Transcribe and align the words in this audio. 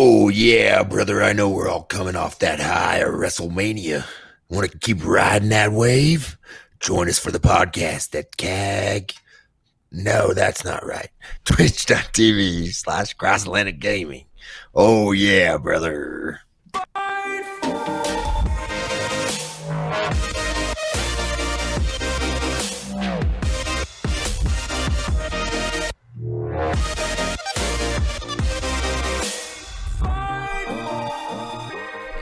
Oh, 0.00 0.28
yeah, 0.28 0.84
brother. 0.84 1.24
I 1.24 1.32
know 1.32 1.50
we're 1.50 1.68
all 1.68 1.82
coming 1.82 2.14
off 2.14 2.38
that 2.38 2.60
high 2.60 2.98
of 2.98 3.14
WrestleMania. 3.14 4.06
Want 4.48 4.70
to 4.70 4.78
keep 4.78 5.04
riding 5.04 5.48
that 5.48 5.72
wave? 5.72 6.38
Join 6.78 7.08
us 7.08 7.18
for 7.18 7.32
the 7.32 7.40
podcast 7.40 8.14
at 8.16 8.36
CAG. 8.36 9.12
No, 9.90 10.32
that's 10.34 10.64
not 10.64 10.86
right. 10.86 11.08
Twitch.tv 11.44 12.72
slash 12.74 13.14
Cross 13.14 13.46
Atlantic 13.46 13.80
Gaming. 13.80 14.26
Oh, 14.72 15.10
yeah, 15.10 15.58
brother. 15.58 16.42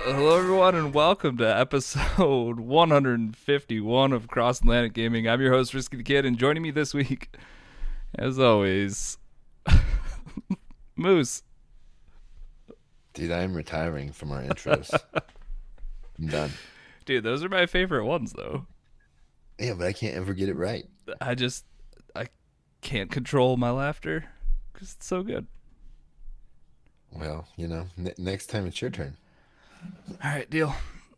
Hello, 0.09 0.39
everyone, 0.39 0.77
and 0.77 0.95
welcome 0.95 1.37
to 1.39 1.45
episode 1.59 2.61
151 2.61 4.13
of 4.13 4.29
Cross 4.29 4.61
Atlantic 4.61 4.93
Gaming. 4.93 5.29
I'm 5.29 5.41
your 5.41 5.51
host, 5.51 5.75
Risky 5.75 5.97
the 5.97 6.05
Kid, 6.05 6.25
and 6.25 6.39
joining 6.39 6.63
me 6.63 6.71
this 6.71 6.95
week, 6.95 7.35
as 8.15 8.39
always, 8.39 9.19
Moose. 10.97 11.43
Dude, 13.15 13.33
I 13.33 13.41
am 13.41 13.53
retiring 13.53 14.13
from 14.13 14.31
our 14.31 14.43
intros. 14.43 14.97
I'm 16.21 16.29
done. 16.29 16.53
Dude, 17.05 17.25
those 17.25 17.43
are 17.43 17.49
my 17.49 17.67
favorite 17.67 18.05
ones, 18.05 18.33
though. 18.33 18.65
Yeah, 19.59 19.75
but 19.75 19.89
I 19.89 19.93
can't 19.93 20.15
ever 20.15 20.35
get 20.35 20.49
it 20.49 20.57
right. 20.57 20.87
I 21.21 21.35
just, 21.35 21.65
I 22.15 22.29
can't 22.81 23.11
control 23.11 23.57
my 23.57 23.71
laughter 23.73 24.27
because 24.73 24.93
it's 24.93 25.07
so 25.07 25.25
good. 25.25 25.49
Well, 27.11 27.49
you 27.57 27.67
know, 27.67 27.87
n- 27.99 28.15
next 28.19 28.47
time 28.47 28.67
it's 28.69 28.81
your 28.81 28.91
turn. 28.91 29.17
All 29.83 30.31
right, 30.31 30.49
deal. 30.49 30.75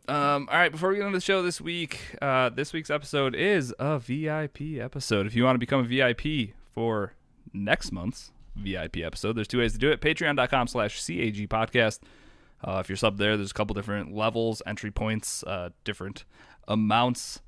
Um, 0.07 0.49
all 0.51 0.57
right, 0.57 0.71
before 0.71 0.89
we 0.89 0.95
get 0.95 1.05
into 1.05 1.17
the 1.17 1.23
show 1.23 1.43
this 1.43 1.61
week, 1.61 1.99
uh, 2.21 2.49
this 2.49 2.73
week's 2.73 2.89
episode 2.89 3.35
is 3.35 3.73
a 3.77 3.99
VIP 3.99 4.79
episode. 4.79 5.27
If 5.27 5.35
you 5.35 5.43
want 5.43 5.55
to 5.55 5.59
become 5.59 5.81
a 5.81 5.83
VIP 5.83 6.55
for 6.73 7.13
next 7.53 7.91
month's 7.91 8.31
VIP 8.55 8.97
episode, 8.97 9.33
there's 9.33 9.47
two 9.47 9.59
ways 9.59 9.73
to 9.73 9.77
do 9.77 9.91
it. 9.91 10.01
Patreon.com 10.01 10.67
slash 10.67 11.05
CAG 11.05 11.47
podcast. 11.47 11.99
Uh, 12.63 12.79
if 12.79 12.89
you're 12.89 12.95
sub 12.95 13.17
there, 13.17 13.37
there's 13.37 13.51
a 13.51 13.53
couple 13.53 13.73
different 13.73 14.13
levels, 14.13 14.61
entry 14.65 14.91
points, 14.91 15.43
uh, 15.43 15.69
different 15.83 16.25
amounts 16.67 17.41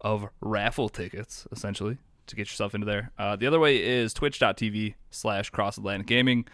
of 0.00 0.28
raffle 0.40 0.88
tickets, 0.88 1.46
essentially, 1.52 1.98
to 2.26 2.36
get 2.36 2.48
yourself 2.48 2.74
into 2.74 2.84
there. 2.84 3.12
Uh, 3.18 3.36
the 3.36 3.46
other 3.46 3.60
way 3.60 3.82
is 3.82 4.12
twitch.tv 4.12 4.94
slash 5.10 5.50
cross 5.50 5.78
Atlantic 5.78 6.06
gaming, 6.08 6.46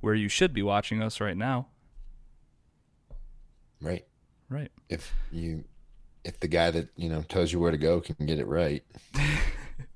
where 0.00 0.14
you 0.14 0.28
should 0.28 0.52
be 0.52 0.62
watching 0.62 1.02
us 1.02 1.20
right 1.20 1.36
now. 1.36 1.68
Right. 3.80 4.04
Right. 4.48 4.70
If 4.88 5.12
you, 5.30 5.64
if 6.24 6.40
the 6.40 6.48
guy 6.48 6.70
that, 6.70 6.88
you 6.96 7.08
know, 7.08 7.22
tells 7.22 7.52
you 7.52 7.60
where 7.60 7.70
to 7.70 7.78
go 7.78 8.00
can 8.00 8.26
get 8.26 8.38
it 8.38 8.46
right. 8.46 8.84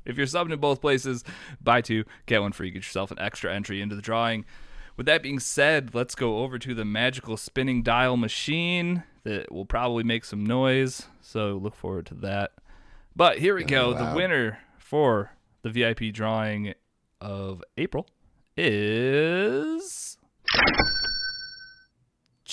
If 0.04 0.16
you're 0.18 0.26
subbing 0.26 0.52
in 0.52 0.60
both 0.60 0.80
places, 0.80 1.24
buy 1.60 1.80
two, 1.80 2.04
get 2.26 2.42
one 2.42 2.52
free, 2.52 2.70
get 2.70 2.78
yourself 2.78 3.10
an 3.10 3.18
extra 3.18 3.54
entry 3.54 3.80
into 3.80 3.96
the 3.96 4.02
drawing. 4.02 4.44
With 4.96 5.06
that 5.06 5.22
being 5.22 5.40
said, 5.40 5.94
let's 5.94 6.14
go 6.14 6.38
over 6.38 6.58
to 6.58 6.74
the 6.74 6.84
magical 6.84 7.36
spinning 7.36 7.82
dial 7.82 8.16
machine 8.16 9.02
that 9.24 9.50
will 9.50 9.64
probably 9.64 10.04
make 10.04 10.24
some 10.24 10.44
noise. 10.44 11.06
So 11.20 11.58
look 11.60 11.74
forward 11.74 12.06
to 12.06 12.14
that. 12.16 12.52
But 13.16 13.38
here 13.38 13.54
we 13.54 13.64
oh, 13.64 13.66
go. 13.66 13.94
Oh, 13.96 14.10
The 14.10 14.14
winner 14.14 14.58
for 14.78 15.32
the 15.62 15.70
VIP 15.70 16.12
drawing 16.12 16.74
of 17.20 17.64
April 17.76 18.06
is 18.56 20.18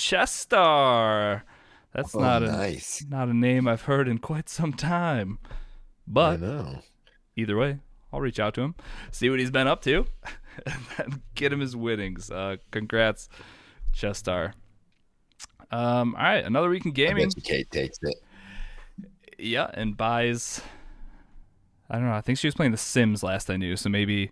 Chestar. 0.01 1.43
That's 1.93 2.15
Oh, 2.15 2.19
not 2.19 2.43
a 2.43 2.47
nice. 2.47 3.05
not 3.09 3.27
a 3.29 3.33
name 3.33 3.67
I've 3.67 3.83
heard 3.83 4.07
in 4.07 4.17
quite 4.17 4.49
some 4.49 4.73
time. 4.73 5.39
I 5.43 5.53
But 6.07 6.39
know. 6.41 6.79
either 7.35 7.55
way, 7.57 7.79
I'll 8.11 8.21
reach 8.21 8.39
out 8.39 8.53
to 8.55 8.61
him, 8.61 8.75
see 9.11 9.29
what 9.29 9.39
he's 9.39 9.51
been 9.51 9.67
up 9.67 9.81
to, 9.83 10.05
and 10.97 11.21
get 11.35 11.53
him 11.53 11.59
his 11.59 11.75
winnings. 11.75 12.31
Uh, 12.31 12.57
congrats, 12.71 13.29
Chestar. 13.93 14.53
Um, 15.69 16.15
all 16.15 16.23
right, 16.23 16.43
another 16.43 16.69
week 16.69 16.85
in 16.85 16.91
gaming. 16.91 17.29
Kate 17.43 17.69
takes 17.71 17.97
it. 18.01 18.15
Yeah, 19.37 19.69
and 19.73 19.95
buys. 19.95 20.61
I 21.89 21.95
don't 21.95 22.05
know. 22.05 22.13
I 22.13 22.21
think 22.21 22.39
she 22.39 22.47
was 22.47 22.55
playing 22.55 22.71
The 22.71 22.77
Sims 22.77 23.21
last 23.23 23.49
I 23.49 23.57
knew, 23.57 23.75
so 23.75 23.89
maybe, 23.89 24.31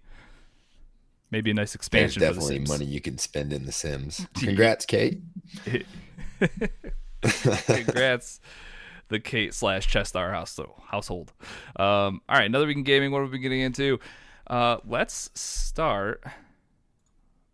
maybe 1.32 1.52
a 1.52 1.54
nice 1.54 1.70
There's 1.72 1.76
expansion 1.76 2.20
for 2.22 2.26
The 2.26 2.26
definitely 2.34 2.56
Sims. 2.58 2.70
money 2.70 2.86
you 2.86 3.02
can 3.02 3.18
spend 3.18 3.54
in 3.54 3.66
The 3.66 3.72
Sims. 3.72 4.26
Congrats, 4.36 4.86
Kate. 4.86 5.22
Congrats, 7.22 8.40
the 9.10 9.20
Kate 9.20 9.54
slash 9.54 9.92
Chestar 9.92 10.32
house 10.32 10.60
household. 10.88 11.34
Um, 11.76 12.22
all 12.30 12.38
right, 12.38 12.46
another 12.46 12.66
week 12.68 12.78
in 12.78 12.84
gaming. 12.84 13.12
What 13.12 13.20
have 13.22 13.30
we 13.30 13.34
been 13.38 13.42
getting 13.42 13.62
into? 13.62 14.00
Uh, 14.48 14.78
let's 14.88 15.30
start 15.36 16.24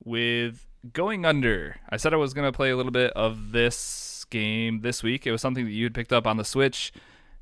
with 0.04 0.66
Going 0.94 1.26
Under. 1.26 1.78
I 1.90 1.98
said 1.98 2.14
I 2.14 2.18
was 2.18 2.34
gonna 2.34 2.52
play 2.52 2.70
a 2.70 2.78
little 2.78 2.92
bit 2.92 3.12
of 3.14 3.52
this 3.52 4.26
game 4.30 4.82
this 4.82 5.02
week. 5.04 5.26
It 5.26 5.32
was 5.32 5.42
something 5.42 5.66
that 5.66 5.72
you 5.72 5.86
had 5.86 5.94
picked 5.94 6.14
up 6.14 6.28
on 6.28 6.38
the 6.38 6.46
Switch, 6.46 6.94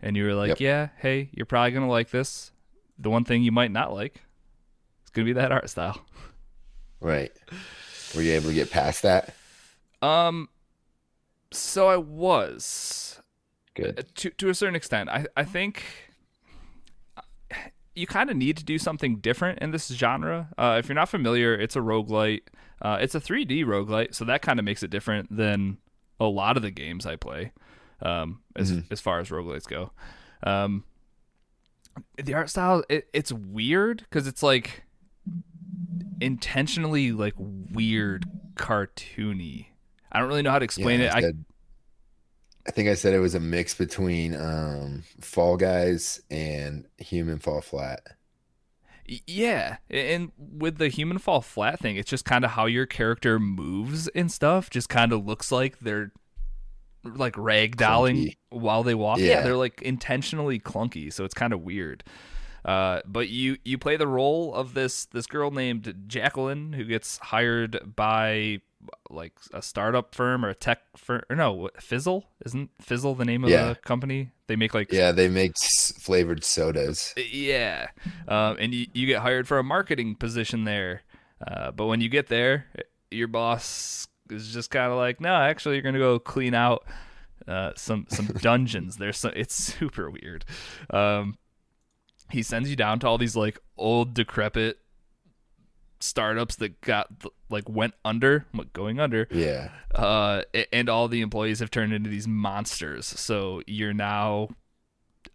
and 0.02 0.16
you 0.16 0.24
were 0.24 0.34
like, 0.34 0.50
Yep. 0.50 0.60
"Yeah, 0.62 0.88
hey, 0.98 1.30
you're 1.34 1.46
probably 1.46 1.72
gonna 1.72 1.90
like 1.90 2.10
this." 2.12 2.52
The 2.98 3.10
one 3.10 3.26
thing 3.26 3.44
you 3.44 3.52
might 3.52 3.72
not 3.72 3.94
like 3.94 4.22
gonna 5.14 5.26
be 5.26 5.34
that 5.34 5.52
art 5.52 5.70
style. 5.70 6.00
Right. 7.00 7.32
Were 8.16 8.22
you 8.22 8.34
able 8.34 8.48
to 8.50 8.54
get 8.54 8.72
past 8.72 9.02
that? 9.02 9.34
Um, 10.02 10.50
so 11.52 11.88
I 11.88 11.98
was. 11.98 13.22
Good. 13.76 14.06
to 14.16 14.30
to 14.30 14.50
a 14.50 14.54
certain 14.54 14.76
extent. 14.76 15.10
I 15.10 15.26
I 15.36 15.44
think 15.44 15.84
you 17.96 18.08
kind 18.08 18.30
of 18.30 18.38
need 18.38 18.58
to 18.58 18.64
do 18.64 18.78
something 18.78 19.18
different 19.18 19.60
in 19.60 19.72
this 19.72 19.88
genre. 19.88 20.50
Uh, 20.58 20.78
if 20.80 20.88
you're 20.88 20.96
not 20.96 21.10
familiar, 21.10 21.54
it's 21.54 21.76
a 21.76 21.80
roguelite. 21.80 22.42
Uh, 22.82 22.98
it's 23.00 23.16
a 23.16 23.20
3D 23.20 23.64
roguelite, 23.66 24.14
so 24.14 24.26
that 24.26 24.42
kind 24.42 24.60
of 24.60 24.66
makes 24.66 24.84
it 24.84 24.90
different 24.90 25.36
than 25.36 25.78
a 26.20 26.26
lot 26.26 26.58
of 26.58 26.64
the 26.64 26.72
games 26.72 27.06
I 27.06 27.16
play. 27.16 27.52
Um, 28.02 28.42
as 28.56 28.82
as 28.92 29.00
far 29.00 29.20
as 29.20 29.30
roguelites 29.30 29.68
go, 29.68 29.92
um, 30.44 30.84
the 32.22 32.34
art 32.34 32.50
style 32.50 32.84
it, 32.90 33.08
it's 33.14 33.32
weird 33.32 34.00
because 34.00 34.28
it's 34.28 34.44
like 34.44 34.84
intentionally 36.22 37.12
like 37.12 37.34
weird 37.38 38.26
cartoony. 38.56 39.68
I 40.12 40.20
don't 40.20 40.28
really 40.28 40.42
know 40.42 40.52
how 40.52 40.60
to 40.60 40.66
explain 40.66 41.00
Yeah, 41.00 41.08
it. 41.08 41.14
I, 41.14 41.18
I 41.18 41.22
said- 41.22 41.46
I 42.66 42.72
think 42.72 42.88
I 42.88 42.94
said 42.94 43.14
it 43.14 43.20
was 43.20 43.36
a 43.36 43.42
mix 43.42 43.74
between 43.76 44.34
um, 44.36 45.04
Fall 45.20 45.58
Guys 45.58 46.22
and 46.32 46.86
Human 46.98 47.38
Fall 47.40 47.60
Flat. 47.60 48.00
Yeah, 49.28 49.78
and 49.90 50.32
with 50.38 50.78
the 50.78 50.88
human 50.88 51.18
fall 51.18 51.42
flat 51.42 51.80
thing, 51.80 51.98
it's 51.98 52.10
just 52.10 52.24
kind 52.24 52.46
of 52.46 52.52
how 52.52 52.68
your 52.68 52.86
character 52.86 53.38
moves 53.38 54.08
and 54.16 54.32
stuff. 54.32 54.70
Just 54.70 54.88
kind 54.88 55.12
of 55.12 55.26
looks 55.26 55.52
like 55.52 55.80
they're 55.80 56.14
like 57.04 57.34
ragdolling 57.34 58.28
Clunky. 58.30 58.36
while 58.50 58.82
they 58.84 58.96
walk. 58.96 59.20
Yeah. 59.20 59.26
Yeah. 59.26 59.42
they're 59.42 59.58
like 59.58 59.82
intentionally 59.82 60.58
clunky, 60.58 61.12
so 61.12 61.26
it's 61.26 61.34
kind 61.34 61.52
of 61.52 61.64
weird. 61.64 62.06
Uh, 62.66 63.02
but 63.06 63.30
you 63.30 63.58
you 63.66 63.78
play 63.78 63.98
the 63.98 64.08
role 64.08 64.54
of 64.54 64.74
this 64.74 65.06
this 65.06 65.26
girl 65.28 65.52
named 65.52 66.06
Jacqueline 66.08 66.74
who 66.74 66.86
gets 66.86 67.18
hired 67.18 67.96
by 67.96 68.62
like 69.10 69.34
a 69.54 69.62
startup 69.62 70.14
firm 70.14 70.44
or 70.46 70.50
a 70.50 70.56
tech 70.56 70.80
firm. 70.98 71.22
Or 71.30 71.36
no, 71.36 71.70
Fizzle 71.80 72.26
isn't 72.46 72.70
Fizzle 72.82 73.16
the 73.16 73.26
name 73.26 73.44
of 73.44 73.50
Yeah. 73.50 73.70
the 73.70 73.76
company? 73.76 74.32
They 74.48 74.56
make 74.56 74.74
like 74.74 74.92
Yeah, 74.92 75.12
they 75.12 75.30
make 75.30 75.52
s- 75.58 75.94
flavored 76.00 76.44
sodas. 76.44 77.14
yeah, 77.18 77.88
um, 78.28 78.58
and 78.60 78.74
you, 78.74 78.88
you 78.94 79.08
get 79.08 79.22
hired 79.22 79.48
for 79.48 79.58
a 79.60 79.64
marketing 79.64 80.16
position 80.16 80.64
there. 80.66 81.02
Uh, 81.46 81.72
but 81.72 81.86
when 81.88 82.02
you 82.02 82.10
get 82.10 82.28
there, 82.28 82.68
your 83.12 83.28
boss 83.28 84.08
is 84.30 84.54
just 84.54 84.70
kind 84.70 84.92
of 84.92 84.98
like, 84.98 85.20
no, 85.22 85.34
actually, 85.36 85.76
you're 85.76 85.82
gonna 85.84 85.98
go 86.00 86.20
clean 86.20 86.54
out 86.54 86.86
uh, 87.48 87.72
some 87.76 88.06
some 88.10 88.26
dungeons. 88.42 88.98
There's 88.98 89.18
some, 89.18 89.32
it's 89.36 89.56
super 89.56 90.10
weird. 90.10 90.44
Um, 90.90 91.38
he 92.34 92.44
sends 92.44 92.70
you 92.70 92.76
down 92.76 93.00
to 93.00 93.08
all 93.08 93.18
these 93.18 93.36
like 93.36 93.58
old 93.78 94.14
decrepit 94.14 94.80
startups 96.00 96.58
that 96.58 96.82
got 96.82 97.08
like 97.50 97.70
went 97.70 97.94
under, 98.04 98.46
going 98.74 99.00
under 99.00 99.28
Yeah. 99.32 99.70
uh, 99.96 100.42
and 100.74 100.90
all 100.90 101.08
the 101.08 101.22
employees 101.22 101.60
have 101.60 101.72
turned 101.72 101.94
into 101.94 102.10
these 102.10 102.28
monsters. 102.28 103.06
So 103.06 103.62
you're 103.68 103.94
now 103.94 104.50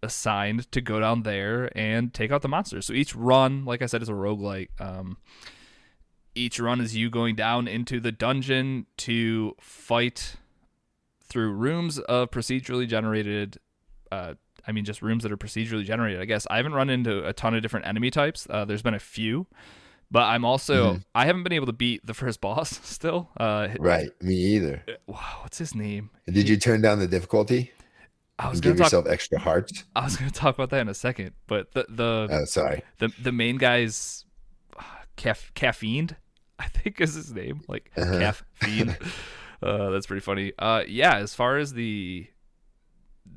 assigned 0.03 0.71
to 0.71 0.81
go 0.81 0.99
down 0.99 1.23
there 1.23 1.75
and 1.75 2.13
take 2.13 2.31
out 2.31 2.43
the 2.43 2.47
monsters. 2.47 2.85
So 2.85 2.93
each 2.93 3.15
run, 3.15 3.65
like 3.65 3.81
I 3.81 3.87
said, 3.87 4.03
is 4.03 4.09
a 4.09 4.13
roguelike. 4.13 4.69
Um, 4.79 5.17
each 6.35 6.59
run 6.59 6.79
is 6.79 6.95
you 6.95 7.09
going 7.09 7.35
down 7.35 7.67
into 7.67 7.99
the 7.99 8.11
dungeon 8.11 8.85
to 8.97 9.55
fight 9.59 10.35
through 11.23 11.51
rooms 11.53 11.97
of 11.99 12.29
procedurally 12.29 12.87
generated. 12.87 13.57
Uh, 14.11 14.35
I 14.67 14.71
mean, 14.71 14.85
just 14.85 15.01
rooms 15.01 15.23
that 15.23 15.31
are 15.31 15.37
procedurally 15.37 15.83
generated. 15.85 16.21
I 16.21 16.25
guess 16.25 16.45
I 16.49 16.57
haven't 16.57 16.73
run 16.73 16.89
into 16.89 17.25
a 17.27 17.33
ton 17.33 17.53
of 17.55 17.61
different 17.61 17.85
enemy 17.87 18.11
types. 18.11 18.47
Uh, 18.49 18.65
there's 18.65 18.81
been 18.81 18.93
a 18.93 18.99
few, 18.99 19.47
But 20.11 20.23
I'm 20.23 20.43
also 20.43 20.95
Mhm. 20.95 21.03
I 21.13 21.27
haven't 21.27 21.43
been 21.43 21.53
able 21.53 21.67
to 21.67 21.71
beat 21.73 22.03
the 22.03 22.15
first 22.15 22.41
boss 22.47 22.79
still. 22.83 23.29
Uh, 23.37 23.67
Right. 23.79 24.09
Me 24.23 24.33
either. 24.33 24.83
wow, 25.05 25.39
what's 25.43 25.59
his 25.59 25.75
name? 25.75 26.09
Did 26.25 26.49
you 26.49 26.57
turn 26.57 26.81
down 26.81 26.97
the 26.97 27.07
difficulty 27.07 27.71
I 28.39 28.49
was 28.49 28.59
give 28.59 28.75
talk. 28.77 28.85
yourself 28.87 29.05
extra 29.07 29.37
hearts? 29.37 29.83
I 29.95 30.05
was 30.05 30.17
gonna 30.17 30.31
talk 30.31 30.55
about 30.55 30.71
that 30.71 30.81
in 30.81 30.89
a 30.89 30.95
second. 30.95 31.33
But 31.45 31.73
the 31.73 31.85
the 31.89 32.27
Oh, 32.31 32.45
sorry. 32.45 32.81
the 32.97 33.09
the 33.21 33.31
main 33.31 33.57
guy's 33.57 34.25
uh, 34.79 34.81
caf- 35.15 35.51
caffeined, 35.53 36.15
I 36.57 36.67
think 36.69 36.99
is 36.99 37.13
his 37.13 37.31
name. 37.31 37.61
Like 37.67 37.91
Uh-huh. 37.95 38.17
caffeine. 38.19 38.97
uh, 39.61 39.89
that's 39.91 40.07
pretty 40.07 40.21
funny. 40.21 40.53
Uh, 40.57 40.83
yeah. 40.87 41.17
As 41.17 41.35
far 41.35 41.57
as 41.57 41.73
the 41.73 42.25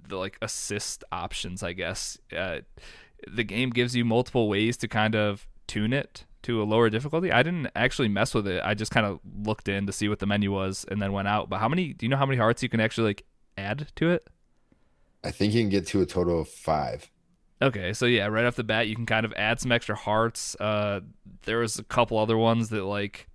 the 0.09 0.17
like 0.17 0.39
assist 0.43 1.05
options, 1.13 1.63
I 1.63 1.73
guess 1.73 2.19
uh, 2.37 2.61
the 3.31 3.45
game 3.45 3.71
gives 3.71 3.95
you 3.95 4.05
multiple 4.05 4.49
ways 4.49 4.77
to 4.79 4.89
kind 4.89 5.15
of 5.15 5.47
tune 5.67 5.93
it 5.93 6.25
to 6.43 6.61
a 6.61 6.65
lower 6.65 6.91
difficulty. 6.91 7.31
I 7.31 7.43
didn't 7.43 7.69
actually 7.77 8.09
mess 8.09 8.35
with 8.35 8.47
it. 8.47 8.61
I 8.65 8.75
just 8.75 8.91
kind 8.91 9.07
of 9.07 9.21
looked 9.45 9.69
in 9.69 9.87
to 9.87 9.93
see 9.93 10.09
what 10.09 10.19
the 10.19 10.27
menu 10.27 10.53
was 10.53 10.85
and 10.91 11.01
then 11.01 11.13
went 11.13 11.29
out. 11.29 11.49
But 11.49 11.59
how 11.59 11.69
many? 11.69 11.93
Do 11.93 12.05
you 12.05 12.11
know 12.11 12.17
how 12.17 12.27
many 12.27 12.39
hearts 12.39 12.63
you 12.63 12.69
can 12.69 12.81
actually 12.81 13.09
like 13.09 13.25
add 13.57 13.89
to 13.97 14.11
it? 14.11 14.29
I 15.25 15.31
think 15.31 15.55
you 15.55 15.63
can 15.63 15.71
get 15.71 15.87
to 15.89 16.01
a 16.01 16.07
total 16.07 16.41
of 16.41 16.49
five. 16.49 17.11
Okay, 17.61 17.93
so 17.93 18.07
yeah, 18.07 18.27
right 18.27 18.45
off 18.45 18.57
the 18.57 18.65
bat, 18.65 18.89
you 18.89 18.97
can 18.97 19.07
kind 19.07 19.25
of 19.25 19.33
add 19.35 19.61
some 19.61 19.71
extra 19.71 19.95
hearts. 19.95 20.57
Uh, 20.59 21.01
there 21.43 21.59
was 21.59 21.79
a 21.79 21.85
couple 21.85 22.19
other 22.19 22.37
ones 22.37 22.71
that 22.71 22.83
like 22.85 23.29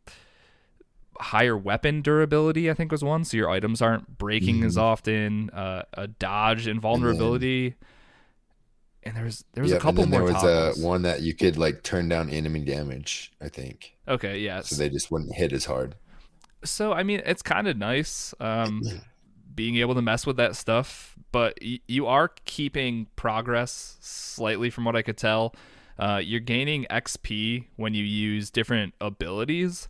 higher 1.19 1.57
weapon 1.57 2.01
durability. 2.01 2.69
I 2.69 2.73
think 2.73 2.91
was 2.91 3.03
one, 3.03 3.23
so 3.23 3.37
your 3.37 3.49
items 3.49 3.81
aren't 3.81 4.17
breaking 4.17 4.63
as 4.63 4.75
Mhm. 4.75 4.81
often. 4.81 5.49
Uh, 5.51 5.83
a 5.93 6.07
dodge 6.07 6.67
invulnerability, 6.67 7.75
and 9.03 9.15
there's 9.15 9.43
there 9.53 9.63
was 9.63 9.71
Yep, 9.71 9.79
a 9.79 9.81
couple 9.83 10.03
and 10.03 10.13
then 10.13 10.19
more. 10.21 10.27
there 10.29 10.35
was 10.35 10.43
uh, 10.43 10.67
toggles. 10.69 10.83
one 10.83 11.01
that 11.03 11.21
you 11.21 11.33
could 11.33 11.57
like 11.57 11.83
turn 11.83 12.09
down 12.09 12.29
enemy 12.29 12.59
damage, 12.61 13.31
I 13.41 13.49
think. 13.49 13.95
Okay, 14.07 14.39
yeah. 14.39 14.61
So 14.61 14.75
they 14.75 14.89
just 14.89 15.11
wouldn't 15.11 15.35
hit 15.35 15.53
as 15.53 15.65
hard. 15.65 15.95
so 16.63 16.91
I 16.93 17.03
mean, 17.03 17.21
it's 17.25 17.41
kind 17.41 17.67
of 17.67 17.77
nice 17.77 18.33
um, 18.39 18.83
being 19.55 19.77
able 19.77 19.95
to 19.95 20.01
mess 20.01 20.25
with 20.25 20.37
that 20.37 20.55
stuff, 20.55 21.15
but 21.31 21.57
y- 21.61 21.79
you 21.87 22.05
are 22.07 22.29
keeping 22.45 23.07
progress 23.15 23.97
slightly, 24.01 24.69
from 24.69 24.83
what 24.85 24.95
I 24.95 25.01
could 25.01 25.17
tell. 25.17 25.55
Uh, 25.99 26.21
you're 26.23 26.39
gaining 26.39 26.85
XP 26.91 27.65
when 27.75 27.95
you 27.95 28.03
use 28.03 28.51
different 28.51 28.93
abilities, 29.01 29.87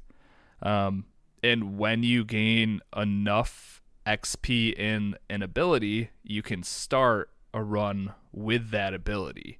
um, 0.62 1.03
and 1.44 1.78
when 1.78 2.04
you 2.04 2.25
gain 2.25 2.81
enough 2.95 3.81
XP 4.06 4.74
in 4.74 5.16
an 5.30 5.42
ability, 5.42 6.10
you 6.24 6.42
can 6.42 6.63
start 6.63 7.30
a 7.54 7.63
run 7.63 8.13
with 8.31 8.72
that 8.72 8.94
ability. 8.94 9.60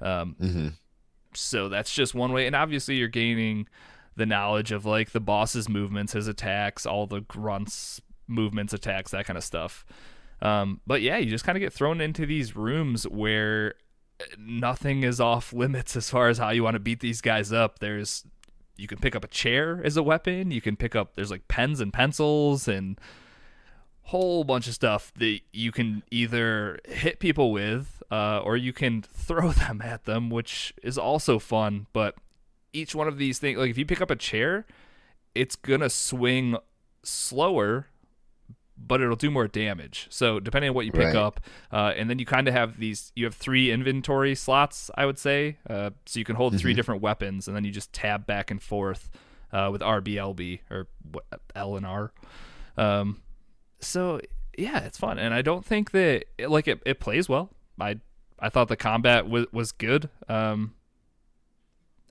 Um, 0.00 0.36
hmm 0.38 0.68
so 1.36 1.68
that's 1.68 1.92
just 1.92 2.14
one 2.14 2.32
way. 2.32 2.46
And 2.46 2.54
obviously 2.54 2.94
you're 2.96 3.08
gaining 3.08 3.68
the 4.16 4.26
knowledge 4.26 4.70
of 4.70 4.86
like 4.86 5.10
the 5.10 5.20
boss's 5.20 5.68
movements 5.68 6.12
his 6.12 6.28
attacks 6.28 6.86
all 6.86 7.08
the 7.08 7.22
grunts 7.22 8.00
movements 8.28 8.72
attacks 8.72 9.10
that 9.10 9.26
kind 9.26 9.36
of 9.36 9.42
stuff. 9.42 9.84
Um, 10.40 10.80
but 10.86 11.02
yeah 11.02 11.16
you 11.16 11.28
just 11.28 11.44
kind 11.44 11.56
of 11.56 11.60
get 11.60 11.72
thrown 11.72 12.00
into 12.00 12.24
these 12.24 12.54
rooms 12.54 13.04
where 13.08 13.74
nothing 14.38 15.02
is 15.02 15.20
off 15.20 15.52
limits 15.52 15.96
as 15.96 16.08
far 16.08 16.28
as 16.28 16.38
how 16.38 16.50
you 16.50 16.62
want 16.62 16.74
to 16.74 16.80
beat 16.80 17.00
these 17.00 17.20
guys 17.20 17.52
up. 17.52 17.80
There's 17.80 18.24
you 18.76 18.88
can 18.88 18.98
pick 18.98 19.14
up 19.14 19.24
a 19.24 19.28
chair 19.28 19.80
as 19.84 19.96
a 19.96 20.02
weapon 20.02 20.50
you 20.50 20.60
can 20.60 20.76
pick 20.76 20.94
up 20.94 21.14
there's 21.14 21.30
like 21.30 21.46
pens 21.48 21.80
and 21.80 21.92
pencils 21.92 22.66
and 22.68 22.98
whole 24.04 24.44
bunch 24.44 24.68
of 24.68 24.74
stuff 24.74 25.12
that 25.16 25.40
you 25.52 25.72
can 25.72 26.02
either 26.10 26.78
hit 26.86 27.18
people 27.18 27.50
with 27.50 28.02
uh, 28.10 28.38
or 28.40 28.56
you 28.56 28.72
can 28.72 29.02
throw 29.12 29.50
them 29.50 29.80
at 29.82 30.04
them, 30.04 30.30
which 30.30 30.74
is 30.82 30.98
also 30.98 31.38
fun. 31.38 31.86
But 31.92 32.14
each 32.72 32.94
one 32.94 33.08
of 33.08 33.18
these 33.18 33.38
things, 33.38 33.58
like 33.58 33.70
if 33.70 33.78
you 33.78 33.86
pick 33.86 34.00
up 34.00 34.10
a 34.10 34.16
chair, 34.16 34.66
it's 35.34 35.56
gonna 35.56 35.90
swing 35.90 36.56
slower, 37.02 37.86
but 38.86 39.00
it'll 39.00 39.16
do 39.16 39.30
more 39.30 39.48
damage. 39.48 40.06
So 40.10 40.40
depending 40.40 40.68
on 40.70 40.74
what 40.74 40.84
you 40.86 40.92
pick 40.92 41.06
Right. 41.06 41.16
up, 41.16 41.40
uh, 41.72 41.92
and 41.96 42.08
then 42.10 42.18
you 42.18 42.26
kind 42.26 42.46
of 42.48 42.54
have 42.54 42.78
these. 42.78 43.12
You 43.16 43.24
have 43.24 43.34
three 43.34 43.70
inventory 43.70 44.34
slots, 44.34 44.90
I 44.96 45.06
would 45.06 45.18
say. 45.18 45.58
Uh, 45.68 45.90
so 46.06 46.18
you 46.18 46.24
can 46.24 46.36
hold 46.36 46.58
three 46.58 46.72
Mhm. 46.72 46.76
different 46.76 47.00
weapons, 47.02 47.48
and 47.48 47.56
then 47.56 47.64
you 47.64 47.70
just 47.70 47.92
tab 47.92 48.26
back 48.26 48.50
and 48.50 48.62
forth 48.62 49.10
uh, 49.52 49.68
with 49.72 49.80
RBLB 49.82 50.60
or 50.70 50.88
L 51.54 51.76
and 51.76 51.86
R. 51.86 52.12
Um, 52.76 53.22
so 53.80 54.20
yeah, 54.58 54.80
it's 54.80 54.98
fun, 54.98 55.18
and 55.18 55.32
I 55.32 55.42
don't 55.42 55.64
think 55.64 55.90
that 55.92 56.24
it, 56.38 56.48
like 56.50 56.66
it, 56.68 56.82
it 56.84 57.00
plays 57.00 57.28
well. 57.28 57.50
I 57.80 58.00
I 58.40 58.48
thought 58.50 58.68
the 58.68 58.76
combat 58.76 59.28
was 59.28 59.46
was 59.52 59.72
good, 59.72 60.10
um, 60.28 60.74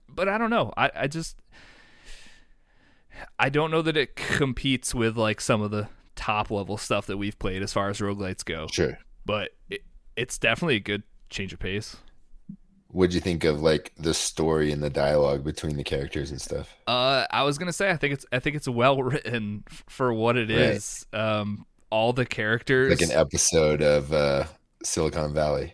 but 0.10 0.28
I 0.30 0.38
don't 0.38 0.50
know. 0.50 0.74
I 0.78 0.90
I 0.96 1.08
just 1.08 1.38
I 3.38 3.50
don't 3.50 3.72
know 3.72 3.81
that 3.81 3.96
it 3.96 4.16
competes 4.16 4.94
with 4.96 5.18
like 5.18 5.40
some 5.40 5.62
of 5.62 5.72
the 5.72 5.88
top 6.15 6.51
level 6.51 6.77
stuff 6.77 7.06
that 7.07 7.18
we've 7.18 7.38
played 7.39 7.62
as 7.63 7.74
far 7.74 7.89
as 7.89 8.00
roguelites 8.00 8.44
go. 8.45 8.68
Sure. 8.71 8.98
But 9.25 9.51
it, 9.69 9.81
it's 10.15 10.38
definitely 10.38 10.75
a 10.75 10.80
good 10.81 11.04
change 11.30 11.54
of 11.54 11.60
pace. 11.60 11.95
What'd 12.89 13.15
you 13.15 13.21
think 13.21 13.44
of 13.44 13.62
like 13.62 13.92
the 13.98 14.13
story 14.13 14.71
and 14.71 14.83
the 14.83 14.89
dialogue 14.89 15.44
between 15.44 15.77
the 15.77 15.83
characters 15.83 16.30
and 16.30 16.39
stuff? 16.39 16.75
Uh, 16.86 17.25
I 17.31 17.42
was 17.44 17.57
gonna 17.57 17.74
say 17.74 17.89
I 17.89 17.98
think 17.98 18.13
it's 18.13 18.25
I 18.31 18.38
think 18.39 18.56
it's 18.56 18.68
well 18.68 19.01
written 19.04 19.63
f- 19.69 19.83
for 19.89 20.13
what 20.13 20.38
it 20.38 20.50
Right. 20.50 20.60
is. 20.75 21.06
Um, 21.12 21.65
all 21.89 22.13
the 22.13 22.25
characters 22.25 22.89
Like 22.92 23.07
an 23.10 23.15
episode 23.15 23.81
of 23.81 24.13
uh, 24.13 24.45
Silicon 24.83 25.33
Valley. 25.33 25.74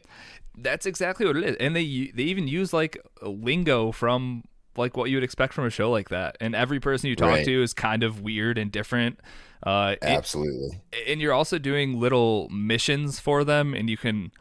That's 0.58 0.86
exactly 0.86 1.26
what 1.26 1.36
it 1.38 1.44
is, 1.44 1.56
and 1.58 1.76
they 1.76 2.12
they 2.14 2.24
even 2.24 2.48
use 2.48 2.72
like 2.74 2.98
lingo 3.22 3.92
from 3.92 4.44
like 4.80 4.98
what 4.98 5.10
you 5.12 5.18
would 5.18 5.24
expect 5.24 5.54
from 5.54 5.66
a 5.66 5.70
show 5.70 5.92
like 5.92 6.10
that. 6.10 6.38
And 6.42 6.56
every 6.56 6.80
person 6.80 7.10
you 7.10 7.16
talk 7.16 7.30
Right. 7.30 7.46
to 7.46 7.62
is 7.64 7.74
kind 7.74 8.02
of 8.02 8.22
weird 8.22 8.58
and 8.58 8.72
different. 8.72 9.20
Uh, 9.62 9.96
Absolutely. 10.02 10.80
and 11.08 11.22
you're 11.22 11.34
also 11.34 11.60
doing 11.60 12.00
little 12.00 12.50
missions 12.50 13.20
for 13.20 13.44
them, 13.44 13.74
and 13.76 13.90
you 13.90 13.98
can 13.98 14.32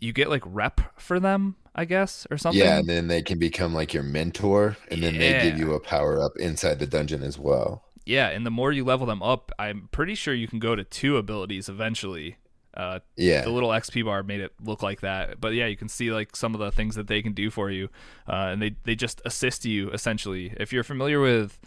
you 0.00 0.12
get 0.12 0.28
like 0.30 0.42
rep 0.46 0.80
for 1.00 1.18
them, 1.20 1.56
I 1.74 1.84
guess, 1.84 2.26
or 2.30 2.38
something. 2.38 2.60
Yeah, 2.60 2.78
and 2.78 2.88
then 2.88 3.08
they 3.08 3.20
can 3.22 3.38
become 3.38 3.74
like 3.74 3.92
your 3.92 4.02
mentor, 4.04 4.76
and 4.90 5.02
then 5.02 5.18
they 5.18 5.40
give 5.42 5.58
you 5.58 5.74
a 5.74 5.80
power 5.80 6.22
up 6.22 6.32
inside 6.38 6.78
the 6.78 6.86
dungeon 6.86 7.22
as 7.22 7.38
well. 7.38 7.84
Yeah, 8.06 8.28
and 8.30 8.46
the 8.46 8.50
more 8.50 8.72
you 8.72 8.84
level 8.84 9.06
them 9.06 9.22
up, 9.22 9.52
I'm 9.58 9.88
pretty 9.92 10.14
sure 10.14 10.32
you 10.32 10.48
can 10.48 10.58
go 10.60 10.74
to 10.74 10.82
two 10.84 11.16
abilities 11.18 11.68
eventually. 11.68 12.36
Uh, 12.78 13.00
Yeah. 13.16 13.42
the 13.42 13.50
little 13.50 13.70
XP 13.70 14.04
bar 14.04 14.22
made 14.22 14.40
it 14.40 14.52
look 14.62 14.82
like 14.82 15.00
that. 15.00 15.40
But 15.40 15.52
yeah, 15.54 15.66
you 15.66 15.76
can 15.76 15.88
see 15.88 16.12
like 16.12 16.36
some 16.36 16.54
of 16.54 16.60
the 16.60 16.70
things 16.70 16.94
that 16.94 17.08
they 17.08 17.20
can 17.22 17.32
do 17.32 17.50
for 17.50 17.70
you, 17.70 17.88
uh, 18.28 18.50
and 18.52 18.62
they 18.62 18.76
they 18.84 18.94
just 18.94 19.20
assist 19.24 19.64
you 19.64 19.90
essentially. 19.90 20.54
If 20.56 20.72
you're 20.72 20.84
familiar 20.84 21.20
with 21.20 21.58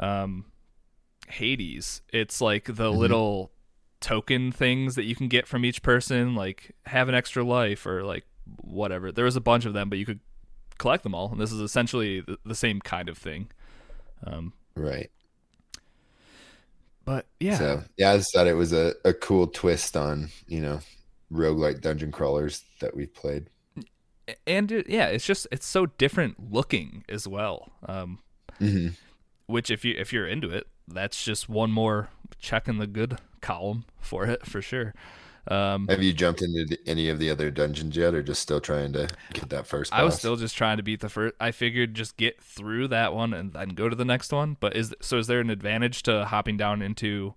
um, 0.00 0.46
Hades, 1.28 2.02
it's 2.12 2.40
like 2.40 2.64
the 2.64 2.90
Mhm. 2.90 2.98
little 2.98 3.52
token 4.00 4.50
things 4.50 4.94
that 4.96 5.04
you 5.04 5.14
can 5.14 5.28
get 5.28 5.46
from 5.46 5.64
each 5.64 5.82
person, 5.82 6.34
like 6.34 6.72
have 6.86 7.08
an 7.08 7.14
extra 7.14 7.44
life 7.44 7.86
or 7.86 8.02
like 8.02 8.24
whatever. 8.62 9.12
There 9.12 9.26
was 9.26 9.36
a 9.36 9.40
bunch 9.40 9.64
of 9.66 9.72
them, 9.74 9.88
but 9.88 9.98
you 9.98 10.06
could 10.06 10.20
collect 10.78 11.02
them 11.04 11.14
all, 11.14 11.30
and 11.30 11.40
this 11.40 11.52
is 11.52 11.60
essentially 11.60 12.20
the, 12.20 12.38
the 12.44 12.54
same 12.54 12.80
kind 12.80 13.08
of 13.08 13.16
thing. 13.18 13.50
Um, 14.26 14.52
Right. 14.74 15.10
But 17.10 17.26
yeah, 17.40 17.58
So 17.58 17.82
yeah, 17.96 18.12
I 18.12 18.16
just 18.18 18.32
thought 18.32 18.46
it 18.46 18.54
was 18.54 18.72
a, 18.72 18.94
a 19.04 19.12
cool 19.12 19.46
twist 19.46 19.96
on, 19.96 20.30
you 20.46 20.60
know, 20.60 20.80
roguelike 21.32 21.80
dungeon 21.80 22.12
crawlers 22.12 22.64
that 22.80 22.94
we've 22.96 23.12
played. 23.12 23.48
and 24.46 24.70
it, 24.70 24.88
yeah, 24.88 25.06
it's 25.06 25.26
just 25.26 25.46
it's 25.50 25.66
so 25.66 25.86
different 25.86 26.52
looking 26.52 27.04
as 27.08 27.26
well. 27.26 27.70
Um, 27.86 28.20
hmm 28.58 28.88
which 29.46 29.70
if 29.70 29.84
you 29.84 29.94
if 29.98 30.12
you're 30.12 30.28
into 30.28 30.50
it, 30.50 30.66
that's 30.86 31.24
just 31.24 31.48
one 31.48 31.70
more 31.72 32.08
check 32.38 32.68
in 32.68 32.78
the 32.78 32.86
good 32.86 33.18
column 33.40 33.84
for 34.00 34.24
it 34.26 34.46
for 34.46 34.62
sure. 34.62 34.94
Um, 35.48 35.88
Have 35.88 36.02
you 36.02 36.12
jumped 36.12 36.42
into 36.42 36.64
the- 36.66 36.78
any 36.86 37.08
of 37.08 37.18
the 37.18 37.30
other 37.30 37.50
dungeons 37.50 37.96
yet, 37.96 38.14
or 38.14 38.22
just 38.22 38.42
still 38.42 38.60
trying 38.60 38.92
to 38.92 39.08
get 39.32 39.48
that 39.50 39.66
first? 39.66 39.92
I 39.92 40.02
was 40.04 40.16
still 40.18 40.36
just 40.36 40.56
trying 40.56 40.76
to 40.76 40.82
beat 40.82 41.00
the 41.00 41.08
first. 41.08 41.34
I 41.40 41.50
figured 41.50 41.94
just 41.94 42.16
get 42.16 42.40
through 42.42 42.88
that 42.88 43.14
one 43.14 43.32
and 43.32 43.52
then 43.52 43.70
go 43.70 43.88
to 43.88 43.96
the 43.96 44.04
next 44.04 44.32
one. 44.32 44.56
But 44.60 44.76
is 44.76 44.94
so? 45.00 45.18
Is 45.18 45.26
there 45.26 45.40
an 45.40 45.50
advantage 45.50 46.02
to 46.04 46.26
hopping 46.26 46.56
down 46.56 46.82
into 46.82 47.34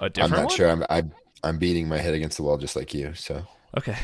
a 0.00 0.10
different? 0.10 0.32
I'm 0.34 0.40
not 0.40 0.46
one? 0.48 0.56
sure. 0.56 0.70
I'm, 0.70 0.84
I'm 0.90 1.12
I'm 1.44 1.58
beating 1.58 1.88
my 1.88 1.98
head 1.98 2.14
against 2.14 2.36
the 2.36 2.42
wall 2.42 2.58
just 2.58 2.74
like 2.76 2.92
you. 2.92 3.14
So 3.14 3.44
Okay. 3.76 3.96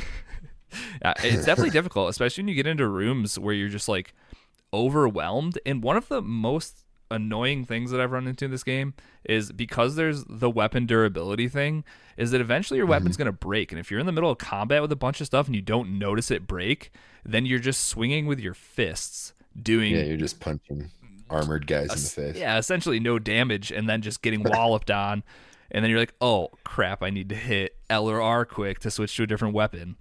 yeah, 1.02 1.14
it's 1.22 1.44
definitely 1.44 1.70
difficult, 1.78 2.10
especially 2.10 2.42
when 2.42 2.48
you 2.48 2.54
get 2.54 2.66
into 2.66 2.86
rooms 2.86 3.38
where 3.38 3.54
you're 3.54 3.68
just 3.68 3.88
like 3.88 4.14
overwhelmed. 4.72 5.58
And 5.66 5.82
one 5.82 5.96
of 5.96 6.08
the 6.08 6.22
most 6.22 6.83
annoying 7.14 7.64
things 7.64 7.90
that 7.90 8.00
I've 8.00 8.12
run 8.12 8.26
into 8.26 8.44
in 8.44 8.50
this 8.50 8.64
game 8.64 8.94
is 9.24 9.52
because 9.52 9.96
there's 9.96 10.24
the 10.24 10.50
weapon 10.50 10.86
durability 10.86 11.48
thing, 11.48 11.84
is 12.16 12.30
that 12.32 12.40
eventually 12.40 12.78
your 12.78 12.86
weapon's 12.86 13.16
going 13.16 13.26
to 13.26 13.32
break. 13.32 13.72
And 13.72 13.78
if 13.78 13.90
you're 13.90 14.00
in 14.00 14.06
the 14.06 14.12
middle 14.12 14.30
of 14.30 14.38
combat 14.38 14.82
with 14.82 14.92
a 14.92 14.96
bunch 14.96 15.20
of 15.20 15.26
stuff 15.26 15.46
and 15.46 15.54
you 15.54 15.62
don't 15.62 15.98
notice 15.98 16.30
it 16.30 16.46
break, 16.46 16.90
then 17.24 17.46
you're 17.46 17.58
just 17.58 17.84
swinging 17.84 18.26
with 18.26 18.40
your 18.40 18.54
fists 18.54 19.32
doing 19.60 19.92
yeah, 19.92 20.02
you're 20.02 20.16
just 20.16 20.40
punching 20.40 20.90
armored 21.30 21.66
guys 21.66 21.90
in 21.90 22.24
the 22.24 22.32
face. 22.32 22.40
Yeah, 22.40 22.58
essentially 22.58 23.00
no 23.00 23.18
damage, 23.18 23.70
and 23.70 23.88
then 23.88 24.02
just 24.02 24.22
getting 24.22 24.42
walloped 24.44 24.90
on, 24.90 25.22
and 25.70 25.82
then 25.82 25.90
you're 25.90 26.00
like, 26.00 26.14
oh 26.20 26.50
crap, 26.64 27.02
I 27.02 27.10
need 27.10 27.28
to 27.30 27.34
hit 27.34 27.76
L 27.88 28.08
or 28.08 28.20
R 28.20 28.44
quick 28.44 28.80
to 28.80 28.90
switch 28.90 29.16
to 29.16 29.22
a 29.22 29.26
different 29.26 29.54
weapon. 29.54 29.96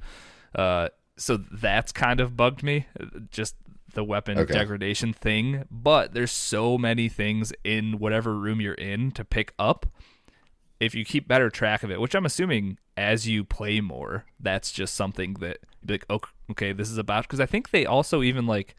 Uh, 0.55 0.89
so 1.17 1.38
that's 1.38 1.91
kind 1.91 2.20
of 2.20 2.36
bugged 2.36 2.63
me. 2.63 2.88
Just 3.32 3.55
the 3.93 4.03
weapon 4.03 4.38
Okay. 4.39 4.53
degradation 4.53 5.13
thing, 5.13 5.65
but 5.71 6.13
there's 6.13 6.31
so 6.31 6.77
many 6.77 7.09
things 7.09 7.53
in 7.63 8.00
whatever 8.00 8.35
room 8.35 8.59
you're 8.62 8.73
in 8.73 9.12
to 9.12 9.23
pick 9.25 9.53
up. 9.57 9.85
If 10.79 10.93
you 10.95 11.05
keep 11.05 11.27
better 11.27 11.50
track 11.50 11.83
of 11.83 11.91
it, 11.91 12.01
which 12.01 12.13
I'm 12.15 12.25
assuming 12.25 12.77
as 12.97 13.27
you 13.27 13.43
play 13.43 13.79
more, 13.79 14.25
that's 14.39 14.71
just 14.71 14.95
something 14.95 15.35
that 15.35 15.59
like, 15.88 16.05
"Ok- 16.09 16.29
okay, 16.51 16.73
this 16.73 16.89
is 16.89 16.97
about. 16.97 17.23
Because 17.23 17.39
I 17.39 17.45
think 17.45 17.69
they 17.71 17.85
also 17.85 18.21
even 18.21 18.45
like 18.45 18.75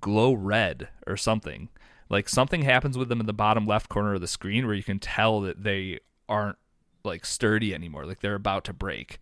glow 0.00 0.32
red 0.32 0.88
or 1.06 1.16
something. 1.16 1.68
Like 2.08 2.28
something 2.28 2.62
happens 2.62 2.96
with 2.98 3.08
them 3.08 3.20
in 3.20 3.26
the 3.26 3.32
bottom 3.32 3.66
left 3.66 3.88
corner 3.88 4.14
of 4.14 4.20
the 4.20 4.26
screen 4.26 4.66
where 4.66 4.74
you 4.74 4.82
can 4.82 4.98
tell 4.98 5.40
that 5.42 5.62
they 5.64 6.00
aren't 6.28 6.56
like 7.04 7.26
sturdy 7.26 7.74
anymore, 7.74 8.06
like 8.06 8.20
they're 8.20 8.34
about 8.34 8.64
to 8.64 8.72
break. 8.72 9.18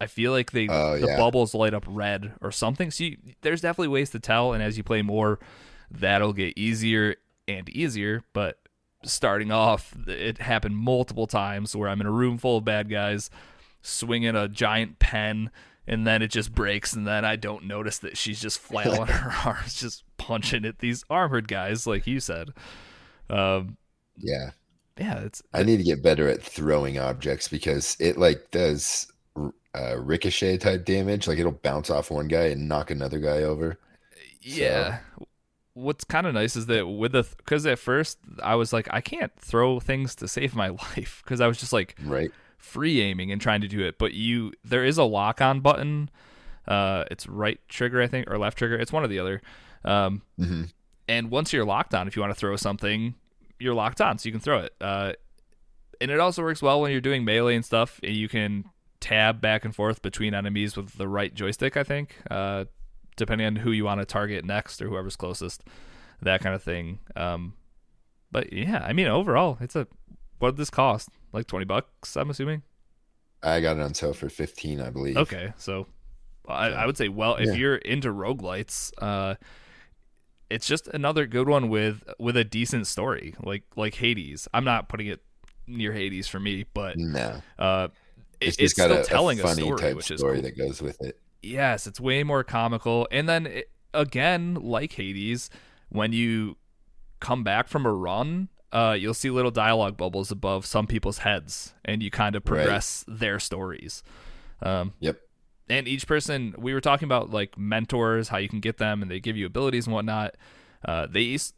I 0.00 0.06
feel 0.06 0.32
like 0.32 0.52
they 0.52 0.66
Oh, 0.68 0.98
the 0.98 1.08
yeah. 1.08 1.16
bubbles 1.16 1.54
light 1.54 1.74
up 1.74 1.84
red 1.86 2.32
or 2.40 2.50
something. 2.50 2.90
So 2.90 3.04
you, 3.04 3.18
there's 3.42 3.60
definitely 3.60 3.88
ways 3.88 4.10
to 4.10 4.20
tell, 4.20 4.52
and 4.52 4.62
as 4.62 4.76
you 4.78 4.82
play 4.82 5.02
more, 5.02 5.38
that'll 5.90 6.32
get 6.32 6.56
easier 6.56 7.16
and 7.46 7.68
easier. 7.68 8.22
But 8.32 8.58
starting 9.04 9.50
off, 9.52 9.94
it 10.06 10.38
happened 10.38 10.76
multiple 10.76 11.26
times 11.26 11.74
where 11.76 11.88
I'm 11.88 12.00
in 12.00 12.06
a 12.06 12.10
room 12.12 12.38
full 12.38 12.58
of 12.58 12.64
bad 12.64 12.88
guys, 12.88 13.30
swinging 13.82 14.34
a 14.36 14.48
giant 14.48 14.98
pen, 14.98 15.50
and 15.86 16.06
then 16.06 16.22
it 16.22 16.28
just 16.28 16.54
breaks, 16.54 16.92
and 16.94 17.06
then 17.06 17.24
I 17.24 17.36
don't 17.36 17.64
notice 17.64 17.98
that 17.98 18.16
she's 18.16 18.40
just 18.40 18.58
flailing 18.58 19.06
her 19.08 19.48
arms, 19.48 19.74
just 19.80 20.04
punching 20.18 20.64
at 20.64 20.78
these 20.78 21.04
armored 21.10 21.48
guys, 21.48 21.86
like 21.86 22.06
you 22.06 22.20
said. 22.20 22.50
Um, 23.28 23.76
Yeah. 24.16 24.50
yeah, 24.98 25.20
it's 25.20 25.42
I 25.52 25.62
need 25.62 25.78
to 25.78 25.82
get 25.82 26.02
better 26.02 26.28
at 26.28 26.42
throwing 26.42 26.98
objects 26.98 27.48
because 27.48 27.96
it 28.00 28.16
like 28.18 28.50
does 28.50 29.10
uh, 29.74 29.96
ricochet 29.98 30.58
type 30.58 30.84
damage. 30.84 31.28
Like 31.28 31.38
it'll 31.38 31.52
bounce 31.52 31.90
off 31.90 32.10
one 32.10 32.28
guy 32.28 32.46
and 32.46 32.68
knock 32.68 32.90
another 32.90 33.18
guy 33.18 33.42
over. 33.42 33.78
Yeah. 34.40 34.98
What's 35.74 36.04
kind 36.04 36.26
of 36.26 36.34
nice 36.34 36.56
is 36.56 36.66
that 36.66 36.86
with 36.86 37.12
the 37.12 37.26
because 37.36 37.64
at 37.64 37.78
first 37.78 38.18
I 38.42 38.56
was 38.56 38.72
like 38.72 38.88
I 38.90 39.00
can't 39.00 39.32
throw 39.38 39.80
things 39.80 40.14
to 40.16 40.28
save 40.28 40.54
my 40.54 40.68
life 40.96 41.22
because 41.24 41.40
I 41.40 41.46
was 41.46 41.58
just 41.58 41.72
like 41.72 41.96
Right. 42.02 42.32
free 42.58 43.00
aiming 43.00 43.30
and 43.32 43.40
trying 43.40 43.60
to 43.60 43.68
do 43.68 43.80
it, 43.86 43.96
but 43.98 44.12
you 44.12 44.52
there 44.64 44.84
is 44.84 44.98
a 44.98 45.04
lock 45.04 45.40
on 45.40 45.60
button. 45.60 46.10
Uh, 46.66 47.04
it's 47.10 47.26
right 47.28 47.60
trigger 47.68 48.02
I 48.02 48.06
think 48.08 48.30
or 48.30 48.38
left 48.38 48.58
trigger. 48.58 48.76
It's 48.76 48.92
one 48.92 49.04
or 49.04 49.08
the 49.08 49.18
other. 49.20 49.40
Um, 49.84 50.22
hmm 50.36 50.64
and 51.08 51.28
once 51.30 51.52
you're 51.52 51.64
locked 51.64 51.92
on, 51.92 52.06
if 52.06 52.14
you 52.14 52.22
want 52.22 52.32
to 52.32 52.38
throw 52.38 52.54
something, 52.54 53.16
you're 53.58 53.74
locked 53.74 54.00
on, 54.00 54.16
so 54.18 54.28
you 54.28 54.32
can 54.32 54.40
throw 54.40 54.60
it. 54.60 54.72
Uh, 54.80 55.14
and 56.00 56.08
it 56.10 56.20
also 56.20 56.40
works 56.42 56.62
well 56.62 56.80
when 56.80 56.92
you're 56.92 57.00
doing 57.00 57.24
melee 57.24 57.56
and 57.56 57.64
stuff. 57.64 57.98
and 58.04 58.14
You 58.14 58.28
can 58.28 58.64
tab 59.00 59.40
back 59.40 59.64
and 59.64 59.74
forth 59.74 60.02
between 60.02 60.34
enemies 60.34 60.76
with 60.76 60.96
the 60.98 61.08
right 61.08 61.34
joystick, 61.34 61.76
I 61.76 61.84
think, 61.84 62.16
uh, 62.30 62.66
depending 63.16 63.46
on 63.46 63.56
who 63.56 63.70
you 63.72 63.84
want 63.84 64.00
to 64.00 64.04
target 64.04 64.44
next 64.44 64.80
or 64.82 64.88
whoever's 64.88 65.16
closest, 65.16 65.64
that 66.22 66.40
kind 66.40 66.54
of 66.54 66.62
thing. 66.62 66.98
Um, 67.16 67.54
but 68.30 68.52
yeah, 68.52 68.82
I 68.84 68.92
mean, 68.92 69.06
overall, 69.06 69.58
it's 69.60 69.74
a 69.76 69.86
what 70.38 70.50
did 70.52 70.56
this 70.58 70.70
cost? 70.70 71.08
Like 71.32 71.46
twenty 71.46 71.64
bucks, 71.64 72.16
I'm 72.16 72.30
assuming. 72.30 72.62
I 73.42 73.60
got 73.60 73.76
it 73.78 73.82
on 73.82 73.94
sale 73.94 74.12
for 74.12 74.28
fifteen, 74.28 74.80
I 74.80 74.90
believe. 74.90 75.16
Okay, 75.16 75.52
so 75.56 75.86
I, 76.48 76.66
I 76.68 76.86
would 76.86 76.96
say, 76.96 77.08
well, 77.08 77.36
if 77.36 77.46
Yeah. 77.46 77.52
you're 77.54 77.76
into 77.76 78.08
roguelites, 78.12 78.92
uh, 78.98 79.36
it's 80.50 80.66
just 80.66 80.88
another 80.88 81.26
good 81.26 81.48
one 81.48 81.68
with 81.68 82.02
with 82.18 82.36
a 82.36 82.44
decent 82.44 82.86
story, 82.86 83.34
like 83.42 83.62
like 83.76 83.94
Hades. 83.94 84.48
I'm 84.52 84.64
not 84.64 84.88
putting 84.88 85.06
it 85.06 85.20
near 85.66 85.92
Hades 85.92 86.26
for 86.26 86.40
me, 86.40 86.64
but 86.74 86.96
No, 86.98 87.40
uh, 87.58 87.88
it- 88.40 88.56
it's 88.58 88.72
got 88.74 88.84
still 88.86 88.96
a, 88.98 89.00
a 89.00 89.04
telling 89.04 89.40
a, 89.40 89.42
funny 89.42 89.62
story, 89.62 89.80
type 89.80 89.96
which 89.96 90.10
is 90.10 90.20
story 90.20 90.34
cool. 90.36 90.42
that 90.42 90.56
goes 90.56 90.80
with 90.82 91.00
it. 91.02 91.20
Yes, 91.42 91.86
it's 91.86 92.00
way 92.00 92.22
more 92.22 92.44
comical. 92.44 93.06
And 93.10 93.28
then 93.28 93.46
it, 93.46 93.70
again, 93.94 94.54
like 94.54 94.92
Hades, 94.92 95.50
when 95.88 96.12
you 96.12 96.56
come 97.20 97.42
back 97.44 97.68
from 97.68 97.86
a 97.86 97.92
run, 97.92 98.48
uh, 98.72 98.96
you'll 98.98 99.14
see 99.14 99.30
little 99.30 99.50
dialogue 99.50 99.96
bubbles 99.96 100.30
above 100.30 100.64
some 100.66 100.86
people's 100.86 101.18
heads, 101.18 101.74
and 101.84 102.02
you 102.02 102.10
kind 102.10 102.36
of 102.36 102.42
Right. 102.46 102.56
progress 102.64 103.04
their 103.08 103.38
stories. 103.40 104.02
Um, 104.62 104.92
Yep. 105.00 105.18
and 105.68 105.88
each 105.88 106.06
person, 106.06 106.54
we 106.58 106.72
were 106.74 106.80
talking 106.80 107.06
about 107.06 107.30
like 107.30 107.58
mentors, 107.58 108.28
how 108.28 108.36
you 108.38 108.48
can 108.48 108.60
get 108.60 108.76
them, 108.78 109.02
and 109.02 109.10
they 109.10 109.18
give 109.20 109.36
you 109.36 109.46
abilities 109.46 109.86
and 109.86 109.94
whatnot. 109.94 110.36
Uh, 110.84 111.06
they 111.10 111.20
used 111.22 111.54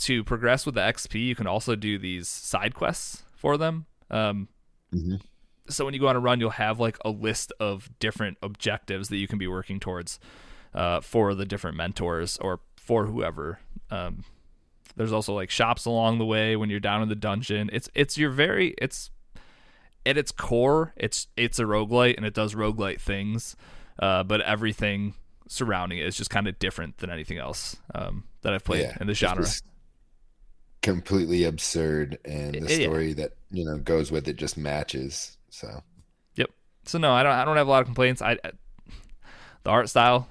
to 0.00 0.24
progress 0.24 0.64
with 0.66 0.74
the 0.74 0.80
XP. 0.80 1.20
You 1.26 1.34
can 1.34 1.46
also 1.46 1.76
do 1.76 1.98
these 1.98 2.28
side 2.28 2.74
quests 2.74 3.22
for 3.36 3.56
them. 3.58 3.86
Um, 4.10 4.48
Mhm. 4.94 5.20
So 5.68 5.84
when 5.84 5.94
you 5.94 6.00
go 6.00 6.08
on 6.08 6.16
a 6.16 6.20
run, 6.20 6.40
you'll 6.40 6.50
have 6.50 6.78
like 6.80 6.98
a 7.04 7.10
list 7.10 7.52
of 7.60 7.90
different 7.98 8.38
objectives 8.42 9.08
that 9.08 9.16
you 9.16 9.28
can 9.28 9.38
be 9.38 9.46
working 9.46 9.80
towards 9.80 10.18
uh, 10.74 11.00
for 11.00 11.34
the 11.34 11.44
different 11.44 11.76
mentors 11.76 12.36
or 12.38 12.60
for 12.76 13.06
whoever. 13.06 13.58
Um, 13.90 14.24
there's 14.96 15.12
also 15.12 15.34
like 15.34 15.50
shops 15.50 15.84
along 15.84 16.18
the 16.18 16.24
way 16.24 16.56
when 16.56 16.70
you're 16.70 16.80
down 16.80 17.02
in 17.02 17.08
the 17.08 17.14
dungeon. 17.14 17.68
It's 17.72 17.88
it's 17.94 18.16
your 18.16 18.30
very 18.30 18.74
it's 18.78 19.10
at 20.04 20.16
its 20.16 20.30
core, 20.32 20.92
it's 20.96 21.26
it's 21.36 21.58
a 21.58 21.64
roguelite 21.64 22.16
and 22.16 22.24
it 22.24 22.32
does 22.34 22.54
roguelite 22.54 23.00
things, 23.00 23.56
uh, 23.98 24.22
but 24.22 24.40
everything 24.42 25.14
surrounding 25.48 25.98
it 25.98 26.06
is 26.06 26.16
just 26.16 26.30
kind 26.30 26.48
of 26.48 26.58
different 26.58 26.98
than 26.98 27.10
anything 27.10 27.38
else 27.38 27.76
um, 27.94 28.24
that 28.42 28.52
I've 28.52 28.64
played 28.64 28.82
Yeah, 28.86 28.96
in 29.00 29.06
the 29.06 29.14
genre. 29.14 29.56
completely 30.82 31.44
absurd, 31.44 32.18
and 32.24 32.62
the 32.62 32.68
Yeah. 32.68 32.86
story 32.86 33.12
that 33.14 33.32
you 33.50 33.64
know 33.64 33.78
goes 33.78 34.10
with 34.10 34.28
it 34.28 34.36
just 34.36 34.56
matches. 34.56 35.35
So 35.56 35.82
yep. 36.34 36.50
So 36.84 36.98
no, 36.98 37.12
I 37.12 37.22
don't. 37.22 37.32
I 37.32 37.44
don't 37.44 37.56
have 37.56 37.66
a 37.66 37.70
lot 37.70 37.80
of 37.80 37.86
complaints. 37.86 38.20
I, 38.20 38.32
I 38.44 38.50
the 39.64 39.70
art 39.70 39.88
style, 39.88 40.28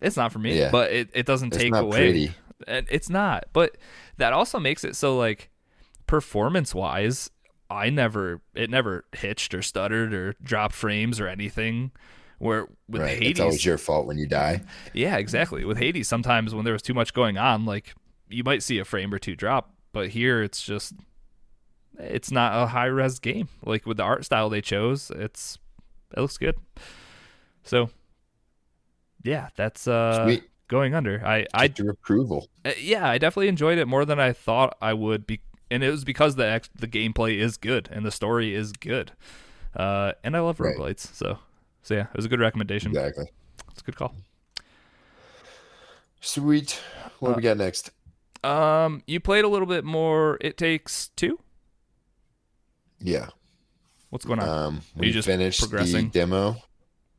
it's 0.00 0.16
not 0.16 0.32
for 0.32 0.38
me. 0.38 0.58
Yeah. 0.58 0.70
But 0.70 0.92
it, 0.92 1.10
it 1.14 1.26
doesn't 1.26 1.48
it's 1.52 1.62
take 1.62 1.72
not 1.72 1.82
away. 1.84 1.98
pretty. 1.98 2.32
And 2.66 2.86
it's 2.90 3.10
not. 3.10 3.44
But 3.52 3.76
that 4.18 4.32
also 4.32 4.58
makes 4.60 4.84
it 4.84 4.94
so 4.94 5.16
like 5.16 5.50
performance 6.06 6.74
wise, 6.74 7.28
I 7.68 7.90
never 7.90 8.40
it 8.54 8.70
never 8.70 9.04
hitched 9.12 9.52
or 9.52 9.62
stuttered 9.62 10.14
or 10.14 10.34
dropped 10.42 10.74
frames 10.74 11.18
or 11.18 11.26
anything. 11.26 11.90
Where 12.38 12.66
with 12.88 13.02
right? 13.02 13.10
Hades, 13.18 13.30
It's 13.30 13.40
always 13.40 13.64
your 13.64 13.78
fault 13.78 14.06
when 14.06 14.18
you 14.18 14.26
die. 14.26 14.62
yeah, 14.92 15.16
exactly. 15.16 15.64
With 15.64 15.78
Hades, 15.78 16.08
sometimes 16.08 16.54
when 16.54 16.64
there 16.64 16.72
was 16.72 16.82
too 16.82 16.94
much 16.94 17.12
going 17.14 17.36
on, 17.38 17.64
like 17.64 17.94
you 18.28 18.44
might 18.44 18.62
see 18.62 18.78
a 18.78 18.84
frame 18.84 19.12
or 19.12 19.18
two 19.18 19.34
drop, 19.36 19.74
but 19.92 20.08
here 20.10 20.42
it's 20.42 20.62
just 20.62 20.94
it's 21.98 22.30
not 22.30 22.62
a 22.62 22.66
high 22.68 22.86
res 22.86 23.18
game. 23.18 23.48
Like 23.64 23.86
with 23.86 23.96
the 23.98 24.02
art 24.02 24.24
style 24.24 24.48
they 24.48 24.60
chose, 24.60 25.10
it's 25.14 25.58
it 26.16 26.20
looks 26.20 26.38
good. 26.38 26.56
So 27.62 27.90
yeah, 29.22 29.48
that's 29.56 29.86
uh 29.86 30.24
Sweet. 30.24 30.44
going 30.68 30.94
under. 30.94 31.22
I 31.24 31.46
I 31.54 31.68
Get 31.68 31.78
your 31.78 31.90
approval. 31.90 32.48
uh, 32.64 32.72
yeah, 32.80 33.08
I 33.08 33.18
definitely 33.18 33.48
enjoyed 33.48 33.78
it 33.78 33.86
more 33.86 34.04
than 34.04 34.18
I 34.18 34.32
thought 34.32 34.76
I 34.82 34.94
would 34.94 35.26
be 35.26 35.40
and 35.70 35.82
it 35.82 35.90
was 35.90 36.04
because 36.04 36.36
the 36.36 36.46
ex- 36.46 36.70
the 36.78 36.88
gameplay 36.88 37.38
is 37.38 37.56
good 37.56 37.88
and 37.92 38.04
the 38.04 38.10
story 38.10 38.54
is 38.54 38.72
good. 38.72 39.12
Uh 39.74 40.12
and 40.24 40.36
I 40.36 40.40
love 40.40 40.60
Right. 40.60 40.76
roguelites, 40.76 41.14
so 41.14 41.38
so 41.82 41.94
yeah, 41.94 42.02
it 42.12 42.16
was 42.16 42.24
a 42.24 42.28
good 42.28 42.40
recommendation. 42.40 42.90
Exactly. 42.90 43.26
It's 43.70 43.80
a 43.80 43.84
good 43.84 43.96
call. 43.96 44.14
Sweet. 46.20 46.80
What 47.18 47.30
do 47.30 47.34
Uh, 47.34 47.36
we 47.36 47.42
got 47.42 47.56
next? 47.56 47.90
Um, 48.44 49.02
you 49.06 49.20
played 49.20 49.44
a 49.44 49.48
little 49.48 49.66
bit 49.66 49.84
more. 49.84 50.38
It 50.40 50.56
takes 50.56 51.08
two. 51.16 51.38
Yeah. 53.02 53.28
What's 54.10 54.24
going 54.24 54.40
on? 54.40 54.48
Um, 54.48 54.82
we 54.96 55.10
just 55.10 55.26
finished 55.26 55.60
progressing? 55.60 56.06
the 56.10 56.18
demo. 56.18 56.56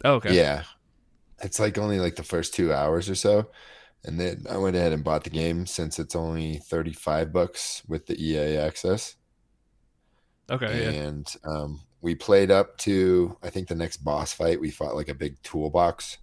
oh, 0.05 0.13
okay. 0.15 0.35
Yeah. 0.35 0.63
It's 1.41 1.59
like 1.59 1.77
only 1.77 1.99
like 1.99 2.15
the 2.15 2.23
first 2.23 2.53
two 2.53 2.71
hours 2.71 3.09
or 3.09 3.15
so. 3.15 3.49
And 4.05 4.19
then 4.19 4.45
I 4.49 4.57
went 4.57 4.75
ahead 4.75 4.91
and 4.93 5.03
bought 5.03 5.23
the 5.23 5.29
game 5.29 5.65
since 5.65 5.97
it's 5.97 6.15
only 6.15 6.57
35 6.57 7.31
bucks 7.33 7.81
with 7.87 8.05
the 8.05 8.21
EA 8.21 8.57
access. 8.57 9.15
Okay. 10.51 10.83
Yeah. 10.83 10.89
and 11.03 11.35
um, 11.45 11.81
we 12.01 12.15
played 12.15 12.51
up 12.51 12.77
to 12.79 13.37
I 13.41 13.49
think 13.49 13.67
the 13.67 13.75
next 13.75 13.97
boss 13.97 14.33
fight. 14.33 14.59
We 14.59 14.71
fought 14.71 14.95
like 14.95 15.09
a 15.09 15.13
big 15.15 15.41
toolbox. 15.41 16.17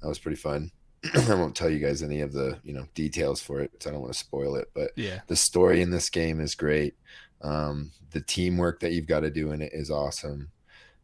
That 0.00 0.08
was 0.08 0.18
pretty 0.18 0.36
fun. 0.38 0.70
I 1.14 1.34
won't 1.34 1.54
tell 1.54 1.68
you 1.70 1.78
guys 1.78 2.02
any 2.02 2.20
of 2.20 2.32
the 2.32 2.58
you 2.64 2.72
know 2.72 2.86
details 2.94 3.40
for 3.42 3.60
it, 3.60 3.70
so 3.80 3.90
I 3.90 3.92
don't 3.92 4.02
want 4.02 4.12
to 4.14 4.18
spoil 4.18 4.56
it. 4.56 4.68
But 4.74 4.90
Yeah. 4.96 5.20
the 5.28 5.36
story 5.36 5.82
in 5.82 5.90
this 5.90 6.08
game 6.10 6.40
is 6.40 6.54
great. 6.54 6.94
Um, 7.42 7.90
the 8.10 8.20
teamwork 8.20 8.80
that 8.80 8.92
you've 8.92 9.06
got 9.06 9.20
to 9.20 9.30
do 9.30 9.52
in 9.52 9.62
it 9.62 9.72
is 9.72 9.90
awesome. 9.90 10.50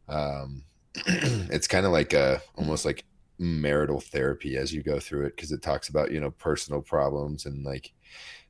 Um, 0.07 0.63
it's 1.05 1.67
kind 1.67 1.85
of 1.85 1.91
like 1.91 2.13
a 2.13 2.41
almost 2.55 2.85
like 2.85 3.03
marital 3.39 3.99
therapy 3.99 4.57
as 4.57 4.73
you 4.73 4.81
go 4.81 4.99
through 4.99 5.25
it 5.25 5.35
because 5.35 5.51
it 5.51 5.61
talks 5.61 5.89
about 5.89 6.11
you 6.11 6.19
know 6.19 6.31
personal 6.31 6.81
problems 6.81 7.45
and 7.45 7.63
like 7.63 7.93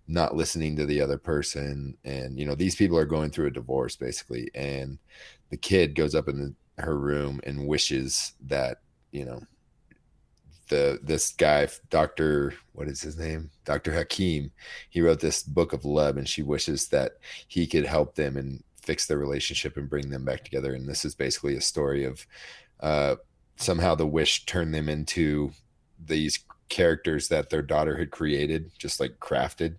not 0.08 0.36
listening 0.36 0.76
to 0.78 0.86
the 0.86 1.02
other 1.02 1.18
person 1.18 1.98
and 2.06 2.40
you 2.40 2.46
know 2.46 2.56
these 2.56 2.76
people 2.76 2.98
are 2.98 3.06
going 3.06 3.30
through 3.30 3.48
a 3.48 3.52
divorce 3.52 3.98
basically 3.98 4.50
and 4.56 4.98
the 5.50 5.58
kid 5.58 5.96
goes 5.96 6.16
up 6.16 6.30
in 6.30 6.40
the, 6.40 6.82
her 6.82 6.98
room 6.98 7.42
and 7.44 7.68
wishes 7.68 8.34
that 8.46 8.78
you 9.12 9.26
know 9.26 9.42
the 10.70 11.00
this 11.04 11.32
guy 11.32 11.68
dr 11.90 12.54
what 12.74 12.88
is 12.88 13.02
his 13.02 13.18
name 13.18 13.50
dr 13.66 13.92
hakim 13.92 14.52
he 14.90 15.02
wrote 15.02 15.20
this 15.20 15.44
book 15.44 15.74
of 15.74 15.86
love 15.86 16.18
and 16.18 16.28
she 16.28 16.42
wishes 16.44 16.88
that 16.90 17.14
he 17.48 17.66
could 17.68 17.86
help 17.86 18.16
them 18.16 18.38
and 18.38 18.64
fix 18.82 19.06
their 19.08 19.18
relationship 19.18 19.78
and 19.78 19.90
bring 19.90 20.10
them 20.10 20.24
back 20.26 20.44
together 20.44 20.74
and 20.74 20.88
this 20.88 21.04
is 21.06 21.16
basically 21.16 21.56
a 21.56 21.62
story 21.62 22.04
of 22.04 22.26
uh 22.82 23.16
somehow 23.56 23.96
the 23.96 24.06
wish 24.06 24.46
turned 24.46 24.74
them 24.74 24.88
into 24.88 25.52
these 26.06 26.40
characters 26.70 27.28
that 27.30 27.50
their 27.50 27.62
daughter 27.64 27.98
had 27.98 28.12
created, 28.12 28.70
just 28.78 29.00
like 29.00 29.18
crafted, 29.20 29.78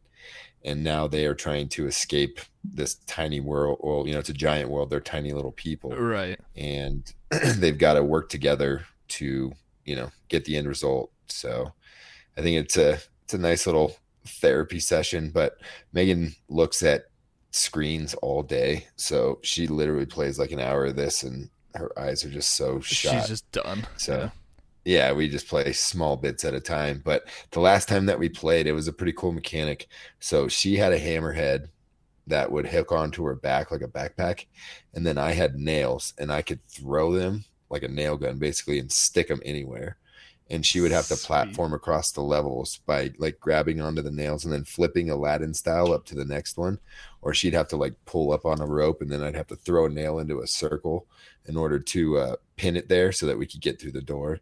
and 0.64 0.82
now 0.82 1.06
they 1.06 1.26
are 1.26 1.34
trying 1.34 1.68
to 1.68 1.86
escape 1.86 2.40
this 2.64 2.96
tiny 3.06 3.38
world. 3.38 3.78
Well, 3.82 4.04
you 4.06 4.14
know, 4.14 4.18
it's 4.18 4.30
a 4.30 4.34
giant 4.34 4.68
world. 4.70 4.90
They're 4.90 4.98
tiny 5.00 5.32
little 5.32 5.52
people, 5.52 5.90
Right. 5.90 6.40
and 6.56 7.04
they've 7.56 7.78
got 7.78 7.94
to 7.94 8.02
work 8.02 8.30
together 8.30 8.84
to 9.08 9.52
you 9.88 9.96
know 9.96 10.10
get 10.28 10.44
the 10.44 10.56
end 10.56 10.68
result. 10.68 11.10
So 11.28 11.72
I 12.36 12.42
think 12.42 12.58
it's 12.58 12.76
a 12.76 12.98
it's 13.24 13.34
a 13.34 13.38
nice 13.38 13.66
little 13.66 13.96
therapy 14.26 14.78
session. 14.78 15.30
But 15.30 15.54
Megan 15.92 16.34
looks 16.48 16.82
at 16.82 17.06
screens 17.50 18.14
all 18.14 18.42
day, 18.42 18.86
so 18.96 19.38
she 19.42 19.66
literally 19.66 20.06
plays 20.06 20.38
like 20.38 20.52
an 20.52 20.60
hour 20.60 20.86
of 20.86 20.96
this, 20.96 21.22
and 21.22 21.48
her 21.74 21.98
eyes 21.98 22.24
are 22.24 22.30
just 22.30 22.54
so 22.54 22.80
shot. 22.80 23.20
She's 23.20 23.28
just 23.28 23.50
done. 23.50 23.86
So 23.96 24.30
yeah, 24.84 25.12
we 25.12 25.28
just 25.28 25.48
play 25.48 25.72
small 25.72 26.16
bits 26.16 26.44
at 26.44 26.54
a 26.54 26.60
time. 26.60 27.00
But 27.02 27.28
the 27.50 27.60
last 27.60 27.88
time 27.88 28.06
that 28.06 28.18
we 28.18 28.28
played, 28.28 28.66
it 28.66 28.72
was 28.72 28.88
a 28.88 28.92
pretty 28.92 29.12
cool 29.12 29.32
mechanic. 29.32 29.88
So 30.20 30.48
she 30.48 30.76
had 30.76 30.92
a 30.92 31.00
hammerhead 31.00 31.68
that 32.26 32.52
would 32.52 32.66
hook 32.66 32.92
onto 32.92 33.24
her 33.24 33.34
back 33.34 33.70
like 33.70 33.80
a 33.80 33.88
backpack, 33.88 34.44
and 34.92 35.06
then 35.06 35.16
I 35.16 35.32
had 35.32 35.56
nails, 35.56 36.12
and 36.18 36.30
I 36.30 36.42
could 36.42 36.62
throw 36.64 37.12
them 37.12 37.46
like 37.70 37.82
a 37.82 37.88
nail 37.88 38.16
gun 38.16 38.38
basically 38.38 38.78
and 38.78 38.90
stick 38.90 39.28
them 39.28 39.40
anywhere. 39.44 39.96
And 40.50 40.64
she 40.64 40.80
would 40.80 40.92
have 40.92 41.06
to 41.08 41.16
platform 41.16 41.74
across 41.74 42.10
the 42.10 42.22
levels 42.22 42.78
by 42.86 43.12
like 43.18 43.38
grabbing 43.38 43.82
onto 43.82 44.00
the 44.00 44.10
nails 44.10 44.44
and 44.44 44.52
then 44.52 44.64
flipping 44.64 45.10
Aladdin 45.10 45.52
style 45.52 45.92
up 45.92 46.06
to 46.06 46.14
the 46.14 46.24
next 46.24 46.56
one, 46.56 46.78
or 47.20 47.34
she'd 47.34 47.52
have 47.52 47.68
to 47.68 47.76
like 47.76 47.94
pull 48.06 48.32
up 48.32 48.46
on 48.46 48.62
a 48.62 48.66
rope, 48.66 49.02
and 49.02 49.10
then 49.12 49.22
I'd 49.22 49.36
have 49.36 49.48
to 49.48 49.56
throw 49.56 49.84
a 49.84 49.90
nail 49.90 50.18
into 50.20 50.40
a 50.40 50.46
circle 50.46 51.06
in 51.44 51.56
order 51.58 51.78
to 51.78 52.16
uh, 52.16 52.36
pin 52.56 52.76
it 52.76 52.88
there 52.88 53.12
so 53.12 53.26
that 53.26 53.36
we 53.36 53.44
could 53.46 53.60
get 53.60 53.78
through 53.78 53.92
the 53.92 54.00
door. 54.00 54.40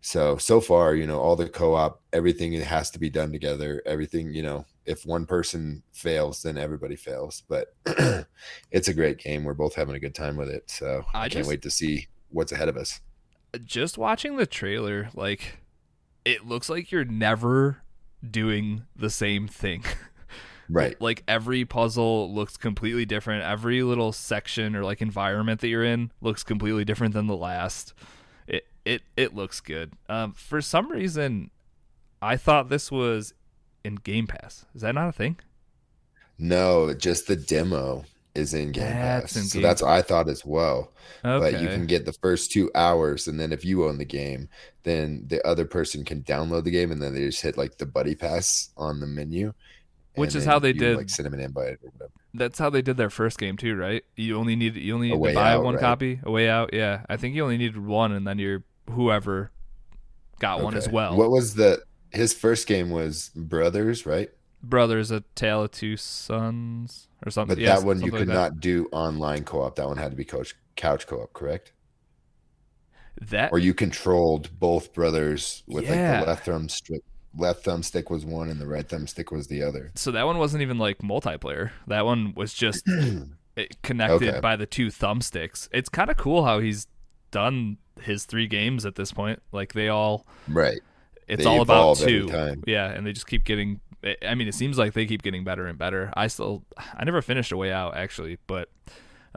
So 0.00 0.38
so 0.38 0.62
far, 0.62 0.94
you 0.94 1.06
know, 1.06 1.20
all 1.20 1.36
the 1.36 1.48
co-op, 1.48 2.00
everything 2.14 2.52
has 2.54 2.90
to 2.92 2.98
be 2.98 3.10
done 3.10 3.30
together. 3.30 3.82
Everything, 3.84 4.32
you 4.32 4.42
know, 4.42 4.64
if 4.86 5.04
one 5.04 5.26
person 5.26 5.82
fails, 5.92 6.42
then 6.42 6.56
everybody 6.56 6.96
fails. 6.96 7.42
But 7.48 7.74
it's 8.70 8.88
a 8.88 8.94
great 8.94 9.18
game. 9.18 9.44
We're 9.44 9.54
both 9.54 9.74
having 9.74 9.94
a 9.94 10.00
good 10.00 10.14
time 10.14 10.36
with 10.36 10.48
it. 10.48 10.70
So 10.70 11.04
I 11.12 11.18
I 11.18 11.22
can't 11.28 11.32
just- 11.32 11.48
wait 11.50 11.62
to 11.62 11.70
see 11.70 12.06
what's 12.34 12.52
ahead 12.52 12.68
of 12.68 12.76
us. 12.76 13.00
just 13.64 13.96
watching 13.96 14.36
the 14.36 14.46
trailer, 14.46 15.08
like 15.14 15.58
it 16.24 16.46
looks 16.46 16.68
like 16.68 16.90
you're 16.92 17.04
never 17.04 17.82
doing 18.28 18.84
the 18.96 19.10
same 19.10 19.48
thing. 19.48 19.84
Right. 20.70 20.98
like 20.98 21.22
every 21.28 21.66
puzzle 21.66 22.32
looks 22.34 22.56
completely 22.56 23.04
different. 23.04 23.44
Every 23.44 23.82
little 23.82 24.12
section 24.12 24.74
or 24.74 24.82
like 24.82 25.02
environment 25.02 25.60
that 25.60 25.68
you're 25.68 25.84
in 25.84 26.10
looks 26.22 26.42
completely 26.42 26.86
different 26.86 27.12
than 27.12 27.26
the 27.26 27.36
last. 27.36 27.92
It 28.46 28.64
it 28.86 29.02
it 29.14 29.34
looks 29.34 29.60
good. 29.60 29.92
Um, 30.08 30.32
for 30.32 30.62
some 30.62 30.90
reason, 30.90 31.50
I 32.22 32.38
thought 32.38 32.70
this 32.70 32.90
was 32.90 33.34
in 33.84 33.96
Game 33.96 34.26
Pass. 34.26 34.64
Is 34.74 34.80
that 34.80 34.94
not 34.94 35.10
a 35.10 35.12
thing? 35.12 35.38
No, 36.38 36.94
just 36.94 37.26
the 37.26 37.36
demo 37.36 38.06
is 38.34 38.52
in 38.54 38.72
Game 38.72 38.84
That's 38.84 39.34
Pass. 39.34 39.36
in 39.36 39.48
so 39.48 39.60
that's 39.60 39.80
what 39.82 39.92
I 39.92 40.02
thought 40.02 40.28
as 40.28 40.44
well. 40.44 40.92
Okay. 41.24 41.52
But 41.52 41.62
you 41.62 41.68
can 41.68 41.86
get 41.86 42.04
the 42.04 42.12
first 42.12 42.50
two 42.50 42.70
hours, 42.74 43.28
and 43.28 43.38
then 43.38 43.52
if 43.52 43.64
you 43.64 43.84
own 43.86 43.98
the 43.98 44.04
game, 44.04 44.48
then 44.82 45.24
the 45.28 45.44
other 45.46 45.64
person 45.64 46.04
can 46.04 46.22
download 46.22 46.64
the 46.64 46.70
game, 46.70 46.90
and 46.90 47.00
then 47.00 47.14
they 47.14 47.20
just 47.26 47.42
hit 47.42 47.56
like 47.56 47.78
the 47.78 47.86
buddy 47.86 48.14
pass 48.14 48.70
on 48.76 49.00
the 49.00 49.06
menu, 49.06 49.52
Which 50.16 50.34
is 50.34 50.44
how 50.44 50.58
they 50.58 50.72
did- 50.72 50.96
like 50.96 51.06
them 51.08 51.34
invite 51.34 51.78
or 51.82 51.90
whatever. 51.92 52.10
That's 52.36 52.58
how 52.58 52.68
they 52.68 52.82
did 52.82 52.96
their 52.96 53.10
first 53.10 53.38
game 53.38 53.56
too, 53.56 53.76
right? 53.76 54.02
You 54.16 54.36
only 54.36 54.56
need 54.56 54.74
you 54.74 54.92
only 54.94 55.12
need 55.12 55.24
to 55.24 55.34
buy 55.34 55.52
Out, 55.52 55.62
one 55.62 55.74
right? 55.74 55.80
copy. 55.80 56.18
A 56.24 56.30
way 56.32 56.48
out, 56.48 56.74
yeah. 56.74 57.04
I 57.08 57.16
think 57.16 57.36
you 57.36 57.44
only 57.44 57.56
needed 57.56 57.78
one, 57.78 58.10
and 58.10 58.26
then 58.26 58.40
you're 58.40 58.64
whoever 58.90 59.52
got 60.40 60.60
one 60.60 60.74
as 60.76 60.88
well. 60.88 61.16
What 61.16 61.30
was 61.30 61.54
the 61.54 61.82
his 62.10 62.34
first 62.34 62.66
game 62.66 62.90
was 62.90 63.30
Brothers, 63.36 64.04
right? 64.04 64.30
Brothers, 64.68 65.10
a 65.10 65.22
tale 65.34 65.62
of 65.64 65.70
two 65.70 65.96
sons, 65.96 67.08
or 67.24 67.30
something. 67.30 67.56
But 67.56 67.62
yeah, 67.62 67.76
that 67.76 67.84
one 67.86 68.00
you 68.02 68.10
could 68.10 68.28
like 68.28 68.34
not 68.34 68.60
do 68.60 68.88
online 68.92 69.44
co-op. 69.44 69.76
That 69.76 69.86
one 69.86 69.96
had 69.96 70.10
to 70.10 70.16
be 70.16 70.24
coach 70.24 70.54
couch 70.76 71.06
co-op, 71.06 71.32
correct? 71.32 71.72
That. 73.20 73.52
Or 73.52 73.58
you 73.58 73.74
controlled 73.74 74.50
both 74.58 74.92
brothers 74.92 75.62
with 75.68 75.88
like 75.88 75.94
the 75.98 76.26
left 76.26 76.46
thumb 76.46 76.68
stick. 76.68 77.02
Left 77.36 77.64
thumbstick 77.64 78.10
was 78.10 78.24
one, 78.24 78.48
and 78.48 78.60
the 78.60 78.66
right 78.66 78.86
thumbstick 78.86 79.32
was 79.32 79.48
the 79.48 79.62
other. 79.62 79.90
so 79.96 80.12
that 80.12 80.24
one 80.24 80.38
wasn't 80.38 80.62
even 80.62 80.78
like 80.78 80.98
multiplayer. 80.98 81.70
That 81.88 82.04
one 82.04 82.32
was 82.36 82.54
just 82.54 82.84
connected 83.82 84.28
Okay. 84.28 84.40
by 84.40 84.54
the 84.56 84.66
two 84.66 84.86
thumbsticks. 84.86 85.68
It's 85.72 85.88
kind 85.88 86.10
of 86.10 86.16
cool 86.16 86.44
how 86.44 86.60
he's 86.60 86.86
done 87.32 87.78
his 88.00 88.24
three 88.24 88.46
games 88.46 88.86
at 88.86 88.94
this 88.94 89.10
point. 89.12 89.42
Like 89.50 89.72
they 89.72 89.88
all, 89.88 90.26
right. 90.48 90.80
it's 91.26 91.42
They 91.42 91.48
all 91.50 91.60
about 91.60 91.96
two. 91.96 92.28
Yeah, 92.66 92.90
and 92.90 93.04
they 93.06 93.12
just 93.12 93.26
keep 93.26 93.44
getting. 93.44 93.80
I 94.26 94.34
mean, 94.34 94.48
it 94.48 94.54
seems 94.54 94.78
like 94.78 94.92
they 94.92 95.06
keep 95.06 95.22
getting 95.22 95.44
better 95.44 95.66
and 95.66 95.78
better. 95.78 96.12
I 96.16 96.26
still, 96.26 96.64
I 96.76 97.04
never 97.04 97.22
finished 97.22 97.52
a 97.52 97.56
way 97.56 97.72
out 97.72 97.96
actually, 97.96 98.38
but 98.46 98.70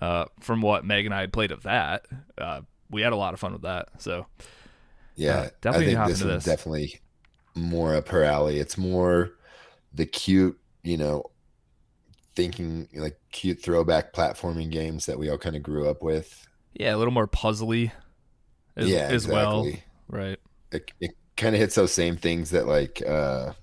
uh, 0.02 0.26
from 0.40 0.62
what 0.62 0.86
Meg 0.86 1.06
and 1.06 1.14
I 1.16 1.22
had 1.22 1.34
played 1.34 1.52
of 1.52 1.64
that, 1.64 2.06
uh, 2.38 2.62
we 2.90 3.02
had 3.02 3.14
a 3.14 3.18
lot 3.18 3.34
of 3.34 3.40
fun 3.40 3.54
with 3.54 3.64
that. 3.64 3.90
So 4.00 4.28
Yeah, 5.16 5.50
definitely 5.62 5.94
I 5.94 5.96
think 5.96 6.06
this 6.06 6.22
this. 6.22 6.44
definitely 6.44 7.02
more 7.56 7.96
up 7.96 8.10
her 8.10 8.24
alley. 8.24 8.60
It's 8.60 8.78
more 8.78 9.32
the 9.94 10.06
cute, 10.06 10.60
you 10.84 10.98
know, 10.98 11.24
thinking 12.36 12.88
like 12.94 13.20
cute 13.32 13.62
throwback 13.62 14.14
platforming 14.14 14.70
games 14.72 15.06
that 15.08 15.18
we 15.18 15.30
all 15.30 15.38
kind 15.38 15.56
of 15.56 15.64
grew 15.64 15.90
up 15.90 16.04
with. 16.04 16.48
yeah, 16.74 16.96
a 16.96 16.98
little 16.98 17.14
more 17.14 17.28
puzzly. 17.28 17.92
As, 18.76 18.90
yeah, 18.90 19.08
as 19.08 19.26
exactly. 19.26 19.32
well, 19.34 19.84
right? 20.08 20.40
It, 20.72 20.92
it 21.00 21.12
kind 21.36 21.56
of 21.56 21.62
hits 21.62 21.76
those 21.76 21.94
same 21.94 22.18
things 22.18 22.50
that 22.52 22.68
like 22.68 23.02
uh 23.06 23.54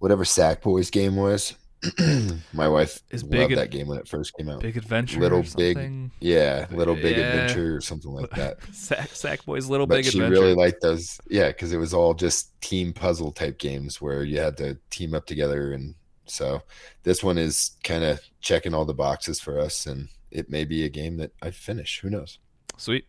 whatever 0.00 0.24
Sackboys 0.24 0.90
game 0.90 1.14
was. 1.16 1.54
My 2.52 2.68
wife 2.68 3.00
Is 3.10 3.22
loved 3.22 3.30
Big 3.32 3.54
that 3.56 3.70
game 3.70 3.86
when 3.88 3.96
it 3.96 4.06
first 4.06 4.34
came 4.36 4.50
out. 4.50 4.60
Big 4.60 4.76
Adventure, 4.76 5.18
Little 5.18 5.42
Big. 5.56 6.10
Yeah, 6.20 6.66
Little 6.70 6.94
Big 6.94 7.16
Yeah. 7.16 7.22
Adventure 7.22 7.76
or 7.76 7.80
something 7.80 8.10
like 8.10 8.28
that. 8.32 8.58
Sack 8.74 9.08
Sackboy's 9.10 9.66
Little 9.66 9.86
but 9.86 9.94
Big 9.96 10.04
she 10.04 10.18
Adventure. 10.18 10.30
really 10.42 10.54
liked 10.54 10.82
those 10.82 11.18
yeah 11.30 11.48
because 11.48 11.72
it 11.72 11.78
was 11.78 11.94
all 11.94 12.12
just 12.12 12.60
team 12.60 12.92
puzzle 12.92 13.32
type 13.32 13.58
games 13.58 13.98
where 13.98 14.24
you 14.24 14.38
had 14.40 14.58
to 14.58 14.76
team 14.90 15.14
up 15.14 15.24
together 15.24 15.72
and 15.72 15.94
so 16.26 16.62
this 17.02 17.24
one 17.24 17.38
is 17.38 17.70
kind 17.82 18.04
of 18.04 18.20
checking 18.42 18.74
all 18.74 18.84
the 18.84 18.92
boxes 18.94 19.40
for 19.40 19.58
us 19.58 19.86
and 19.86 20.08
it 20.30 20.50
may 20.50 20.64
be 20.64 20.84
a 20.84 20.88
game 20.88 21.16
that 21.16 21.32
i 21.42 21.50
finish 21.50 22.00
who 22.00 22.10
knows 22.10 22.38
Sweet. 22.76 23.04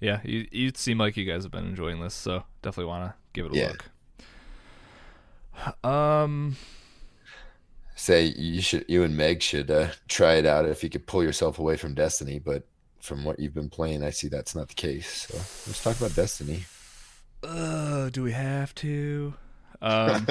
Yeah, 0.00 0.20
you 0.24 0.46
you 0.52 0.72
seem 0.74 0.98
like 0.98 1.16
you 1.16 1.24
guys 1.24 1.44
have 1.44 1.52
been 1.52 1.66
enjoying 1.66 2.00
this, 2.00 2.14
so 2.14 2.44
definitely 2.62 2.88
want 2.90 3.04
to 3.10 3.14
give 3.32 3.46
it 3.46 3.52
a 3.52 3.56
Yeah. 3.56 3.68
look. 3.68 3.84
Um, 5.84 6.56
say 7.94 8.26
you 8.36 8.60
should 8.60 8.84
you 8.88 9.02
and 9.02 9.16
meg 9.16 9.42
should 9.42 9.70
uh, 9.70 9.88
try 10.08 10.34
it 10.34 10.46
out 10.46 10.66
if 10.66 10.82
you 10.82 10.90
could 10.90 11.06
pull 11.06 11.22
yourself 11.22 11.58
away 11.58 11.76
from 11.76 11.94
destiny 11.94 12.38
but 12.38 12.64
from 13.00 13.24
what 13.24 13.38
you've 13.38 13.54
been 13.54 13.68
playing 13.68 14.02
i 14.02 14.10
see 14.10 14.28
that's 14.28 14.54
not 14.54 14.68
the 14.68 14.74
case 14.74 15.28
so 15.28 15.36
let's 15.36 15.82
talk 15.82 15.96
about 15.98 16.14
destiny 16.14 16.64
uh, 17.44 18.08
do 18.10 18.22
we 18.22 18.32
have 18.32 18.74
to? 18.76 19.34
Um, 19.82 20.28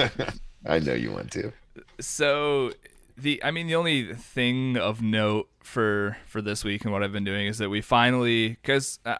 i 0.64 0.78
know 0.78 0.94
you 0.94 1.12
want 1.12 1.30
to 1.32 1.52
so 2.00 2.72
the 3.16 3.42
I 3.44 3.50
mean 3.50 3.66
the 3.66 3.74
only 3.74 4.14
thing 4.14 4.76
of 4.76 5.02
note 5.02 5.48
for 5.62 6.16
for 6.26 6.40
this 6.40 6.64
week 6.64 6.84
and 6.84 6.92
what 6.92 7.02
I've 7.02 7.12
been 7.12 7.24
doing 7.24 7.46
is 7.46 7.58
that 7.58 7.68
we 7.68 7.80
finally 7.80 8.56
cuz 8.62 8.98
uh, 9.04 9.18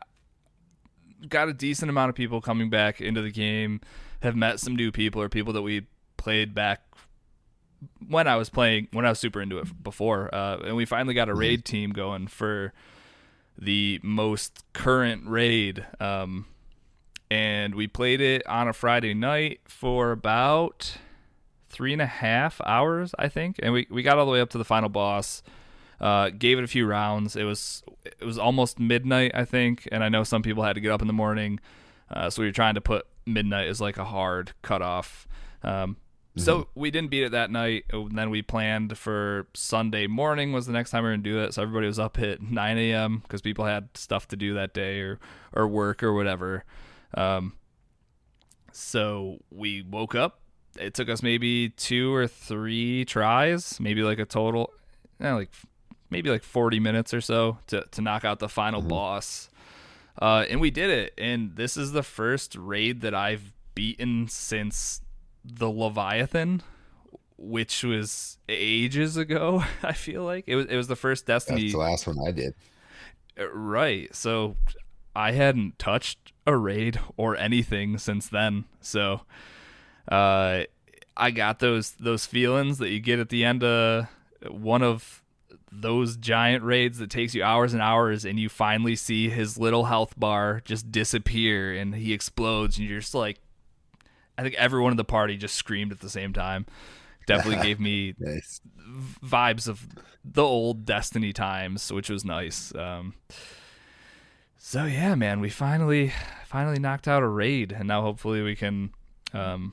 got 1.28 1.48
a 1.48 1.52
decent 1.52 1.90
amount 1.90 2.08
of 2.10 2.14
people 2.14 2.40
coming 2.40 2.70
back 2.70 3.00
into 3.00 3.22
the 3.22 3.30
game, 3.30 3.80
have 4.22 4.34
met 4.34 4.60
some 4.60 4.74
new 4.74 4.90
people 4.90 5.20
or 5.22 5.28
people 5.28 5.52
that 5.52 5.62
we 5.62 5.86
played 6.22 6.54
back 6.54 6.82
when 8.08 8.28
I 8.28 8.36
was 8.36 8.48
playing 8.48 8.88
when 8.92 9.04
I 9.04 9.08
was 9.08 9.18
super 9.18 9.42
into 9.42 9.58
it 9.58 9.82
before. 9.82 10.32
Uh, 10.34 10.58
and 10.64 10.76
we 10.76 10.84
finally 10.84 11.14
got 11.14 11.28
a 11.28 11.34
raid 11.34 11.64
team 11.64 11.90
going 11.90 12.26
for 12.26 12.72
the 13.58 14.00
most 14.02 14.64
current 14.72 15.22
raid 15.26 15.84
um 16.00 16.46
and 17.32 17.74
we 17.74 17.86
played 17.86 18.20
it 18.20 18.46
on 18.46 18.68
a 18.68 18.74
Friday 18.74 19.14
night 19.14 19.60
for 19.64 20.12
about 20.12 20.98
three 21.70 21.94
and 21.94 22.02
a 22.02 22.06
half 22.06 22.60
hours, 22.66 23.14
I 23.18 23.28
think, 23.28 23.56
and 23.62 23.72
we, 23.72 23.86
we 23.90 24.02
got 24.02 24.18
all 24.18 24.26
the 24.26 24.32
way 24.32 24.42
up 24.42 24.50
to 24.50 24.58
the 24.58 24.66
final 24.66 24.90
boss. 24.90 25.42
Uh, 25.98 26.28
gave 26.28 26.58
it 26.58 26.64
a 26.64 26.66
few 26.66 26.84
rounds. 26.84 27.34
It 27.34 27.44
was 27.44 27.82
it 28.04 28.24
was 28.24 28.36
almost 28.36 28.78
midnight, 28.78 29.30
I 29.34 29.46
think, 29.46 29.88
and 29.90 30.04
I 30.04 30.10
know 30.10 30.24
some 30.24 30.42
people 30.42 30.62
had 30.62 30.74
to 30.74 30.80
get 30.80 30.90
up 30.90 31.00
in 31.00 31.06
the 31.06 31.14
morning, 31.14 31.58
uh, 32.10 32.28
so 32.28 32.42
we 32.42 32.48
were 32.48 32.52
trying 32.52 32.74
to 32.74 32.82
put 32.82 33.06
midnight 33.24 33.68
as 33.68 33.80
like 33.80 33.96
a 33.96 34.04
hard 34.04 34.52
cutoff. 34.60 35.26
Um, 35.62 35.96
So 36.36 36.68
we 36.74 36.90
didn't 36.90 37.10
beat 37.10 37.24
it 37.24 37.32
that 37.32 37.50
night. 37.50 37.84
And 37.92 38.16
then 38.16 38.30
we 38.30 38.40
planned 38.40 38.96
for 38.96 39.46
Sunday 39.54 40.06
morning 40.06 40.52
was 40.52 40.66
the 40.66 40.72
next 40.72 40.90
time 40.90 41.04
we 41.04 41.10
are 41.10 41.12
gonna 41.12 41.22
do 41.22 41.40
it. 41.40 41.52
So 41.54 41.62
everybody 41.62 41.86
was 41.86 41.98
up 41.98 42.18
at 42.18 42.40
9 42.40 42.78
a.m. 42.78 43.18
because 43.18 43.42
people 43.42 43.66
had 43.66 43.88
stuff 43.94 44.28
to 44.28 44.36
do 44.36 44.54
that 44.54 44.72
day 44.72 45.00
or 45.00 45.20
or 45.52 45.68
work 45.68 46.02
or 46.02 46.14
whatever. 46.14 46.64
Um, 47.14 47.54
so 48.72 49.38
we 49.50 49.82
woke 49.82 50.14
up. 50.14 50.40
It 50.78 50.94
took 50.94 51.10
us 51.10 51.22
maybe 51.22 51.68
two 51.68 52.14
or 52.14 52.26
three 52.26 53.04
tries, 53.04 53.78
maybe 53.78 54.02
like 54.02 54.18
a 54.18 54.24
total, 54.24 54.72
eh, 55.20 55.32
like 55.32 55.50
maybe 56.08 56.30
like 56.30 56.42
40 56.42 56.80
minutes 56.80 57.12
or 57.12 57.20
so 57.20 57.58
to, 57.66 57.84
to 57.90 58.00
knock 58.00 58.24
out 58.24 58.38
the 58.38 58.48
final 58.48 58.80
boss. 58.80 59.50
Uh, 60.20 60.44
and 60.48 60.60
we 60.60 60.70
did 60.70 60.88
it. 60.88 61.14
And 61.18 61.56
this 61.56 61.76
is 61.76 61.92
the 61.92 62.02
first 62.02 62.54
raid 62.56 63.02
that 63.02 63.14
I've 63.14 63.52
beaten 63.74 64.28
since 64.28 65.02
the 65.44 65.68
Leviathan, 65.68 66.62
which 67.36 67.82
was 67.84 68.38
ages 68.48 69.16
ago. 69.16 69.64
I 69.82 69.92
feel 69.92 70.24
like 70.24 70.44
it 70.46 70.56
was 70.56 70.66
it 70.66 70.76
was 70.76 70.88
the 70.88 70.96
first 70.96 71.26
Destiny. 71.26 71.62
That's 71.62 71.72
the 71.72 71.78
last 71.78 72.06
one 72.06 72.18
I 72.26 72.30
did. 72.30 72.54
Right. 73.52 74.14
So 74.14 74.56
I 75.14 75.32
hadn't 75.32 75.78
touched 75.78 76.32
a 76.46 76.56
raid 76.56 77.00
or 77.16 77.36
anything 77.36 77.98
since 77.98 78.28
then. 78.28 78.64
So 78.80 79.22
uh 80.10 80.64
I 81.16 81.30
got 81.30 81.58
those 81.58 81.92
those 81.92 82.26
feelings 82.26 82.78
that 82.78 82.90
you 82.90 83.00
get 83.00 83.18
at 83.18 83.28
the 83.28 83.44
end 83.44 83.62
of 83.62 84.08
one 84.48 84.82
of 84.82 85.22
those 85.70 86.16
giant 86.16 86.62
raids 86.62 86.98
that 86.98 87.08
takes 87.08 87.34
you 87.34 87.42
hours 87.42 87.72
and 87.72 87.80
hours 87.80 88.24
and 88.26 88.38
you 88.38 88.48
finally 88.48 88.94
see 88.94 89.30
his 89.30 89.56
little 89.56 89.86
health 89.86 90.18
bar 90.18 90.60
just 90.64 90.92
disappear 90.92 91.74
and 91.74 91.94
he 91.94 92.12
explodes 92.12 92.78
and 92.78 92.86
you're 92.86 93.00
just 93.00 93.14
like 93.14 93.38
I 94.42 94.44
think 94.44 94.56
everyone 94.56 94.90
in 94.90 94.96
the 94.96 95.04
party 95.04 95.36
just 95.36 95.54
screamed 95.54 95.92
at 95.92 96.00
the 96.00 96.10
same 96.10 96.32
time. 96.32 96.66
Definitely 97.28 97.62
gave 97.64 97.78
me 97.78 98.14
Nice. 98.18 98.60
vibes 99.24 99.68
of 99.68 99.86
the 100.24 100.42
old 100.42 100.84
Destiny 100.84 101.32
times, 101.32 101.92
which 101.92 102.10
was 102.10 102.24
nice. 102.24 102.74
Um, 102.74 103.14
so 104.58 104.84
yeah, 104.84 105.14
man, 105.14 105.38
we 105.40 105.48
finally 105.48 106.12
finally 106.46 106.80
knocked 106.80 107.06
out 107.06 107.22
a 107.22 107.28
raid, 107.28 107.70
and 107.70 107.86
now 107.86 108.02
hopefully 108.02 108.42
we 108.42 108.56
can 108.56 108.90
um, 109.32 109.72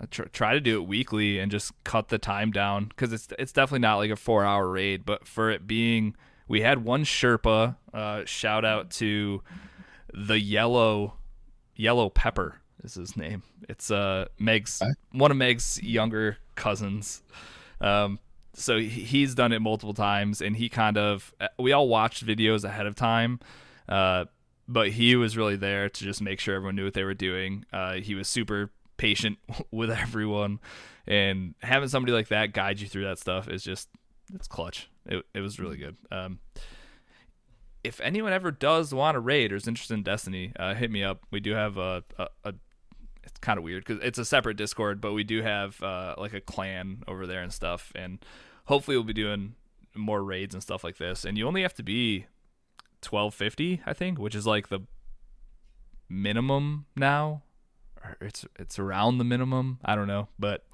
uh, 0.00 0.06
tr- 0.10 0.24
try 0.32 0.54
to 0.54 0.60
do 0.60 0.82
it 0.82 0.88
weekly 0.88 1.38
and 1.38 1.52
just 1.52 1.72
cut 1.84 2.08
the 2.08 2.18
time 2.18 2.50
down 2.50 2.86
because 2.86 3.12
it's 3.12 3.28
it's 3.38 3.52
definitely 3.52 3.78
not 3.80 3.98
like 3.98 4.10
a 4.10 4.16
four 4.16 4.44
hour 4.44 4.68
raid, 4.68 5.04
but 5.06 5.28
for 5.28 5.48
it 5.48 5.68
being, 5.68 6.16
we 6.48 6.62
had 6.62 6.84
one 6.84 7.04
Sherpa. 7.04 7.76
Uh, 7.94 8.24
shout 8.24 8.64
out 8.64 8.90
to 8.90 9.42
the 10.12 10.40
yellow 10.40 11.14
yellow 11.76 12.10
pepper 12.10 12.56
is 12.84 12.94
his 12.94 13.16
name. 13.16 13.42
It's 13.68 13.90
uh 13.90 14.26
Meg's 14.38 14.80
Okay. 14.82 14.92
one 15.12 15.30
of 15.30 15.36
Meg's 15.36 15.82
younger 15.82 16.38
cousins. 16.54 17.22
Um, 17.80 18.18
so 18.54 18.78
he's 18.78 19.34
done 19.34 19.52
it 19.52 19.60
multiple 19.60 19.94
times, 19.94 20.40
and 20.42 20.56
he 20.56 20.68
kind 20.68 20.98
of 20.98 21.32
we 21.58 21.72
all 21.72 21.88
watched 21.88 22.24
videos 22.26 22.64
ahead 22.64 22.86
of 22.86 22.94
time, 22.94 23.40
uh, 23.88 24.26
but 24.68 24.90
he 24.90 25.16
was 25.16 25.36
really 25.36 25.56
there 25.56 25.88
to 25.88 26.04
just 26.04 26.20
make 26.22 26.38
sure 26.40 26.54
everyone 26.54 26.76
knew 26.76 26.84
what 26.84 26.94
they 26.94 27.04
were 27.04 27.14
doing. 27.14 27.64
Uh, 27.72 27.94
he 27.94 28.14
was 28.14 28.28
super 28.28 28.70
patient 28.98 29.38
with 29.70 29.90
everyone, 29.90 30.60
and 31.06 31.54
having 31.62 31.88
somebody 31.88 32.12
like 32.12 32.28
that 32.28 32.52
guide 32.52 32.78
you 32.80 32.86
through 32.88 33.04
that 33.04 33.18
stuff 33.18 33.48
is 33.48 33.62
just 33.64 33.88
it's 34.34 34.46
clutch. 34.48 34.88
It 35.06 35.24
it 35.34 35.40
was 35.40 35.58
really 35.58 35.76
good. 35.78 35.96
Um, 36.10 36.38
if 37.84 38.00
anyone 38.00 38.32
ever 38.32 38.50
does 38.50 38.94
want 38.94 39.16
a 39.16 39.20
raid 39.20 39.52
or 39.52 39.56
is 39.56 39.66
interested 39.66 39.94
in 39.94 40.02
Destiny, 40.02 40.52
uh, 40.58 40.74
hit 40.74 40.90
me 40.90 41.02
up. 41.02 41.22
We 41.32 41.40
do 41.40 41.52
have 41.52 41.76
a, 41.78 42.04
a, 42.18 42.26
a 42.44 42.54
it's 43.24 43.38
kind 43.38 43.58
of 43.58 43.64
weird 43.64 43.84
because 43.84 44.02
it's 44.02 44.18
a 44.18 44.24
separate 44.24 44.56
Discord, 44.56 45.00
but 45.00 45.12
we 45.12 45.24
do 45.24 45.42
have 45.42 45.82
uh, 45.82 46.14
like 46.18 46.32
a 46.32 46.40
clan 46.40 47.02
over 47.06 47.26
there 47.26 47.42
and 47.42 47.52
stuff, 47.52 47.92
and 47.94 48.24
hopefully 48.66 48.96
we'll 48.96 49.04
be 49.04 49.12
doing 49.12 49.54
more 49.94 50.22
raids 50.22 50.54
and 50.54 50.62
stuff 50.62 50.82
like 50.84 50.98
this. 50.98 51.24
And 51.24 51.36
you 51.36 51.46
only 51.46 51.62
have 51.62 51.74
to 51.74 51.82
be 51.82 52.26
twelve 53.00 53.34
fifty, 53.34 53.80
I 53.86 53.92
think, 53.92 54.18
which 54.18 54.34
is 54.34 54.46
like 54.46 54.68
the 54.68 54.80
minimum 56.08 56.86
now. 56.96 57.42
Or 58.02 58.16
it's 58.20 58.44
it's 58.58 58.78
around 58.78 59.18
the 59.18 59.24
minimum. 59.24 59.78
I 59.84 59.94
don't 59.94 60.08
know, 60.08 60.28
but 60.38 60.66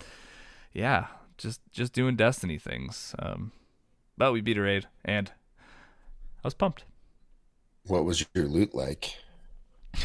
yeah, 0.72 1.08
just 1.36 1.60
just 1.72 1.92
doing 1.92 2.16
Destiny 2.16 2.58
things. 2.58 3.14
Um, 3.18 3.52
but 4.16 4.32
we 4.32 4.40
beat 4.40 4.58
a 4.58 4.62
raid, 4.62 4.86
and 5.04 5.30
I 6.42 6.46
was 6.46 6.54
pumped. 6.54 6.84
What 7.86 8.04
was 8.04 8.24
your 8.34 8.46
loot 8.46 8.74
like? 8.74 9.16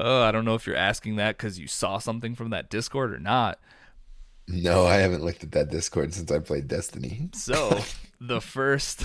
Oh, 0.00 0.22
I 0.22 0.32
don't 0.32 0.44
know 0.44 0.54
if 0.54 0.66
you're 0.66 0.76
asking 0.76 1.16
that 1.16 1.36
because 1.36 1.58
you 1.58 1.66
saw 1.66 1.98
something 1.98 2.34
from 2.34 2.50
that 2.50 2.70
Discord 2.70 3.12
or 3.12 3.18
not. 3.18 3.58
No, 4.48 4.86
I 4.86 4.96
haven't 4.96 5.22
looked 5.24 5.44
at 5.44 5.52
that 5.52 5.70
Discord 5.70 6.14
since 6.14 6.30
I 6.30 6.38
played 6.38 6.68
Destiny. 6.68 7.30
So 7.32 7.78
the 8.20 8.40
first, 8.40 9.04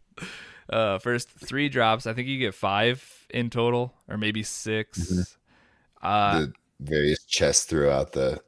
uh, 0.70 0.98
first 0.98 1.30
three 1.30 1.68
drops, 1.68 2.06
I 2.06 2.12
think 2.14 2.28
you 2.28 2.38
get 2.38 2.54
five 2.54 3.26
in 3.30 3.50
total, 3.50 3.94
or 4.08 4.16
maybe 4.16 4.42
6 4.42 5.36
Uh, 6.02 6.40
the 6.40 6.52
various 6.80 7.24
chests 7.24 7.64
throughout 7.64 8.12
the. 8.12 8.40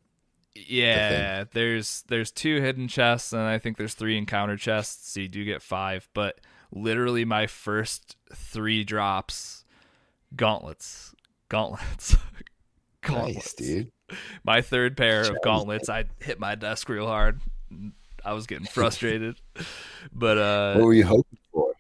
yeah, 0.55 1.45
there's 1.53 2.03
there's 2.09 2.31
two 2.31 2.61
hidden 2.61 2.89
chests, 2.89 3.33
and 3.33 3.43
I 3.43 3.59
think 3.59 3.77
there's 3.77 3.95
three 3.95 4.19
encounter 4.19 4.57
chests, 4.57 5.13
so 5.13 5.21
you 5.21 5.29
do 5.29 5.45
get 5.45 5.63
five. 5.63 6.09
But 6.15 6.41
literally, 6.73 7.25
my 7.25 7.47
first 7.47 8.17
three 8.35 8.83
drops, 8.85 9.65
gauntlets, 10.37 11.15
gauntlets, 11.49 12.17
gauntlets, 13.03 13.35
Nice, 13.37 13.53
dude. 13.55 13.91
my 14.45 14.61
third 14.63 14.97
pair 14.97 15.23
of 15.23 15.37
gauntlets 15.43 15.89
i 15.89 16.05
hit 16.21 16.39
my 16.41 16.55
desk 16.55 16.89
real 16.89 17.07
hard. 17.07 17.41
I 18.25 18.33
was 18.33 18.47
getting 18.47 18.67
frustrated. 18.67 19.41
But 20.13 20.39
uh, 20.39 20.75
What 20.75 20.87
were 20.87 20.95
you 20.95 21.05
hoping 21.05 21.39
for? 21.53 21.73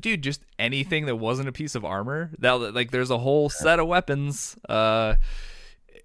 dude 0.00 0.22
just 0.22 0.42
anything 0.60 1.06
that 1.06 1.16
wasn't 1.16 1.48
a 1.48 1.52
piece 1.52 1.74
of 1.74 1.84
armor. 1.84 2.30
That 2.38 2.52
like 2.74 2.90
there's 2.92 3.10
a 3.10 3.18
whole 3.18 3.48
set 3.50 3.78
of 3.80 3.88
weapons 3.88 4.56
uh 4.68 5.16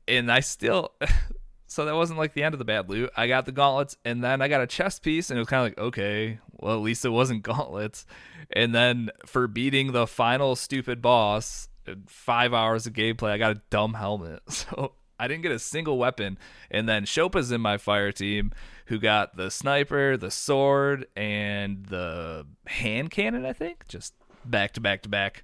and 0.07 0.31
i 0.31 0.39
still 0.41 0.91
so 1.67 1.85
that 1.85 1.95
wasn't 1.95 2.17
like 2.19 2.33
the 2.33 2.43
end 2.43 2.53
of 2.55 2.59
the 2.59 2.65
bad 2.65 2.89
loot. 2.89 3.11
I 3.15 3.27
got 3.27 3.45
the 3.45 3.51
gauntlets 3.51 3.95
and 4.03 4.23
then 4.23 4.41
i 4.41 4.47
got 4.47 4.61
a 4.61 4.67
chest 4.67 5.03
piece 5.03 5.29
and 5.29 5.37
it 5.37 5.41
was 5.41 5.47
kind 5.47 5.61
of 5.65 5.71
like 5.77 5.85
okay 5.87 6.39
well 6.59 6.75
at 6.75 6.81
least 6.81 7.05
it 7.05 7.09
wasn't 7.09 7.43
gauntlets. 7.43 8.05
And 8.51 8.73
then 8.73 9.09
for 9.25 9.47
beating 9.47 9.91
the 9.91 10.07
final 10.07 10.55
stupid 10.55 11.01
boss 11.01 11.69
five 12.07 12.53
hours 12.53 12.85
of 12.85 12.93
gameplay 12.93 13.29
i 13.29 13.37
got 13.37 13.55
a 13.55 13.61
dumb 13.69 13.93
helmet 13.93 14.41
so 14.49 14.93
i 15.19 15.27
didn't 15.27 15.43
get 15.43 15.51
a 15.51 15.59
single 15.59 15.97
weapon 15.97 16.37
and 16.71 16.87
then 16.87 17.03
Sherpa's 17.05 17.51
in 17.51 17.61
my 17.61 17.77
fire 17.77 18.11
team 18.11 18.51
who 18.87 18.99
got 18.99 19.35
the 19.35 19.49
sniper 19.49 20.17
the 20.17 20.31
sword 20.31 21.07
and 21.15 21.85
the 21.85 22.45
hand 22.67 23.11
cannon 23.11 23.45
i 23.45 23.53
think 23.53 23.87
just 23.87 24.13
back 24.45 24.73
to 24.73 24.81
back 24.81 25.01
to 25.03 25.09
back 25.09 25.43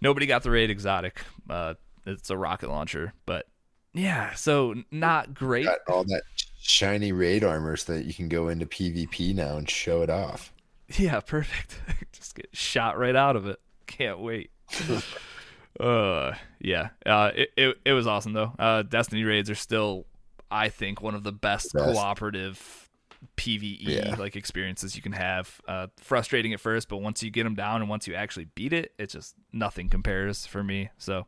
nobody 0.00 0.26
got 0.26 0.42
the 0.42 0.50
raid 0.50 0.70
exotic 0.70 1.22
uh 1.48 1.74
it's 2.04 2.30
a 2.30 2.36
rocket 2.36 2.68
launcher 2.68 3.12
but 3.24 3.46
yeah 3.94 4.34
so 4.34 4.74
not 4.90 5.32
great 5.32 5.64
Got 5.64 5.78
all 5.88 6.04
that 6.04 6.22
shiny 6.66 7.12
raid 7.12 7.44
armor 7.44 7.76
so 7.76 7.94
that 7.94 8.04
you 8.04 8.14
can 8.14 8.28
go 8.28 8.48
into 8.48 8.66
PvP 8.66 9.34
now 9.34 9.56
and 9.56 9.68
show 9.68 10.02
it 10.02 10.10
off. 10.10 10.52
Yeah, 10.96 11.20
perfect. 11.20 11.80
Just 12.12 12.34
get 12.34 12.48
shot 12.52 12.98
right 12.98 13.16
out 13.16 13.36
of 13.36 13.46
it. 13.46 13.60
Can't 13.86 14.20
wait. 14.20 14.50
uh, 15.80 16.32
yeah. 16.60 16.88
Uh, 17.04 17.30
it, 17.34 17.50
it 17.56 17.76
it 17.84 17.92
was 17.92 18.06
awesome 18.06 18.32
though. 18.32 18.52
Uh, 18.58 18.82
Destiny 18.82 19.24
raids 19.24 19.50
are 19.50 19.54
still, 19.54 20.06
I 20.50 20.68
think, 20.68 21.02
one 21.02 21.14
of 21.14 21.22
the 21.22 21.32
best, 21.32 21.72
Best. 21.72 21.92
cooperative 21.92 22.88
PVE 23.36 23.78
Yeah. 23.80 24.14
like 24.18 24.36
experiences 24.36 24.96
you 24.96 25.02
can 25.02 25.12
have. 25.12 25.60
Uh, 25.66 25.86
frustrating 25.98 26.52
at 26.52 26.60
first, 26.60 26.88
but 26.88 26.98
once 26.98 27.22
you 27.22 27.30
get 27.30 27.44
them 27.44 27.54
down 27.54 27.80
and 27.80 27.88
once 27.90 28.06
you 28.06 28.14
actually 28.14 28.46
beat 28.54 28.72
it, 28.72 28.92
it's 28.98 29.12
just 29.14 29.34
nothing 29.52 29.88
compares 29.88 30.46
for 30.46 30.62
me. 30.62 30.90
So. 30.98 31.26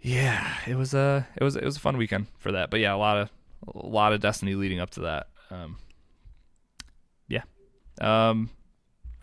Yeah, 0.00 0.46
it 0.66 0.76
was 0.76 0.94
a 0.94 1.26
it 1.36 1.42
was 1.42 1.56
it 1.56 1.64
was 1.64 1.76
a 1.76 1.80
fun 1.80 1.96
weekend 1.96 2.26
for 2.38 2.52
that. 2.52 2.70
But 2.70 2.80
yeah, 2.80 2.94
a 2.94 2.96
lot 2.96 3.16
of 3.16 3.30
a 3.74 3.86
lot 3.86 4.12
of 4.12 4.20
Destiny 4.20 4.54
leading 4.54 4.78
up 4.78 4.90
to 4.90 5.00
that. 5.00 5.28
Um, 5.50 5.78
yeah. 7.28 7.42
Um, 8.00 8.50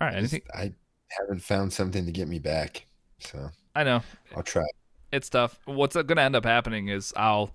all 0.01 0.07
right. 0.07 0.15
Anything? 0.17 0.41
I 0.53 0.73
haven't 1.19 1.41
found 1.43 1.73
something 1.73 2.05
to 2.05 2.11
get 2.11 2.27
me 2.27 2.39
back, 2.39 2.85
so 3.19 3.51
I 3.75 3.83
know 3.83 4.01
I'll 4.35 4.43
try. 4.43 4.65
it's 5.11 5.29
tough. 5.29 5.59
What's 5.65 5.95
going 5.95 6.07
to 6.07 6.21
end 6.21 6.35
up 6.35 6.45
happening 6.45 6.87
is 6.89 7.13
I'll 7.15 7.51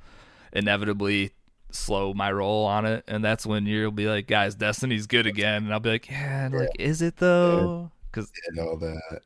inevitably 0.53 1.33
slow 1.71 2.15
my 2.15 2.33
roll 2.33 2.65
on 2.65 2.87
it, 2.87 3.05
and 3.09 3.23
that's 3.25 3.45
when 3.47 3.67
you'll 3.67 3.91
be 3.91 4.07
like, 4.09 4.27
"Guys, 4.27 4.55
Destiny's 4.55 5.07
good 5.07 5.27
again," 5.27 5.65
and 5.65 5.73
I'll 5.73 5.81
be 5.81 5.91
like, 5.91 6.09
"Yeah, 6.09 6.47
and 6.47 6.55
like, 6.55 6.71
is 6.79 7.03
it 7.03 7.17
though?" 7.19 7.91
Because 8.11 8.31
And 8.49 8.59
all 8.59 8.77
that. 8.79 9.21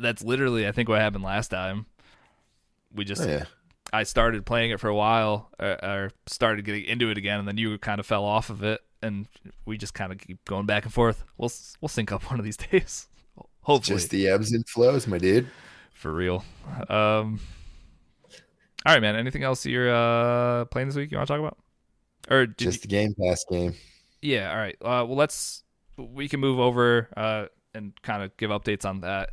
that's 0.00 0.22
literally, 0.22 0.66
I 0.66 0.72
think, 0.72 0.88
what 0.88 1.00
happened 1.00 1.24
last 1.24 1.48
time. 1.48 1.86
We 2.94 3.04
just 3.04 3.22
Oh, 3.22 3.26
yeah. 3.28 3.44
I 3.92 4.04
started 4.04 4.46
playing 4.46 4.70
it 4.70 4.80
for 4.80 4.88
a 4.88 4.94
while, 4.94 5.50
or, 5.58 5.84
or 5.84 6.10
started 6.26 6.64
getting 6.64 6.84
into 6.86 7.10
it 7.10 7.18
again, 7.18 7.38
and 7.38 7.46
then 7.48 7.58
you 7.58 7.76
kind 7.78 8.00
of 8.00 8.06
fell 8.06 8.24
off 8.24 8.48
of 8.48 8.62
it, 8.62 8.80
and 9.02 9.28
we 9.66 9.76
just 9.76 9.92
kind 9.92 10.12
of 10.12 10.18
keep 10.18 10.42
going 10.46 10.64
back 10.66 10.84
and 10.84 10.94
forth. 10.94 11.24
We'll 11.36 11.50
we'll 11.80 11.88
sync 11.90 12.10
up 12.10 12.30
one 12.30 12.38
of 12.38 12.44
these 12.44 12.56
days, 12.70 13.08
hopefully, 13.62 13.96
Just 13.98 14.10
the 14.10 14.28
ebbs 14.28 14.52
and 14.52 14.66
flows, 14.68 15.06
my 15.06 15.18
dude. 15.18 15.48
for 15.92 16.12
real. 16.12 16.44
Um, 16.88 17.40
all 18.84 18.92
right, 18.94 19.00
man. 19.02 19.16
Anything 19.16 19.42
else 19.44 19.64
you're 19.66 19.92
uh, 19.94 20.64
playing 20.66 20.88
this 20.88 20.96
week 20.96 21.10
you 21.10 21.16
want 21.16 21.26
to 21.28 21.32
talk 21.34 21.40
about? 21.40 21.58
Or 22.30 22.46
Just 22.46 22.82
the 22.82 22.88
Game 22.88 23.14
Pass 23.20 23.44
game. 23.50 23.74
yeah, 24.20 24.50
all 24.50 24.56
right. 24.56 24.76
Uh, 24.80 25.04
well, 25.06 25.16
let's 25.16 25.62
we 25.96 26.28
can 26.28 26.40
move 26.40 26.58
over 26.58 27.08
uh, 27.16 27.46
and 27.74 27.92
kind 28.02 28.22
of 28.22 28.36
give 28.36 28.50
updates 28.50 28.84
on 28.84 29.00
that. 29.00 29.30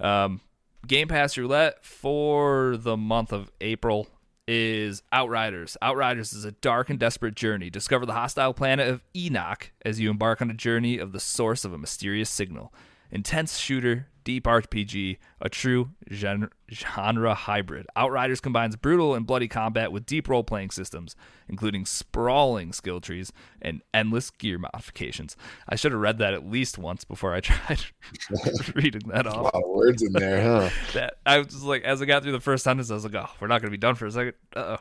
Um, 0.00 0.40
Game 0.86 1.08
Pass 1.08 1.36
Roulette 1.38 1.84
for 1.84 2.76
the 2.76 2.96
month 2.96 3.32
of 3.32 3.50
April 3.60 4.08
is 4.46 5.02
Outriders. 5.10 5.76
Outriders 5.82 6.32
is 6.32 6.44
a 6.44 6.52
dark 6.52 6.90
and 6.90 6.98
desperate 7.00 7.34
journey. 7.34 7.70
Discover 7.70 8.06
the 8.06 8.12
hostile 8.12 8.54
planet 8.54 8.86
of 8.88 9.02
Enoch 9.16 9.72
as 9.84 9.98
you 9.98 10.10
embark 10.10 10.40
on 10.40 10.50
a 10.50 10.54
journey 10.54 10.98
of 10.98 11.10
the 11.12 11.18
source 11.18 11.64
of 11.64 11.72
a 11.72 11.78
mysterious 11.78 12.30
signal. 12.30 12.72
Intense 13.10 13.58
shooter 13.58 14.08
deep 14.26 14.42
RPG, 14.44 15.18
a 15.40 15.48
true 15.48 15.90
gen- 16.10 16.50
genre 16.68 17.32
hybrid. 17.32 17.86
Outriders 17.94 18.40
combines 18.40 18.74
brutal 18.74 19.14
and 19.14 19.24
bloody 19.24 19.46
combat 19.46 19.92
with 19.92 20.04
deep 20.04 20.28
role 20.28 20.42
playing 20.42 20.70
systems, 20.70 21.14
including 21.48 21.86
sprawling 21.86 22.72
skill 22.72 23.00
trees 23.00 23.32
and 23.62 23.82
endless 23.94 24.30
gear 24.30 24.58
modifications. 24.58 25.36
I 25.68 25.76
should 25.76 25.92
have 25.92 26.00
read 26.00 26.18
that 26.18 26.34
at 26.34 26.44
least 26.44 26.76
once 26.76 27.04
before 27.04 27.34
I 27.34 27.40
tried 27.40 27.84
reading 28.74 29.02
that 29.06 29.26
A 29.26 29.40
lot 29.40 29.54
of 29.54 29.62
words 29.68 30.02
in 30.02 30.12
there, 30.12 30.42
huh? 30.42 30.70
That 30.94 31.18
I 31.24 31.38
was 31.38 31.62
like, 31.62 31.84
as 31.84 32.02
I 32.02 32.04
got 32.04 32.24
through 32.24 32.32
the 32.32 32.40
first 32.40 32.64
sentence, 32.64 32.90
I 32.90 32.94
was 32.94 33.04
like, 33.04 33.14
oh, 33.14 33.30
we're 33.38 33.46
not 33.46 33.62
going 33.62 33.70
to 33.70 33.78
be 33.78 33.80
done 33.80 33.94
for 33.94 34.06
a 34.06 34.10
second. 34.10 34.34
Uh 34.54 34.78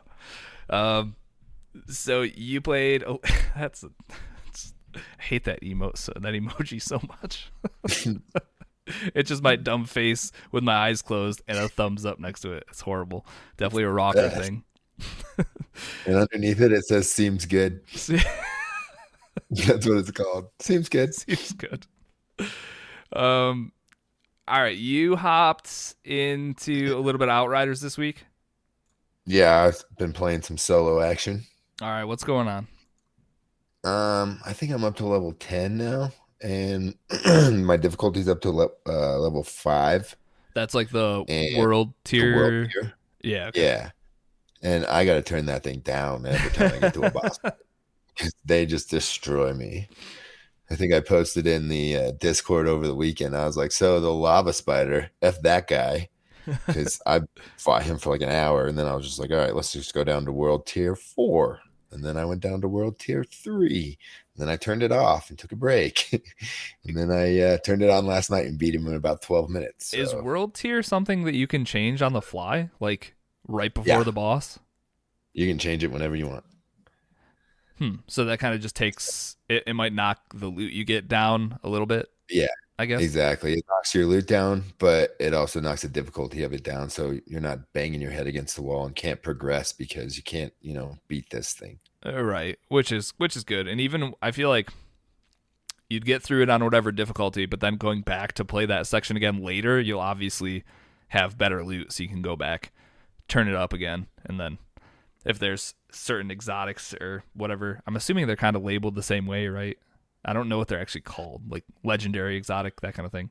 oh. 0.72 0.76
Um, 0.76 1.16
so 1.88 2.24
you 2.24 2.62
played. 2.62 3.04
Oh, 3.04 3.20
that's. 3.56 3.82
that's 3.82 3.94
I 4.96 5.24
hate 5.24 5.44
that 5.46 5.62
emote. 5.62 5.98
So 5.98 6.14
that 6.16 6.34
emoji 6.34 6.82
so 6.82 7.00
much. 7.22 7.52
it's 9.16 9.30
just 9.30 9.44
my 9.44 9.56
dumb 9.56 9.86
face 9.86 10.32
with 10.52 10.64
my 10.64 10.74
eyes 10.74 11.02
closed 11.02 11.42
and 11.48 11.58
a 11.58 11.68
thumbs 11.70 12.06
up 12.06 12.20
next 12.20 12.42
to 12.42 12.52
it. 12.54 12.66
It's 12.70 12.82
horrible. 12.82 13.26
Definitely 13.58 13.84
a 13.84 13.92
rocker 13.92 14.20
Yes. 14.22 14.38
thing. 14.38 14.64
And 16.06 16.16
underneath 16.16 16.62
it, 16.62 16.72
it 16.72 16.86
says 16.86 17.12
"seems 17.12 17.46
good." 17.46 17.82
That's 19.50 19.86
what 19.86 19.98
it's 19.98 20.12
called. 20.12 20.46
Seems 20.60 20.88
good. 20.88 21.14
Seems 21.14 21.52
good. 21.52 21.86
Um, 23.12 23.74
all 24.48 24.62
right, 24.62 24.78
you 24.78 25.18
hopped 25.18 25.96
into 26.06 26.96
a 26.98 27.00
little 27.02 27.20
bit 27.20 27.28
of 27.28 27.34
Outriders 27.34 27.82
this 27.82 27.98
week. 27.98 28.24
Yeah, 29.26 29.64
I've 29.64 29.84
been 29.98 30.14
playing 30.14 30.44
some 30.44 30.58
solo 30.58 31.02
action. 31.02 31.44
All 31.82 31.90
right, 31.90 32.06
what's 32.06 32.24
going 32.24 32.48
on? 32.48 32.68
Um, 33.86 34.40
I 34.46 34.54
think 34.54 34.72
I'm 34.72 34.84
up 34.84 34.96
to 34.98 35.06
level 35.06 35.34
ten 35.34 35.78
now, 35.78 36.12
and 36.42 36.96
my 37.66 37.78
difficulty's 37.78 38.28
up 38.28 38.42
to 38.42 38.50
le- 38.52 38.70
uh, 38.88 39.20
level 39.20 39.44
five. 39.44 40.16
That's 40.56 40.74
like 40.74 40.90
the 40.90 41.24
world 41.58 41.90
the 41.90 42.10
tier. 42.10 42.36
world 42.36 42.72
tier. 42.72 42.94
Yeah. 43.22 43.48
okay. 43.48 43.62
Yeah, 43.64 43.90
and 44.64 44.86
I 44.88 45.06
got 45.06 45.16
to 45.16 45.22
turn 45.22 45.46
that 45.48 45.64
thing 45.64 45.80
down 45.80 46.26
every 46.26 46.50
time 46.52 46.74
I 46.74 46.80
get 46.80 46.94
to 46.96 47.04
a 47.04 47.12
boss. 47.12 47.40
'Cause 48.18 48.34
they 48.46 48.66
just 48.66 48.90
destroy 48.90 49.54
me. 49.54 49.90
I 50.72 50.76
think 50.76 50.94
I 50.94 51.02
posted 51.02 51.46
in 51.46 51.68
the 51.68 51.98
uh, 51.98 52.12
Discord 52.20 52.66
over 52.66 52.88
the 52.88 52.96
weekend. 52.96 53.36
I 53.36 53.46
was 53.46 53.58
like, 53.58 53.74
"So 53.74 54.00
the 54.00 54.12
lava 54.12 54.54
spider, 54.54 55.12
f 55.22 55.42
that 55.42 55.68
guy," 55.68 56.08
because 56.66 57.02
I 57.06 57.22
fought 57.58 57.84
him 57.84 57.98
for 58.00 58.12
like 58.12 58.22
an 58.22 58.30
hour, 58.30 58.66
and 58.68 58.80
then 58.80 58.88
I 58.88 58.96
was 58.96 59.06
just 59.06 59.20
like, 59.20 59.32
"All 59.32 59.38
right, 59.38 59.54
let's 59.54 59.74
just 59.74 59.94
go 59.94 60.06
down 60.06 60.24
to 60.26 60.32
world 60.32 60.66
tier 60.66 60.96
four. 60.96 61.60
And 61.92 62.04
then 62.04 62.18
I 62.18 62.26
went 62.26 62.42
down 62.42 62.62
to 62.62 62.68
world 62.68 63.00
tier 63.00 63.24
three. 63.24 63.98
And 64.36 64.42
then 64.42 64.50
I 64.50 64.58
turned 64.58 64.84
it 64.84 64.92
off 64.92 65.30
and 65.30 65.40
took 65.40 65.52
a 65.52 65.56
break. 65.56 66.10
and 66.86 66.98
then 66.98 67.10
I 67.12 67.40
uh, 67.40 67.58
turned 67.60 67.82
it 67.82 67.90
on 67.90 68.06
last 68.06 68.30
night 68.30 68.46
and 68.46 68.58
beat 68.60 68.76
him 68.76 68.86
in 68.88 68.96
about 68.96 69.22
twelve 69.22 69.50
minutes. 69.50 69.94
Is 69.94 70.14
world 70.14 70.54
tier 70.56 70.84
something 70.84 71.24
that 71.24 71.36
you 71.36 71.48
can 71.48 71.64
change 71.66 72.02
on 72.02 72.14
the 72.14 72.22
fly, 72.22 72.70
like 72.80 73.16
right 73.48 73.74
before 73.74 73.88
Yeah. 74.00 74.04
the 74.04 74.12
boss? 74.12 74.60
you 75.38 75.48
can 75.48 75.58
change 75.58 75.84
it 75.84 75.92
whenever 75.92 76.16
you 76.16 76.28
want. 76.28 76.46
Hmm. 77.78 77.96
So 78.08 78.24
that 78.26 78.40
kind 78.40 78.56
of 78.56 78.62
just 78.62 78.76
takes 78.76 79.36
it. 79.50 79.64
It 79.68 79.74
might 79.74 79.92
knock 79.92 80.20
the 80.34 80.48
loot 80.48 80.72
you 80.72 80.86
get 80.86 81.10
down 81.10 81.60
a 81.62 81.68
little 81.68 81.86
bit. 81.86 82.10
Yeah, 82.30 82.48
I 82.78 82.86
guess. 82.86 83.02
Exactly. 83.02 83.54
It 83.54 83.66
knocks 83.70 83.96
your 83.96 84.06
loot 84.06 84.28
down, 84.28 84.66
but 84.80 85.16
it 85.20 85.34
also 85.34 85.60
knocks 85.62 85.84
the 85.84 85.88
difficulty 85.88 86.44
of 86.44 86.54
it 86.54 86.64
down. 86.64 86.90
So 86.90 87.18
you're 87.26 87.40
not 87.40 87.72
banging 87.74 88.02
your 88.02 88.12
head 88.12 88.28
against 88.28 88.56
the 88.56 88.64
wall 88.64 88.86
and 88.86 88.96
can't 88.96 89.22
progress 89.22 89.72
because 89.72 90.18
you 90.18 90.24
can't, 90.24 90.54
you 90.62 90.74
know, 90.74 90.98
beat 91.08 91.30
this 91.30 91.54
thing. 91.54 91.80
Uh, 92.06 92.24
right. 92.24 92.60
Which 92.68 92.92
is 92.92 93.14
which 93.18 93.36
is 93.36 93.44
good. 93.44 93.68
And 93.68 93.80
even 93.80 94.14
I 94.22 94.32
feel 94.32 94.50
like 94.50 94.70
you'd 95.90 96.06
get 96.06 96.22
through 96.22 96.44
it 96.44 96.50
on 96.50 96.64
whatever 96.64 96.92
difficulty, 96.92 97.46
but 97.46 97.60
then 97.60 97.78
going 97.78 98.02
back 98.02 98.34
to 98.34 98.46
play 98.46 98.66
that 98.66 98.88
section 98.88 99.16
again 99.16 99.44
later, 99.44 99.80
you'll 99.80 100.00
obviously 100.00 100.64
have 101.10 101.38
better 101.38 101.64
loot, 101.64 101.94
so 101.94 102.04
you 102.04 102.10
can 102.10 102.22
go 102.22 102.36
back, 102.36 102.72
turn 103.28 103.48
it 103.48 103.56
up 103.56 103.72
again, 103.72 104.08
and 104.26 104.40
then 104.40 104.58
if 105.26 105.40
there's 105.40 105.76
certain 105.92 106.32
exotics 106.32 106.94
or 106.96 107.24
whatever, 107.34 107.82
I'm 107.86 107.96
assuming 107.96 108.28
they're 108.28 108.36
kind 108.36 108.56
of 108.56 108.64
labeled 108.64 108.96
the 108.96 109.04
same 109.04 109.26
way, 109.26 109.48
right? 109.48 109.78
I 110.26 110.34
don't 110.34 110.50
know 110.50 110.58
what 110.58 110.68
they're 110.68 110.82
actually 110.82 111.02
called, 111.02 111.50
like 111.50 111.64
legendary, 111.84 112.36
exotic, 112.36 112.82
that 112.82 112.94
kind 112.94 113.06
of 113.06 113.12
thing. 113.12 113.30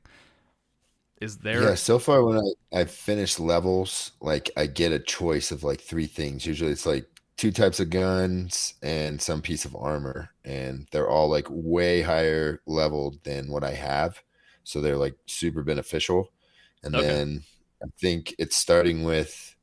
Is 1.21 1.37
there? 1.39 1.61
Yeah, 1.61 1.75
so 1.75 1.99
far 1.99 2.23
when 2.23 2.37
I, 2.37 2.81
I 2.81 2.85
finish 2.85 3.39
levels, 3.39 4.11
like 4.21 4.51
I 4.57 4.67
get 4.67 4.91
a 4.91 4.99
choice 4.99 5.51
of 5.51 5.63
like 5.63 5.79
three 5.79 6.07
things. 6.07 6.45
Usually 6.45 6.71
it's 6.71 6.85
like 6.85 7.07
two 7.37 7.51
types 7.51 7.79
of 7.79 7.89
guns 7.89 8.73
and 8.83 9.21
some 9.21 9.41
piece 9.41 9.63
of 9.65 9.75
armor. 9.75 10.31
And 10.43 10.87
they're 10.91 11.09
all 11.09 11.29
like 11.29 11.47
way 11.49 12.01
higher 12.01 12.61
leveled 12.65 13.23
than 13.23 13.49
what 13.49 13.63
I 13.63 13.71
have. 13.71 14.21
So 14.63 14.81
they're 14.81 14.97
like 14.97 15.15
super 15.27 15.63
beneficial. 15.63 16.31
And 16.83 16.93
Okay. 16.93 16.99
then 16.99 17.43
I 17.81 17.87
think 17.99 18.35
it's 18.37 18.57
starting 18.57 19.03
with 19.03 19.55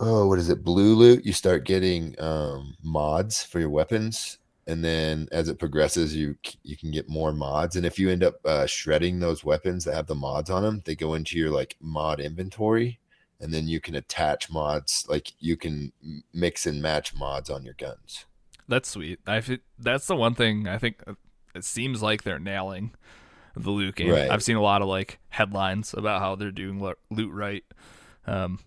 oh, 0.00 0.26
what 0.26 0.38
is 0.38 0.48
it? 0.48 0.64
Blue 0.64 0.94
loot. 0.94 1.24
You 1.24 1.32
start 1.32 1.64
getting 1.64 2.14
um 2.20 2.76
mods 2.82 3.42
for 3.44 3.60
your 3.60 3.70
weapons 3.70 4.38
and 4.66 4.84
then 4.84 5.28
as 5.32 5.48
it 5.48 5.58
progresses 5.58 6.14
you 6.14 6.36
you 6.62 6.76
can 6.76 6.90
get 6.90 7.08
more 7.08 7.32
mods 7.32 7.76
and 7.76 7.86
if 7.86 7.98
you 7.98 8.10
end 8.10 8.24
up 8.24 8.34
uh, 8.44 8.66
shredding 8.66 9.20
those 9.20 9.44
weapons 9.44 9.84
that 9.84 9.94
have 9.94 10.06
the 10.06 10.14
mods 10.14 10.50
on 10.50 10.62
them 10.62 10.82
they 10.84 10.94
go 10.94 11.14
into 11.14 11.38
your 11.38 11.50
like 11.50 11.76
mod 11.80 12.20
inventory 12.20 12.98
and 13.40 13.52
then 13.52 13.68
you 13.68 13.80
can 13.80 13.94
attach 13.94 14.50
mods 14.50 15.06
like 15.08 15.32
you 15.40 15.56
can 15.56 15.92
mix 16.32 16.66
and 16.66 16.80
match 16.82 17.14
mods 17.14 17.50
on 17.50 17.64
your 17.64 17.74
guns 17.74 18.26
That's 18.68 18.88
sweet. 18.88 19.20
I 19.26 19.42
that's 19.78 20.06
the 20.06 20.16
one 20.16 20.34
thing 20.34 20.68
I 20.68 20.78
think 20.78 21.02
uh, 21.06 21.14
it 21.54 21.64
seems 21.64 22.02
like 22.02 22.22
they're 22.22 22.38
nailing 22.38 22.92
the 23.54 23.70
loot 23.70 23.94
game. 23.94 24.10
Right. 24.10 24.30
I've 24.30 24.42
seen 24.42 24.56
a 24.56 24.62
lot 24.62 24.82
of 24.82 24.88
like 24.88 25.18
headlines 25.30 25.94
about 25.94 26.20
how 26.20 26.34
they're 26.34 26.50
doing 26.50 26.80
lo- 26.80 26.94
loot 27.10 27.32
right. 27.32 27.64
Um, 28.26 28.58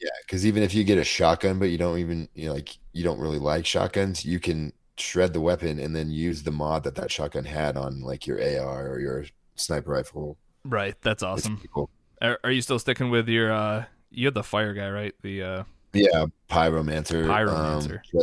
yeah 0.00 0.10
because 0.22 0.44
even 0.44 0.62
if 0.62 0.74
you 0.74 0.84
get 0.84 0.98
a 0.98 1.04
shotgun 1.04 1.58
but 1.58 1.66
you 1.66 1.78
don't 1.78 1.98
even 1.98 2.28
you 2.34 2.46
know 2.46 2.54
like 2.54 2.76
you 2.92 3.02
don't 3.02 3.18
really 3.18 3.38
like 3.38 3.64
shotguns 3.64 4.24
you 4.24 4.38
can 4.38 4.72
shred 4.98 5.32
the 5.32 5.40
weapon 5.40 5.78
and 5.78 5.94
then 5.94 6.10
use 6.10 6.42
the 6.42 6.50
mod 6.50 6.84
that 6.84 6.94
that 6.94 7.10
shotgun 7.10 7.44
had 7.44 7.76
on 7.76 8.00
like 8.00 8.26
your 8.26 8.38
ar 8.38 8.88
or 8.88 9.00
your 9.00 9.24
sniper 9.54 9.90
rifle 9.92 10.36
right. 10.64 10.94
That's 11.02 11.22
awesome. 11.22 11.60
cool. 11.72 11.90
Are, 12.20 12.38
are 12.44 12.50
you 12.50 12.62
still 12.62 12.78
sticking 12.78 13.10
with 13.10 13.28
your? 13.28 13.52
uh 13.52 13.84
You 14.10 14.26
had 14.26 14.34
the 14.34 14.42
fire 14.42 14.74
guy, 14.74 14.90
right? 14.90 15.14
The 15.22 15.42
uh 15.42 15.64
Yeah, 15.92 16.26
pyromancer. 16.50 17.26
Pyromancer. 17.26 18.00
Um, 18.14 18.22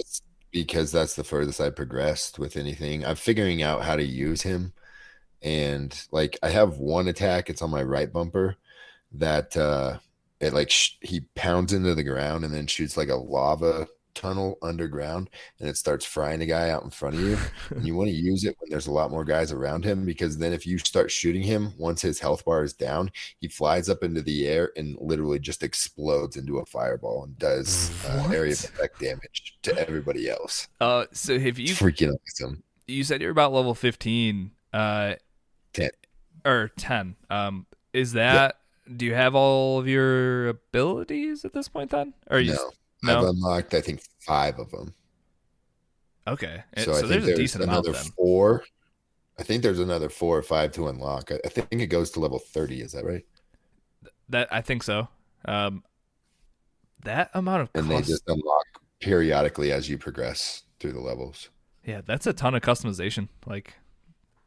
because 0.51 0.91
that's 0.91 1.15
the 1.15 1.23
furthest 1.23 1.59
I 1.59 1.71
progressed 1.71 2.37
with 2.37 2.57
anything. 2.57 3.05
I'm 3.05 3.15
figuring 3.15 3.63
out 3.63 3.83
how 3.83 3.95
to 3.95 4.03
use 4.03 4.43
him, 4.43 4.73
and 5.41 5.99
like 6.11 6.37
I 6.43 6.49
have 6.49 6.77
one 6.77 7.07
attack. 7.07 7.49
It's 7.49 7.61
on 7.61 7.71
my 7.71 7.81
right 7.83 8.11
bumper 8.11 8.55
that 9.13 9.55
uh 9.57 9.97
it 10.39 10.53
like 10.53 10.69
sh- 10.69 10.97
he 11.01 11.21
pounds 11.35 11.73
into 11.73 11.95
the 11.95 12.03
ground 12.03 12.43
and 12.43 12.53
then 12.53 12.67
shoots 12.67 12.97
like 12.97 13.09
a 13.09 13.15
lava 13.15 13.87
tunnel 14.13 14.57
underground, 14.61 15.29
and 15.59 15.67
it 15.69 15.77
starts 15.77 16.05
frying 16.05 16.41
a 16.41 16.45
guy 16.45 16.69
out 16.69 16.83
in 16.83 16.89
front 16.89 17.15
of 17.15 17.21
you. 17.21 17.37
and 17.69 17.85
you 17.85 17.95
want 17.97 18.09
to 18.09 18.15
use 18.15 18.43
it 18.43 18.55
when 18.59 18.69
there's 18.69 18.87
a 18.87 18.91
lot 18.91 19.11
more 19.11 19.23
guys 19.23 19.51
around 19.51 19.83
him 19.83 20.05
because 20.05 20.37
then 20.37 20.53
if 20.53 20.65
you 20.65 20.77
start 20.77 21.11
shooting 21.11 21.41
him 21.41 21.73
once 21.77 22.01
his 22.01 22.19
health 22.19 22.45
bar 22.45 22.63
is 22.63 22.73
down 22.73 23.11
he 23.39 23.47
flies 23.47 23.89
up 23.89 24.03
into 24.03 24.21
the 24.21 24.47
air 24.47 24.71
and 24.75 24.97
literally 24.99 25.39
just 25.39 25.63
explodes 25.63 26.37
into 26.37 26.59
a 26.59 26.65
fireball 26.65 27.23
and 27.23 27.37
does 27.37 27.91
uh, 28.05 28.29
area 28.33 28.53
of 28.53 28.63
effect 28.63 28.99
damage 28.99 29.57
to 29.61 29.77
everybody 29.77 30.29
else 30.29 30.67
uh. 30.81 31.05
So 31.11 31.39
have 31.39 31.57
you? 31.59 31.71
it's 31.71 31.81
freaking 31.81 32.13
awesome 32.27 32.63
You 32.87 33.03
said 33.03 33.21
you're 33.21 33.31
about 33.31 33.53
level 33.53 33.73
fifteen. 33.73 34.51
Uh, 34.73 35.15
10. 35.73 35.89
or 36.45 36.69
ten. 36.77 37.15
Um, 37.29 37.65
is 37.93 38.13
that? 38.13 38.57
Do 38.97 39.05
you 39.05 39.13
have 39.13 39.35
all 39.35 39.79
of 39.79 39.87
your 39.87 40.47
abilities 40.49 41.45
at 41.45 41.53
this 41.53 41.67
point? 41.69 41.91
Then, 41.91 42.13
or 42.29 42.39
you? 42.39 42.53
no, 42.53 42.71
no? 43.03 43.19
i've 43.19 43.25
unlocked 43.25 43.73
i 43.73 43.81
think 43.81 44.01
five 44.19 44.59
of 44.59 44.69
them 44.71 44.93
Okay, 46.25 46.63
so, 46.77 46.83
so, 46.83 46.91
i 46.91 46.95
think 46.95 47.09
there's 47.09 47.25
there's, 47.25 47.37
a 47.37 47.41
decent 47.41 47.63
amount 47.65 47.85
another 47.85 47.97
then. 47.97 48.11
four 48.15 48.63
i 49.37 49.43
think 49.43 49.61
there's 49.61 49.79
another 49.79 50.09
four 50.09 50.37
or 50.37 50.41
five 50.41 50.71
to 50.71 50.87
unlock 50.87 51.31
I, 51.31 51.39
I 51.45 51.49
think 51.49 51.67
it 51.71 51.87
goes 51.87 52.11
to 52.11 52.19
level 52.19 52.39
30 52.39 52.81
is 52.81 52.93
that 52.93 53.03
right 53.03 53.25
That 54.29 54.47
I 54.51 54.61
think 54.61 54.83
so. 54.83 55.09
Um, 55.45 55.83
that 57.03 57.29
amount 57.33 57.63
of 57.63 57.69
and 57.75 57.89
cost, 57.89 58.07
they 58.07 58.13
just 58.13 58.23
unlock 58.27 58.65
periodically 59.01 59.73
as 59.73 59.89
you 59.89 59.97
progress 59.97 60.63
through 60.79 60.93
the 60.93 61.01
levels 61.01 61.49
yeah, 61.83 62.01
that's 62.05 62.25
a 62.27 62.33
ton 62.33 62.55
of 62.55 62.61
customization. 62.61 63.27
Like, 63.45 63.75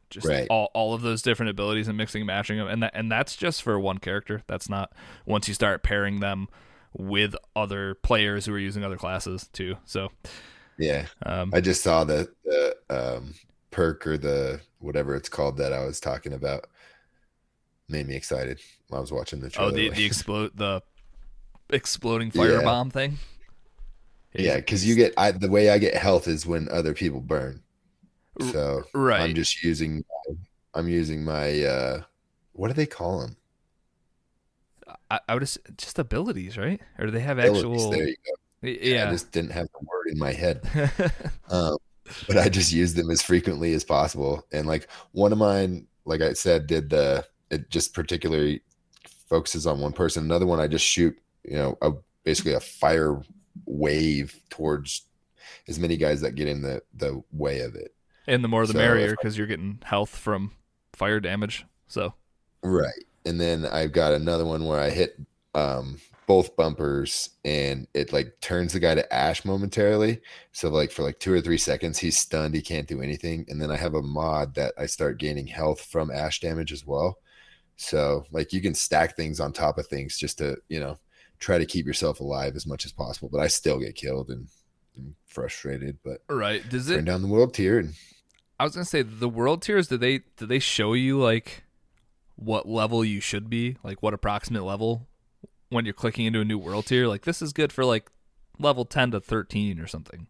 just 0.09 0.25
Right. 0.25 0.47
all 0.49 0.71
all 0.73 0.93
of 0.93 1.01
those 1.01 1.21
different 1.21 1.49
abilities 1.49 1.87
and 1.87 1.97
mixing 1.97 2.21
and 2.21 2.27
matching 2.27 2.57
them, 2.57 2.67
and 2.67 2.81
that 2.81 2.91
and 2.95 3.11
that's 3.11 3.35
just 3.35 3.61
for 3.61 3.79
one 3.79 3.97
character. 3.97 4.43
That's 4.47 4.69
not 4.69 4.93
once 5.25 5.47
you 5.47 5.53
start 5.53 5.83
pairing 5.83 6.19
them 6.19 6.47
with 6.97 7.35
other 7.55 7.95
players 7.95 8.45
who 8.45 8.53
are 8.53 8.59
using 8.59 8.83
other 8.83 8.97
classes 8.97 9.49
too. 9.53 9.75
So, 9.85 10.09
yeah 10.79 11.05
um, 11.25 11.51
I 11.53 11.61
just 11.61 11.83
saw 11.83 12.03
the, 12.03 12.27
the 12.43 12.75
um, 12.89 13.33
perk 13.71 14.05
or 14.07 14.17
the 14.17 14.59
whatever 14.79 15.15
it's 15.15 15.29
called 15.29 15.57
that 15.57 15.73
I 15.73 15.85
was 15.85 15.99
talking 15.99 16.33
about. 16.33 16.65
Made 17.89 18.07
me 18.07 18.15
excited. 18.15 18.59
I 18.91 18.99
was 18.99 19.11
watching 19.11 19.39
the 19.39 19.49
trailer. 19.49 19.71
oh, 19.71 19.75
the 19.75 19.89
the 19.89 20.05
explode 20.05 20.51
the 20.55 20.81
exploding 21.69 22.31
Yeah. 22.33 22.43
firebomb 22.43 22.91
thing. 22.91 23.17
yeah, 24.33 24.57
because 24.57 24.85
you 24.85 24.95
get 24.95 25.13
I, 25.17 25.31
the 25.31 25.49
way 25.49 25.69
I 25.69 25.77
get 25.77 25.95
health 25.95 26.27
is 26.27 26.45
when 26.45 26.67
other 26.69 26.93
people 26.93 27.21
burn. 27.21 27.61
So 28.51 28.83
right. 28.93 29.21
I'm 29.21 29.33
just 29.33 29.63
using 29.63 30.03
I'm 30.73 30.87
using 30.87 31.23
my 31.23 31.63
uh, 31.63 32.01
what 32.53 32.67
do 32.67 32.73
they 32.73 32.85
call 32.85 33.21
them? 33.21 33.35
I, 35.09 35.19
I 35.27 35.33
would 35.35 35.47
just 35.77 35.99
abilities, 35.99 36.57
right? 36.57 36.81
Or 36.99 37.05
do 37.05 37.11
they 37.11 37.19
have 37.21 37.37
Abilities, 37.39 37.63
actual? 37.63 37.91
There 37.91 38.07
you 38.07 38.15
go. 38.25 38.31
Y- 38.63 38.69
I 38.69 38.85
Yeah. 38.85 39.07
I 39.07 39.11
just 39.11 39.31
didn't 39.31 39.51
have 39.51 39.67
the 39.67 39.85
word 39.85 40.07
in 40.11 40.17
my 40.19 40.33
head. 40.33 40.61
um, 41.49 41.77
but 42.27 42.37
I 42.37 42.49
just 42.49 42.71
use 42.73 42.93
them 42.93 43.09
as 43.11 43.21
frequently 43.21 43.73
as 43.73 43.83
possible. 43.83 44.45
And 44.51 44.67
like 44.67 44.87
one 45.11 45.31
of 45.31 45.37
mine, 45.37 45.87
like 46.05 46.21
I 46.21 46.33
said, 46.33 46.67
did 46.67 46.89
the 46.89 47.25
it 47.49 47.69
just 47.69 47.93
particularly 47.93 48.61
focuses 49.29 49.65
on 49.67 49.79
one 49.79 49.93
person. 49.93 50.23
Another 50.25 50.45
one, 50.45 50.59
I 50.59 50.67
just 50.67 50.85
shoot, 50.85 51.17
you 51.43 51.55
know, 51.55 51.77
a, 51.81 51.91
basically 52.23 52.53
a 52.53 52.59
fire 52.59 53.21
wave 53.65 54.39
towards 54.49 55.03
as 55.67 55.79
many 55.79 55.97
guys 55.97 56.21
that 56.21 56.35
get 56.35 56.47
in 56.47 56.61
the 56.61 56.81
the 56.93 57.23
way 57.31 57.61
of 57.61 57.75
it. 57.75 57.93
and 58.27 58.43
the 58.43 58.47
more 58.47 58.65
the 58.65 58.73
So 58.73 58.79
merrier 58.79 59.11
because 59.11 59.37
you're 59.37 59.47
getting 59.47 59.79
health 59.83 60.15
from 60.15 60.51
fire 60.93 61.19
damage. 61.19 61.65
So 61.87 62.13
Right. 62.63 63.03
And 63.27 63.39
then 63.39 63.65
I've 63.65 63.91
got 63.91 64.13
another 64.13 64.45
one 64.45 64.65
where 64.65 64.79
I 64.79 64.89
hit 64.89 65.19
um 65.53 65.99
both 66.27 66.57
bumpers 66.57 67.29
and 67.45 67.87
it 67.93 68.11
like 68.11 68.39
turns 68.41 68.73
the 68.73 68.79
guy 68.79 68.93
to 68.93 69.13
ash 69.13 69.45
momentarily. 69.45 70.19
So 70.51 70.69
like 70.69 70.91
for 70.91 71.03
like 71.03 71.19
two 71.19 71.33
or 71.33 71.39
three 71.39 71.57
seconds 71.57 71.97
he's 71.97 72.17
stunned, 72.17 72.53
he 72.53 72.61
can't 72.61 72.87
do 72.87 73.01
anything. 73.01 73.45
And 73.47 73.61
then 73.61 73.71
I 73.71 73.77
have 73.77 73.93
a 73.93 74.01
mod 74.01 74.53
that 74.55 74.73
I 74.77 74.85
start 74.85 75.19
gaining 75.19 75.47
health 75.47 75.81
from 75.81 76.11
ash 76.11 76.41
damage 76.41 76.73
as 76.73 76.85
well. 76.85 77.17
So 77.77 78.25
like 78.31 78.51
you 78.51 78.61
can 78.61 78.73
stack 78.73 79.15
things 79.15 79.39
on 79.39 79.53
top 79.53 79.77
of 79.77 79.87
things 79.87 80.17
just 80.17 80.37
to, 80.39 80.57
you 80.67 80.81
know, 80.81 80.97
try 81.39 81.57
to 81.57 81.65
keep 81.65 81.85
yourself 81.85 82.19
alive 82.19 82.57
as 82.57 82.67
much 82.67 82.85
as 82.85 82.91
possible. 82.91 83.29
But 83.31 83.39
I 83.39 83.47
still 83.47 83.79
get 83.79 83.95
killed 83.95 84.29
and, 84.29 84.47
and 84.97 85.15
frustrated. 85.27 85.97
But 86.03 86.21
right, 86.27 86.67
does 86.69 86.87
turn 86.87 86.99
it? 86.99 87.05
down 87.05 87.21
the 87.21 87.29
world 87.29 87.53
tier 87.53 87.79
and 87.79 87.93
I 88.59 88.63
was 88.63 88.73
gonna 88.73 88.85
say 88.85 89.01
the 89.01 89.29
world 89.29 89.61
tiers. 89.61 89.87
Did 89.87 90.01
they 90.01 90.21
did 90.35 90.49
they 90.49 90.59
show 90.59 90.93
you 90.93 91.19
like 91.19 91.63
what 92.37 92.67
level 92.67 93.03
you 93.03 93.19
should 93.19 93.49
be, 93.49 93.75
like 93.83 94.01
what 94.01 94.13
approximate 94.13 94.63
level 94.63 95.05
when 95.69 95.83
you're 95.83 95.93
clicking 95.93 96.25
into 96.25 96.39
a 96.39 96.45
new 96.45 96.57
world 96.57 96.85
tier? 96.85 97.07
Like 97.07 97.23
this 97.25 97.41
is 97.41 97.51
good 97.51 97.73
for 97.73 97.83
like 97.83 98.09
level 98.57 98.85
ten 98.85 99.11
to 99.11 99.19
thirteen 99.19 99.79
or 99.79 99.87
something. 99.87 100.27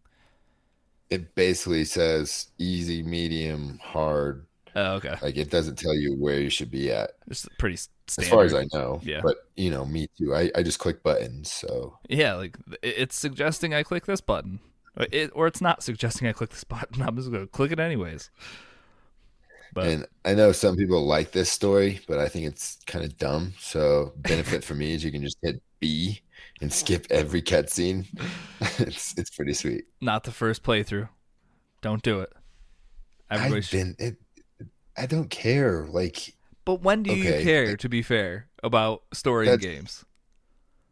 it 1.09 1.35
basically 1.35 1.85
says 1.85 2.47
easy, 2.57 3.03
medium, 3.03 3.79
hard, 3.83 4.45
Oh, 4.75 4.95
okay, 4.95 5.15
Like 5.23 5.37
it 5.37 5.49
doesn't 5.49 5.77
tell 5.77 5.95
you 5.95 6.15
where 6.15 6.39
you 6.39 6.49
should 6.49 6.69
be 6.69 6.91
at, 6.91 7.11
it's 7.27 7.47
pretty 7.57 7.77
standard. 7.77 8.19
as 8.19 8.29
far 8.29 8.43
as 8.43 8.53
I 8.53 8.65
know. 8.73 8.99
Yeah. 9.03 9.21
But 9.23 9.37
you 9.55 9.71
know, 9.71 9.85
me 9.85 10.07
too. 10.19 10.35
I, 10.35 10.51
I 10.55 10.61
just 10.63 10.77
click 10.79 11.01
buttons. 11.01 11.51
So 11.51 11.97
Yeah, 12.09 12.35
like 12.35 12.57
it's 12.83 13.15
suggesting 13.15 13.73
I 13.73 13.81
click 13.83 14.05
this 14.05 14.21
button, 14.21 14.59
Or 14.95 15.07
it, 15.11 15.31
or 15.33 15.47
it's 15.47 15.61
not 15.61 15.81
suggesting 15.81 16.27
I 16.27 16.31
click 16.31 16.51
this 16.51 16.63
button. 16.75 17.01
I'm 17.01 17.15
just 17.17 17.31
gonna 17.31 17.47
click 17.47 17.71
it 17.71 17.79
anyways. 17.79 18.29
But 19.77 19.87
and 19.87 20.05
I 20.25 20.33
know 20.33 20.51
some 20.51 20.75
people 20.75 21.05
like 21.05 21.31
this 21.33 21.51
story, 21.51 21.99
but 22.07 22.17
I 22.17 22.27
think 22.27 22.47
it's 22.47 22.79
kind 22.87 23.05
of 23.05 23.15
dumb. 23.17 23.53
So 23.59 24.11
benefit 24.17 24.63
for 24.63 24.73
me 24.73 24.93
is 24.93 25.03
you 25.03 25.11
can 25.11 25.21
just 25.21 25.37
hit 25.43 25.61
B 25.79 26.21
and 26.61 26.73
skip 26.73 27.05
every 27.11 27.43
cutscene. 27.43 28.07
it's 28.79 29.15
it's 29.17 29.29
pretty 29.29 29.53
sweet. 29.53 29.85
not 30.01 30.23
the 30.23 30.31
first 30.31 30.63
playthrough. 30.63 31.09
Don't 31.81 32.01
do 32.01 32.21
it. 32.21 32.33
Everybody 33.29 33.57
I've 33.57 33.65
should- 33.65 33.77
been 33.77 33.95
it, 33.99 34.15
I 34.97 35.05
don't 35.05 35.29
care. 35.29 35.85
Like 35.85 36.33
But 36.65 36.81
when 36.81 37.03
do 37.03 37.13
you 37.13 37.29
Okay. 37.29 37.43
care? 37.43 37.77
To 37.77 37.87
be 37.87 38.01
fair, 38.01 38.47
about 38.63 39.03
story 39.13 39.47
in 39.47 39.59
games. 39.59 40.03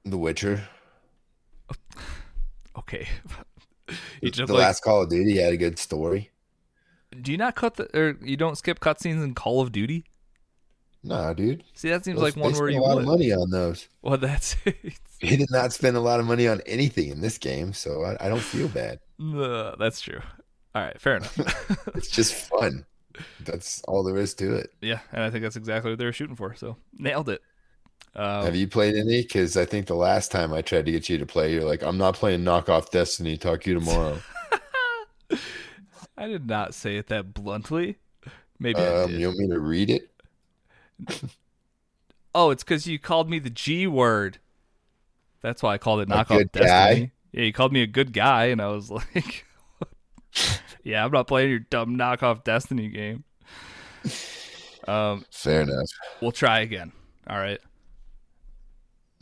The 0.03 0.17
Witcher. 0.19 0.67
Okay. 2.77 3.07
The, 3.87 3.93
you 4.21 4.31
just 4.31 4.47
the 4.47 4.53
like, 4.53 4.63
last 4.63 4.83
Call 4.83 5.03
of 5.03 5.09
Duty 5.09 5.37
had 5.37 5.53
a 5.53 5.57
good 5.57 5.77
story. 5.77 6.31
Do 7.21 7.31
you 7.31 7.37
not 7.37 7.55
cut 7.55 7.75
the 7.75 7.89
or 7.97 8.17
you 8.21 8.37
don't 8.37 8.57
skip 8.57 8.79
cutscenes 8.79 9.23
in 9.23 9.33
Call 9.35 9.61
of 9.61 9.71
Duty? 9.71 10.05
Nah, 11.03 11.33
dude. 11.33 11.63
See, 11.75 11.89
that 11.89 12.03
seems 12.03 12.19
Those- 12.19 12.35
like 12.35 12.43
one 12.43 12.53
where 12.53 12.69
you 12.69 12.79
a 12.79 12.81
lot 12.81 12.95
would. 12.95 13.03
of 13.03 13.07
money 13.07 13.31
on 13.31 13.49
those. 13.51 13.87
Well, 14.01 14.17
that's 14.17 14.55
He 15.19 15.37
did 15.37 15.49
not 15.51 15.71
spend 15.71 15.95
a 15.95 15.99
lot 16.01 16.19
of 16.19 16.25
money 16.25 16.47
on 16.47 16.61
anything 16.65 17.09
in 17.09 17.21
this 17.21 17.37
game, 17.37 17.73
so 17.73 18.03
I, 18.03 18.25
I 18.25 18.29
don't 18.29 18.41
feel 18.41 18.67
bad. 18.67 18.99
Uh, 19.21 19.75
that's 19.77 20.01
true. 20.01 20.19
All 20.73 20.81
right, 20.81 20.99
fair 20.99 21.17
enough. 21.17 21.37
It's 21.95 22.09
just 22.09 22.33
fun. 22.33 22.85
That's 23.41 23.81
all 23.83 24.03
there 24.03 24.17
is 24.17 24.33
to 24.35 24.55
it. 24.55 24.71
yeah, 24.81 24.99
and 25.13 25.23
I 25.23 25.29
think 25.29 25.43
that's 25.43 25.55
exactly 25.55 25.91
what 25.91 25.99
they 25.99 26.05
were 26.05 26.11
shooting 26.11 26.35
for. 26.35 26.53
So 26.55 26.75
nailed 26.97 27.29
it. 27.29 27.41
Uh, 28.15 28.43
Have 28.43 28.55
you 28.55 28.67
played 28.67 28.95
any? 28.95 29.21
Because 29.21 29.55
I 29.57 29.63
think 29.65 29.85
the 29.87 29.95
last 29.95 30.31
time 30.31 30.53
I 30.53 30.61
tried 30.61 30.85
to 30.87 30.91
get 30.91 31.07
you 31.07 31.17
to 31.17 31.25
play, 31.25 31.53
you're 31.53 31.63
like, 31.63 31.81
I'm 31.83 31.97
not 31.97 32.15
playing 32.15 32.41
knockoff 32.43 32.89
Destiny. 32.89 33.37
Talk 33.37 33.61
to 33.61 33.69
you 33.71 33.79
tomorrow. 33.79 34.17
I 36.17 36.27
did 36.27 36.47
not 36.47 36.73
say 36.73 36.97
it 36.97 37.07
that 37.07 37.33
bluntly. 37.33 37.97
Maybe 38.59 38.79
I 38.79 39.03
um, 39.03 39.11
did. 39.11 39.19
you 39.19 39.27
want 39.27 39.39
me 39.39 39.47
to 39.49 39.59
read 39.59 39.89
it? 39.89 40.09
Oh, 42.37 42.49
it's 42.49 42.65
because 42.65 42.85
you 42.85 42.99
called 42.99 43.29
me 43.29 43.39
the 43.39 43.49
G 43.49 43.87
word. 43.87 44.39
That's 45.41 45.63
why 45.63 45.75
I 45.75 45.77
called 45.77 46.01
it 46.01 46.09
knockoff 46.09 46.51
Destiny. 46.51 46.65
guy? 47.05 47.11
Yeah, 47.31 47.43
you 47.43 47.53
called 47.53 47.71
me 47.71 47.81
a 47.81 47.87
good 47.87 48.11
guy, 48.11 48.47
and 48.47 48.61
I 48.61 48.67
was 48.67 48.91
like, 49.15 49.45
"Yeah, 50.83 51.05
I'm 51.05 51.11
not 51.11 51.27
playing 51.27 51.49
your 51.49 51.59
dumb 51.59 51.95
knockoff 51.97 52.43
Destiny 52.43 52.89
game." 52.89 53.23
Um, 54.85 55.25
Fair 55.31 55.61
enough. 55.61 55.87
we'll 56.21 56.33
try 56.33 56.59
again. 56.59 56.91
All 57.25 57.37
right. 57.37 57.61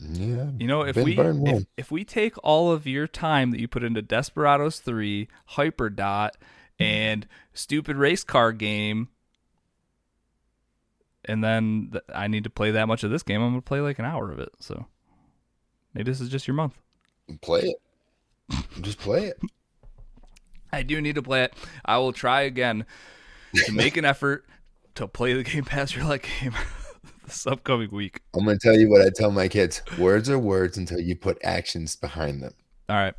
Yeah. 0.00 0.50
You 0.58 0.66
know, 0.66 0.82
if 0.82 0.96
we 0.96 1.16
if, 1.16 1.66
if 1.76 1.90
we 1.92 2.04
take 2.04 2.34
all 2.42 2.72
of 2.72 2.84
your 2.84 3.06
time 3.06 3.52
that 3.52 3.60
you 3.60 3.68
put 3.68 3.84
into 3.84 4.02
Desperados 4.02 4.80
3, 4.80 5.28
Hyperdot, 5.52 6.30
and 6.78 7.26
stupid 7.52 7.96
race 7.96 8.24
car 8.24 8.52
game, 8.52 9.08
and 11.24 11.42
then 11.42 11.88
th- 11.92 12.04
I 12.14 12.28
need 12.28 12.44
to 12.44 12.50
play 12.50 12.72
that 12.72 12.88
much 12.88 13.04
of 13.04 13.10
this 13.10 13.22
game, 13.22 13.42
I'm 13.42 13.50
gonna 13.50 13.62
play 13.62 13.80
like 13.80 13.98
an 13.98 14.04
hour 14.04 14.30
of 14.30 14.38
it. 14.38 14.50
So 14.60 14.86
maybe 15.94 16.10
this 16.10 16.20
is 16.20 16.28
just 16.28 16.46
your 16.46 16.54
month. 16.54 16.78
Play 17.40 17.60
it. 17.60 17.76
Just 18.80 18.98
play 18.98 19.26
it. 19.26 19.40
I 20.72 20.82
do 20.82 21.00
need 21.00 21.14
to 21.14 21.22
play 21.22 21.44
it. 21.44 21.54
I 21.84 21.98
will 21.98 22.12
try 22.12 22.42
again 22.42 22.84
to 23.54 23.72
make 23.72 23.96
an 23.96 24.04
effort 24.04 24.44
to 24.96 25.06
play 25.06 25.32
the 25.32 25.42
Game 25.42 25.64
Pass 25.64 25.94
Your 25.94 26.04
Roulette 26.04 26.26
game 26.40 26.52
this 27.24 27.46
upcoming 27.46 27.90
week. 27.90 28.20
I'm 28.34 28.44
going 28.44 28.58
to 28.58 28.62
tell 28.68 28.78
you 28.78 28.90
what 28.90 29.00
I 29.00 29.10
tell 29.14 29.30
my 29.30 29.48
kids 29.48 29.82
words 29.98 30.28
are 30.28 30.38
words 30.38 30.76
until 30.76 31.00
you 31.00 31.16
put 31.16 31.38
actions 31.44 31.96
behind 31.96 32.42
them. 32.42 32.54
All 32.88 32.96
right. 32.96 33.14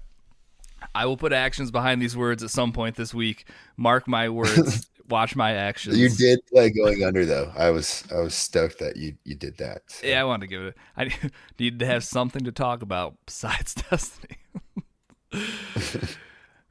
I 0.93 1.05
will 1.05 1.17
put 1.17 1.33
actions 1.33 1.71
behind 1.71 2.01
these 2.01 2.15
words 2.15 2.43
at 2.43 2.49
some 2.49 2.71
point 2.73 2.95
this 2.95 3.13
week. 3.13 3.47
Mark 3.77 4.07
my 4.07 4.29
words. 4.29 4.89
watch 5.09 5.35
my 5.35 5.51
actions. 5.53 5.97
You 5.97 6.09
did 6.09 6.39
play 6.47 6.69
going 6.71 7.03
under 7.03 7.25
though. 7.25 7.51
I 7.55 7.69
was 7.69 8.03
I 8.13 8.19
was 8.19 8.33
stoked 8.35 8.79
that 8.79 8.97
you 8.97 9.15
you 9.23 9.35
did 9.35 9.57
that. 9.57 9.83
so. 9.87 10.05
Yeah, 10.07 10.21
I 10.21 10.23
wanted 10.23 10.41
to 10.41 10.47
give 10.47 10.61
it. 10.63 10.75
I 10.97 11.11
needed 11.59 11.79
to 11.79 11.85
have 11.85 12.03
something 12.03 12.43
to 12.43 12.51
talk 12.51 12.81
about 12.81 13.15
besides 13.25 13.73
Destiny. 13.89 14.37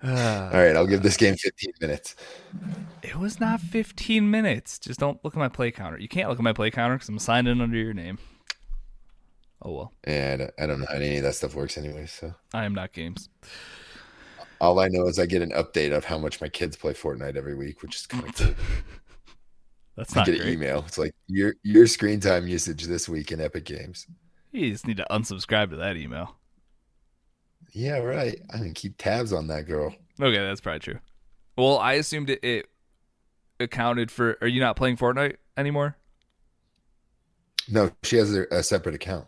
Ah, 0.06 0.50
All 0.52 0.58
right, 0.62 0.76
I'll 0.76 0.86
give 0.86 1.02
this 1.02 1.16
game 1.16 1.34
15 1.34 1.72
minutes. 1.80 2.14
it 3.02 3.16
was 3.16 3.40
not 3.40 3.60
15 3.60 4.30
minutes. 4.30 4.78
Just 4.78 5.00
don't 5.00 5.22
look 5.24 5.34
at 5.34 5.38
my 5.38 5.48
play 5.48 5.70
counter. 5.70 5.98
You 5.98 6.08
can't 6.08 6.28
look 6.28 6.38
at 6.38 6.44
my 6.44 6.52
play 6.52 6.70
counter 6.70 6.96
because 6.96 7.08
I'm 7.08 7.18
signed 7.18 7.48
in 7.48 7.60
under 7.62 7.76
your 7.78 7.94
name. 7.94 8.18
Oh 9.62 9.72
well, 9.72 9.92
And 10.04 10.50
I 10.58 10.66
don't 10.66 10.80
know 10.80 10.86
how 10.90 10.96
any 10.96 11.16
of 11.16 11.22
that 11.22 11.36
stuff 11.36 11.54
works 11.54 11.78
anyway. 11.78 12.04
So 12.04 12.34
I 12.52 12.64
am 12.66 12.74
not 12.74 12.92
games. 12.92 13.30
All 14.60 14.78
I 14.80 14.88
know 14.88 15.06
is 15.06 15.18
I 15.18 15.26
get 15.26 15.42
an 15.42 15.50
update 15.52 15.94
of 15.94 16.04
how 16.04 16.18
much 16.18 16.40
my 16.40 16.48
kids 16.48 16.76
play 16.76 16.92
Fortnite 16.92 17.36
every 17.36 17.54
week, 17.54 17.82
which 17.82 17.96
is 17.96 18.06
kind 18.06 18.28
of 18.28 18.34
cool. 18.34 18.54
That's 19.96 20.16
I 20.16 20.20
not 20.20 20.26
get 20.26 20.40
an 20.40 20.48
email. 20.48 20.84
It's 20.86 20.98
like 20.98 21.14
your 21.28 21.54
your 21.62 21.86
screen 21.86 22.20
time 22.20 22.48
usage 22.48 22.84
this 22.84 23.08
week 23.08 23.30
in 23.30 23.40
Epic 23.40 23.64
Games. 23.64 24.06
You 24.50 24.70
just 24.70 24.86
need 24.86 24.96
to 24.96 25.06
unsubscribe 25.10 25.70
to 25.70 25.76
that 25.76 25.96
email. 25.96 26.36
Yeah, 27.72 27.98
right. 27.98 28.40
I 28.52 28.58
can 28.58 28.74
keep 28.74 28.96
tabs 28.98 29.32
on 29.32 29.48
that 29.48 29.66
girl. 29.66 29.94
Okay, 30.20 30.38
that's 30.38 30.60
probably 30.60 30.80
true. 30.80 30.98
Well, 31.56 31.78
I 31.78 31.94
assumed 31.94 32.30
it, 32.30 32.42
it 32.44 32.66
accounted 33.58 34.10
for. 34.10 34.36
Are 34.40 34.46
you 34.46 34.60
not 34.60 34.76
playing 34.76 34.96
Fortnite 34.96 35.36
anymore? 35.56 35.96
No, 37.68 37.90
she 38.02 38.16
has 38.16 38.34
a, 38.34 38.46
a 38.50 38.62
separate 38.62 38.94
account. 38.94 39.26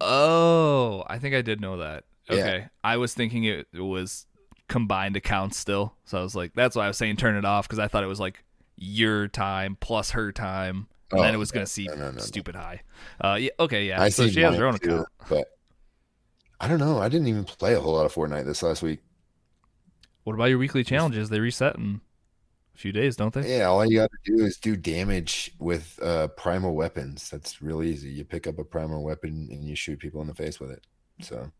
Oh, 0.00 1.04
I 1.06 1.18
think 1.18 1.34
I 1.34 1.42
did 1.42 1.60
know 1.60 1.78
that. 1.78 2.04
Yeah. 2.28 2.36
Okay. 2.36 2.66
I 2.82 2.96
was 2.96 3.14
thinking 3.14 3.44
it 3.44 3.66
was 3.72 4.26
combined 4.68 5.16
accounts 5.16 5.56
still. 5.58 5.94
So 6.04 6.18
I 6.18 6.22
was 6.22 6.34
like, 6.34 6.52
that's 6.54 6.76
why 6.76 6.84
I 6.84 6.88
was 6.88 6.96
saying 6.98 7.16
turn 7.16 7.36
it 7.36 7.44
off 7.44 7.66
because 7.68 7.78
I 7.78 7.88
thought 7.88 8.04
it 8.04 8.08
was 8.08 8.20
like 8.20 8.42
your 8.76 9.28
time 9.28 9.76
plus 9.80 10.10
her 10.12 10.32
time. 10.32 10.88
And 11.12 11.20
then 11.20 11.30
Oh, 11.30 11.34
it 11.34 11.38
was 11.38 11.52
going 11.52 11.64
to 11.64 11.70
see 11.70 11.86
no, 11.86 11.94
no, 11.94 12.04
no, 12.06 12.10
no. 12.12 12.18
stupid 12.18 12.56
high. 12.56 12.82
Uh, 13.20 13.38
yeah. 13.40 13.50
Okay. 13.60 13.86
Yeah. 13.86 14.02
I 14.02 14.08
so 14.08 14.26
see 14.26 14.32
she 14.32 14.40
has 14.40 14.56
her 14.56 14.66
own 14.66 14.76
too, 14.78 14.90
account. 14.92 15.08
but 15.28 15.46
I 16.60 16.66
don't 16.66 16.80
know. 16.80 16.98
I 16.98 17.08
didn't 17.08 17.28
even 17.28 17.44
play 17.44 17.74
a 17.74 17.80
whole 17.80 17.94
lot 17.94 18.06
of 18.06 18.12
Fortnite 18.14 18.44
this 18.44 18.62
last 18.62 18.82
week. 18.82 19.00
What 20.24 20.34
about 20.34 20.46
your 20.46 20.58
weekly 20.58 20.82
challenges? 20.82 21.28
They 21.28 21.38
reset 21.38 21.76
in 21.76 22.00
a 22.74 22.78
few 22.78 22.90
days, 22.90 23.14
don't 23.14 23.32
they? 23.32 23.56
Yeah, 23.58 23.66
all 23.66 23.84
you 23.84 23.98
got 23.98 24.10
to 24.10 24.36
do 24.36 24.44
is 24.44 24.56
do 24.56 24.74
damage 24.74 25.52
with 25.60 25.96
uh, 26.02 26.26
primal 26.28 26.74
weapons. 26.74 27.30
That's 27.30 27.62
real 27.62 27.84
easy. 27.84 28.08
You 28.08 28.24
pick 28.24 28.48
up 28.48 28.58
a 28.58 28.64
primal 28.64 29.04
weapon 29.04 29.48
and 29.52 29.62
you 29.64 29.76
shoot 29.76 30.00
people 30.00 30.20
in 30.22 30.26
the 30.26 30.34
face 30.34 30.58
with 30.58 30.72
it. 30.72 30.84
So 31.20 31.52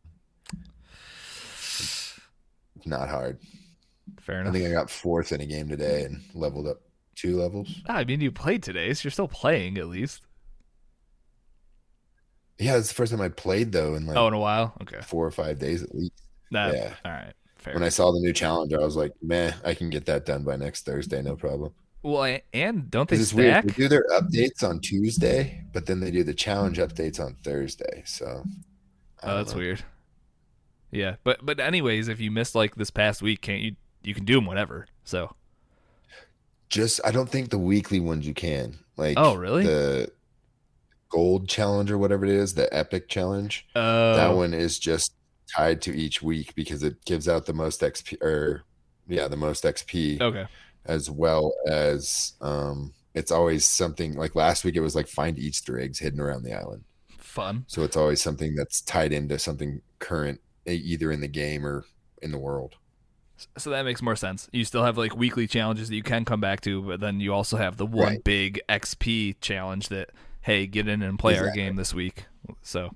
not 2.84 3.08
hard. 3.08 3.38
Fair 4.20 4.40
enough. 4.40 4.54
I 4.54 4.58
think 4.58 4.68
I 4.68 4.72
got 4.72 4.90
fourth 4.90 5.32
in 5.32 5.40
a 5.40 5.46
game 5.46 5.68
today 5.68 6.04
and 6.04 6.22
leveled 6.34 6.66
up 6.66 6.80
two 7.14 7.36
levels. 7.40 7.82
Ah, 7.88 7.94
I 7.96 8.04
mean, 8.04 8.20
you 8.20 8.30
played 8.30 8.62
today, 8.62 8.92
so 8.92 9.04
you're 9.04 9.10
still 9.10 9.28
playing 9.28 9.78
at 9.78 9.86
least. 9.88 10.22
Yeah, 12.58 12.76
it's 12.76 12.88
the 12.88 12.94
first 12.94 13.12
time 13.12 13.20
I 13.20 13.28
played 13.28 13.72
though 13.72 13.94
in 13.94 14.06
like 14.06 14.16
Oh, 14.16 14.26
in 14.28 14.32
a 14.34 14.38
while. 14.38 14.74
Okay. 14.82 15.00
four 15.02 15.26
or 15.26 15.30
five 15.30 15.58
days 15.58 15.82
at 15.82 15.94
least. 15.94 16.12
That, 16.50 16.74
Yeah. 16.74 16.94
All 17.04 17.12
right. 17.12 17.32
Fair. 17.58 17.74
When 17.74 17.82
I 17.82 17.88
saw 17.88 18.12
the 18.12 18.20
new 18.20 18.32
challenger, 18.32 18.80
I 18.80 18.84
was 18.84 18.96
like, 18.96 19.12
"Man, 19.20 19.54
I 19.64 19.74
can 19.74 19.90
get 19.90 20.06
that 20.06 20.24
done 20.24 20.44
by 20.44 20.56
next 20.56 20.84
Thursday, 20.86 21.20
no 21.22 21.36
problem." 21.36 21.72
well, 22.02 22.38
and 22.54 22.88
don't 22.88 23.08
they 23.08 23.16
is 23.16 23.34
weird. 23.34 23.64
They 23.64 23.72
do 23.72 23.88
their 23.88 24.04
updates 24.12 24.62
on 24.62 24.78
Tuesday, 24.78 25.64
but 25.72 25.86
then 25.86 25.98
they 25.98 26.12
do 26.12 26.22
the 26.22 26.34
challenge 26.34 26.78
updates 26.78 27.18
on 27.18 27.34
Thursday. 27.42 28.04
So 28.06 28.44
Oh, 29.24 29.36
that's 29.38 29.52
know. 29.52 29.58
weird. 29.58 29.82
Yeah, 30.90 31.16
but 31.24 31.44
but 31.44 31.60
anyways, 31.60 32.08
if 32.08 32.20
you 32.20 32.30
missed 32.30 32.54
like 32.54 32.76
this 32.76 32.90
past 32.90 33.22
week, 33.22 33.40
can't 33.40 33.62
you? 33.62 33.76
You 34.02 34.14
can 34.14 34.24
do 34.24 34.34
them 34.36 34.46
whenever. 34.46 34.86
So 35.04 35.34
Just 36.68 37.00
I 37.04 37.10
don't 37.10 37.28
think 37.28 37.50
the 37.50 37.58
weekly 37.58 38.00
ones 38.00 38.26
you 38.26 38.34
can. 38.34 38.78
Like 38.96 39.18
Oh, 39.18 39.34
really? 39.34 39.64
The 39.64 40.10
gold 41.08 41.48
challenge 41.48 41.90
or 41.90 41.98
whatever 41.98 42.24
it 42.24 42.30
is, 42.30 42.54
the 42.54 42.72
epic 42.74 43.08
challenge. 43.08 43.66
uh, 43.74 44.16
that 44.16 44.34
one 44.34 44.54
is 44.54 44.78
just 44.78 45.14
tied 45.54 45.80
to 45.80 45.96
each 45.96 46.22
week 46.22 46.54
because 46.54 46.82
it 46.82 47.04
gives 47.04 47.28
out 47.28 47.46
the 47.46 47.52
most 47.52 47.80
XP 47.80 48.20
or 48.22 48.64
yeah, 49.06 49.28
the 49.28 49.36
most 49.36 49.64
XP 49.64 50.20
okay. 50.20 50.46
as 50.84 51.08
well 51.08 51.54
as 51.68 52.32
um 52.40 52.92
it's 53.14 53.30
always 53.30 53.66
something 53.66 54.14
like 54.14 54.34
last 54.34 54.64
week 54.64 54.76
it 54.76 54.80
was 54.80 54.94
like 54.94 55.08
find 55.08 55.38
Easter 55.38 55.78
eggs 55.80 55.98
hidden 55.98 56.20
around 56.20 56.42
the 56.42 56.52
island. 56.52 56.84
Fun. 57.18 57.64
So 57.66 57.82
it's 57.82 57.96
always 57.96 58.20
something 58.20 58.54
that's 58.54 58.80
tied 58.82 59.12
into 59.12 59.38
something 59.38 59.80
current 59.98 60.40
either 60.74 61.10
in 61.12 61.20
the 61.20 61.28
game 61.28 61.66
or 61.66 61.84
in 62.22 62.30
the 62.32 62.38
world. 62.38 62.76
So 63.58 63.70
that 63.70 63.84
makes 63.84 64.00
more 64.00 64.16
sense. 64.16 64.48
You 64.52 64.64
still 64.64 64.82
have 64.84 64.96
like 64.96 65.14
weekly 65.14 65.46
challenges 65.46 65.88
that 65.90 65.94
you 65.94 66.02
can 66.02 66.24
come 66.24 66.40
back 66.40 66.62
to, 66.62 66.82
but 66.82 67.00
then 67.00 67.20
you 67.20 67.34
also 67.34 67.56
have 67.58 67.76
the 67.76 67.84
one 67.86 68.06
Right. 68.06 68.24
big 68.24 68.60
XP 68.68 69.36
challenge 69.40 69.88
that 69.88 70.10
hey, 70.40 70.66
get 70.66 70.86
in 70.88 71.02
and 71.02 71.18
play 71.18 71.36
our 71.38 71.50
game 71.50 71.74
this 71.76 71.92
week. 71.92 72.24
So 72.62 72.94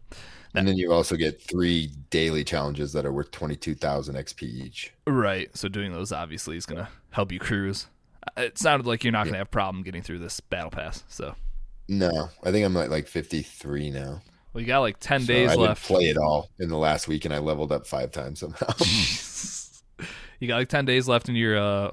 And 0.55 0.67
then 0.69 0.77
you 0.77 0.93
also 0.93 1.17
get 1.17 1.43
three 1.43 1.91
daily 2.11 2.45
challenges 2.45 2.93
that 2.93 3.05
are 3.05 3.13
worth 3.13 3.33
22,000 3.33 4.15
XP 4.17 4.43
each. 4.45 4.93
right. 5.07 5.55
So 5.57 5.69
doing 5.69 5.93
those 5.93 6.11
obviously 6.13 6.57
is 6.57 6.65
gonna 6.65 6.89
help 7.11 7.33
you 7.33 7.39
cruise. 7.41 7.89
Uh, 8.37 8.43
It 8.43 8.57
sounded 8.59 8.87
like 8.87 9.03
you're 9.05 9.13
not 9.13 9.27
gonna 9.27 9.39
have 9.39 9.51
problem 9.51 9.83
getting 9.83 10.03
through 10.03 10.21
this 10.21 10.41
battle 10.41 10.71
pass. 10.71 11.05
So 11.09 11.35
No, 11.89 12.31
I 12.45 12.51
think 12.53 12.65
I'm 12.65 12.77
at 12.77 12.89
like 12.91 13.09
53 13.09 13.91
now. 13.91 14.23
Well, 14.53 14.61
you 14.61 14.67
got 14.67 14.81
like 14.81 14.99
ten 15.01 15.21
So 15.21 15.27
days 15.29 15.49
I 15.51 15.53
didn't 15.53 15.67
left. 15.69 15.87
play 15.87 16.05
it 16.05 16.17
all 16.17 16.51
in 16.59 16.69
the 16.69 16.77
last 16.79 17.09
week 17.09 17.25
and 17.25 17.35
I 17.35 17.39
leveled 17.39 17.73
up 17.73 17.87
five 17.87 18.11
times 18.11 18.41
somehow. 18.41 18.67
you 20.41 20.49
got 20.49 20.57
like 20.57 20.69
ten 20.69 20.85
days 20.85 21.09
left 21.09 21.29
in 21.29 21.35
your 21.37 21.59
uh, 21.59 21.91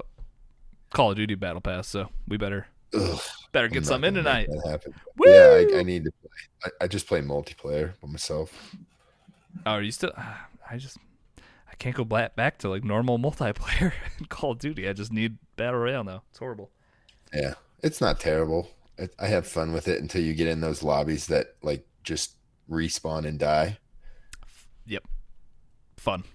Call 0.92 1.10
of 1.10 1.16
Duty 1.16 1.34
battle 1.34 1.60
pass. 1.60 1.88
So 1.88 2.08
we 2.26 2.36
better 2.36 2.66
Ugh, 2.94 3.20
better 3.52 3.68
get 3.68 3.86
something 3.86 4.08
in 4.08 4.14
tonight. 4.14 4.48
That 4.50 4.70
happen. 4.70 4.94
Woo! 5.16 5.30
Yeah, 5.30 5.76
I, 5.76 5.80
I 5.80 5.82
need 5.82 6.04
to 6.04 6.10
play. 6.10 6.30
I, 6.64 6.84
I 6.84 6.88
just 6.88 7.06
play 7.06 7.20
multiplayer 7.20 7.92
by 8.00 8.08
myself. 8.08 8.74
Oh, 9.66 9.72
are 9.72 9.82
you 9.82 9.92
still? 9.92 10.12
I 10.16 10.76
just 10.78 10.98
I 11.70 11.74
can't 11.76 11.94
go 11.94 12.04
back 12.04 12.34
back 12.36 12.58
to 12.58 12.68
like 12.68 12.84
normal 12.84 13.18
multiplayer 13.18 13.92
in 14.18 14.26
Call 14.26 14.52
of 14.52 14.58
Duty. 14.58 14.88
I 14.88 14.92
just 14.92 15.12
need 15.12 15.38
battle 15.56 15.80
royale 15.80 16.04
now. 16.04 16.22
It's 16.30 16.38
horrible. 16.38 16.70
Yeah, 17.34 17.54
it's 17.82 18.00
not 18.00 18.20
terrible. 18.20 18.70
I, 18.98 19.08
I 19.18 19.26
have 19.26 19.46
fun 19.46 19.72
with 19.72 19.86
it 19.86 20.00
until 20.00 20.22
you 20.22 20.34
get 20.34 20.48
in 20.48 20.60
those 20.60 20.82
lobbies 20.82 21.26
that 21.26 21.54
like 21.62 21.86
just 22.02 22.32
respawn 22.70 23.26
and 23.26 23.38
die. 23.38 23.78
Yep. 24.86 25.04
Fun. 25.96 26.24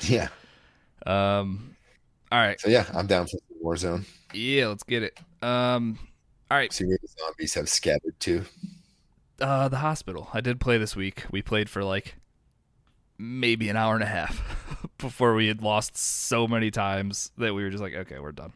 Yeah. 0.00 0.28
Um. 1.04 1.76
All 2.32 2.38
right. 2.38 2.58
So 2.58 2.70
yeah, 2.70 2.86
I'm 2.94 3.06
down 3.06 3.26
for 3.26 3.38
Warzone. 3.62 4.04
Yeah. 4.32 4.68
Let's 4.68 4.82
get 4.84 5.02
it. 5.02 5.18
Um. 5.42 5.98
All 6.50 6.56
right. 6.56 6.72
See 6.72 6.86
where 6.86 6.98
the 7.00 7.08
zombies 7.20 7.54
have 7.54 7.68
scattered 7.68 8.18
to. 8.20 8.44
Uh, 9.38 9.68
the 9.68 9.76
hospital. 9.76 10.28
I 10.32 10.40
did 10.40 10.60
play 10.60 10.78
this 10.78 10.96
week. 10.96 11.24
We 11.30 11.42
played 11.42 11.68
for 11.68 11.84
like 11.84 12.16
maybe 13.18 13.68
an 13.68 13.76
hour 13.76 13.94
and 13.94 14.02
a 14.02 14.06
half 14.06 14.86
before 14.98 15.34
we 15.34 15.48
had 15.48 15.62
lost 15.62 15.96
so 15.96 16.48
many 16.48 16.70
times 16.70 17.30
that 17.36 17.54
we 17.54 17.62
were 17.62 17.70
just 17.70 17.82
like, 17.82 17.94
okay, 17.94 18.18
we're 18.18 18.32
done. 18.32 18.52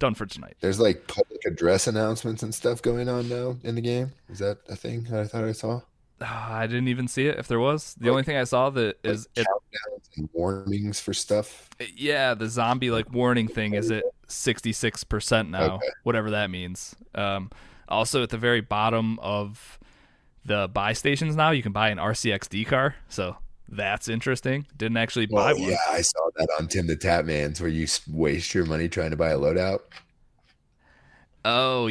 Done 0.00 0.14
for 0.14 0.26
tonight. 0.26 0.56
There's 0.60 0.80
like 0.80 1.06
public 1.06 1.44
address 1.46 1.86
announcements 1.86 2.42
and 2.42 2.52
stuff 2.54 2.80
going 2.82 3.08
on 3.08 3.28
now 3.28 3.56
in 3.62 3.74
the 3.76 3.80
game. 3.82 4.12
Is 4.30 4.38
that 4.40 4.58
a 4.68 4.74
thing 4.74 5.04
that 5.04 5.20
I 5.20 5.24
thought 5.26 5.44
I 5.44 5.52
saw? 5.52 5.82
Uh, 6.22 6.24
I 6.26 6.66
didn't 6.66 6.88
even 6.88 7.06
see 7.06 7.26
it. 7.26 7.38
If 7.38 7.48
there 7.48 7.60
was, 7.60 7.94
the 8.00 8.08
only 8.10 8.22
thing 8.22 8.36
I 8.36 8.44
saw 8.44 8.70
that 8.70 8.96
is 9.04 9.28
like 9.36 9.46
it, 9.46 9.50
countdowns 9.50 10.16
and 10.16 10.28
warnings 10.32 11.00
for 11.00 11.12
stuff. 11.14 11.68
yeah, 11.94 12.32
the 12.34 12.48
zombie 12.48 12.90
like 12.90 13.12
warning 13.12 13.46
thing 13.46 13.74
is 13.74 13.90
at 13.90 14.04
sixty 14.26 14.72
six 14.72 15.04
percent 15.04 15.50
now, 15.50 15.74
Okay. 15.76 15.88
whatever 16.02 16.30
that 16.30 16.50
means. 16.50 16.94
Um, 17.14 17.50
also 17.88 18.22
at 18.22 18.30
the 18.30 18.38
very 18.38 18.60
bottom 18.62 19.18
of 19.20 19.78
the 20.46 20.68
buy 20.72 20.94
stations 20.94 21.36
now, 21.36 21.50
you 21.50 21.62
can 21.62 21.72
buy 21.72 21.90
an 21.90 21.98
RCXD 21.98 22.66
car, 22.66 22.96
so 23.10 23.36
that's 23.70 24.08
interesting. 24.08 24.66
Didn't 24.76 24.96
actually 24.96 25.26
buy 25.26 25.52
Well, 25.52 25.62
one. 25.62 25.70
yeah, 25.70 25.76
I 25.90 26.00
saw 26.02 26.28
that 26.36 26.48
on 26.58 26.66
TimTheTatman's 26.68 27.60
where 27.60 27.70
you 27.70 27.86
waste 28.10 28.54
your 28.54 28.64
money 28.66 28.88
trying 28.88 29.10
to 29.10 29.16
buy 29.16 29.30
a 29.30 29.38
loadout. 29.38 29.80
Oh, 31.44 31.90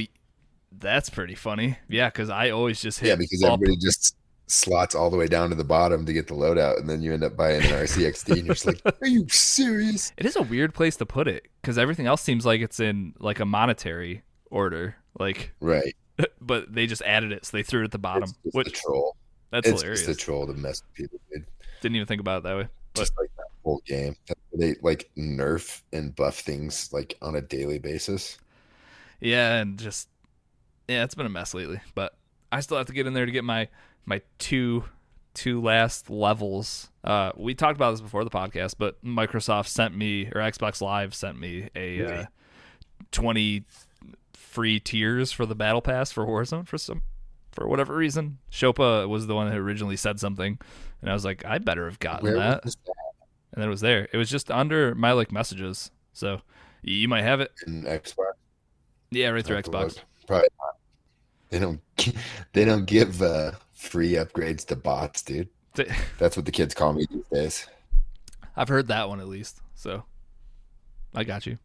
that's 0.72 1.10
pretty 1.10 1.36
funny. 1.36 1.78
Yeah, 1.88 2.10
because 2.10 2.30
I 2.30 2.52
always 2.52 2.82
just 2.82 3.00
hit 3.00 3.08
Yeah, 3.10 3.16
because 3.16 3.44
up. 3.44 3.54
everybody 3.54 3.78
just 3.78 4.16
slots 4.48 4.96
all 4.96 5.10
the 5.10 5.18
way 5.18 5.28
down 5.28 5.50
to 5.50 5.56
the 5.56 5.64
bottom 5.64 6.06
to 6.06 6.14
get 6.14 6.28
the 6.28 6.34
loadout, 6.34 6.80
and 6.80 6.90
then 6.90 7.02
you 7.02 7.14
end 7.14 7.24
up 7.24 7.36
buying 7.36 7.62
an 7.64 7.70
RCXD, 7.72 8.32
and 8.38 8.46
you're 8.46 8.56
just 8.56 8.66
like, 8.66 8.82
"Are 9.02 9.08
you 9.08 9.28
serious?" 9.30 10.12
It 10.18 10.26
is 10.26 10.36
a 10.36 10.42
weird 10.42 10.74
place 10.74 10.96
to 10.98 11.06
put 11.06 11.28
it 11.28 11.48
because 11.62 11.78
everything 11.78 12.06
else 12.08 12.22
seems 12.22 12.46
like 12.46 12.62
it's 12.62 12.80
in 12.80 13.14
like 13.20 13.40
a 13.40 13.46
monetary 13.46 14.24
order, 14.52 14.96
like, 15.20 15.54
Right? 15.60 15.96
but 16.42 16.74
they 16.74 16.86
just 16.86 17.02
added 17.04 17.32
it, 17.32 17.46
so 17.46 17.58
they 17.58 17.64
threw 17.64 17.82
it 17.82 17.86
at 17.86 17.92
the 17.92 17.98
bottom. 17.98 18.24
It's 18.24 18.34
just 18.44 18.56
Which 18.56 18.68
a 18.68 18.72
troll. 18.72 19.16
that's 19.52 19.68
it's 19.68 19.82
hilarious. 19.82 20.06
just 20.06 20.20
a 20.22 20.24
troll 20.24 20.46
to 20.48 20.54
mess 20.54 20.84
with 20.84 20.94
people. 20.94 21.20
Dude. 21.32 21.46
Didn't 21.82 21.96
even 21.96 22.08
think 22.08 22.22
about 22.22 22.40
it 22.40 22.44
that 22.44 22.58
way. 22.58 22.68
But 22.94 23.02
Just 23.02 23.14
like 23.20 23.30
that 23.38 23.46
whole 23.64 23.82
game, 23.86 24.16
they 24.54 24.76
like 24.82 25.10
nerf 25.18 25.82
and 25.94 26.16
buff 26.16 26.40
things 26.40 26.92
like 26.92 27.18
on 27.22 27.36
a 27.36 27.42
daily 27.42 27.80
basis. 27.80 28.38
yeah, 29.20 29.56
and 29.58 29.78
just 29.78 30.10
yeah, 30.88 31.04
it's 31.04 31.16
been 31.16 31.26
a 31.26 31.30
mess 31.30 31.54
lately. 31.54 31.80
But 31.96 32.16
I 32.52 32.62
still 32.62 32.78
have 32.78 32.88
to 32.88 32.94
get 32.94 33.08
in 33.08 33.14
there 33.14 33.26
to 33.26 33.32
get 33.32 33.44
my 33.44 33.68
my 34.06 34.22
two 34.40 34.86
two 35.34 35.62
last 35.62 36.10
levels. 36.10 36.90
Uh, 37.04 37.32
we 37.38 37.54
talked 37.54 37.78
about 37.78 37.92
this 37.92 38.02
before 38.02 38.24
the 38.24 38.30
podcast, 38.30 38.76
but 38.78 39.04
Microsoft 39.06 39.68
sent 39.68 39.96
me 39.96 40.26
or 40.28 40.42
Xbox 40.42 40.82
Live 40.82 41.14
sent 41.14 41.40
me 41.40 41.70
a 41.76 42.06
uh, 42.06 42.26
twenty 43.12 43.64
free 44.34 44.80
tiers 44.80 45.32
for 45.32 45.46
the 45.46 45.56
battle 45.56 45.82
pass 45.82 46.12
for 46.12 46.26
Warzone 46.26 46.68
for 46.68 46.78
some 46.78 47.04
for 47.52 47.68
whatever 47.68 47.96
reason. 47.96 48.40
Sherpa 48.52 49.08
was 49.08 49.28
the 49.28 49.36
one 49.36 49.48
that 49.50 49.58
originally 49.58 49.96
said 49.96 50.20
something, 50.20 50.60
and 51.02 51.10
I 51.10 51.14
was 51.14 51.26
like, 51.26 51.46
I 51.46 51.58
better 51.58 51.86
have 51.86 52.00
gotten 52.00 52.34
that. 52.36 52.64
this 52.64 52.76
And 53.54 53.62
then 53.62 53.68
it 53.68 53.72
was 53.72 53.82
there. 53.82 54.08
It 54.12 54.18
was 54.18 54.30
just 54.30 54.52
under 54.52 54.96
my 54.96 55.12
like 55.14 55.32
messages, 55.32 55.92
so 56.14 56.42
you 56.82 57.08
might 57.08 57.24
have 57.24 57.42
it. 57.42 57.52
in 57.68 57.84
Xbox? 57.84 58.34
Yeah, 59.12 59.30
right 59.30 59.46
through 59.46 59.58
Xbox. 59.58 59.96
look. 59.96 59.98
Probably 60.28 60.48
not. 60.60 60.76
They 61.50 61.60
don't. 61.60 61.82
They 62.54 62.66
don't 62.66 62.86
give 62.86 63.22
uh, 63.22 63.52
free 63.74 64.14
upgrades 64.14 64.66
to 64.68 64.76
bots, 64.76 65.22
dude. 65.22 65.50
That's 66.18 66.36
what 66.36 66.46
the 66.46 66.52
kids 66.52 66.74
call 66.74 66.94
me 66.94 67.06
these 67.10 67.28
days. 67.32 67.68
I've 68.56 68.68
heard 68.68 68.88
that 68.88 69.08
one 69.08 69.20
at 69.20 69.28
least. 69.28 69.62
So 69.76 70.04
I 71.14 71.24
got 71.24 71.46
you. 71.46 71.58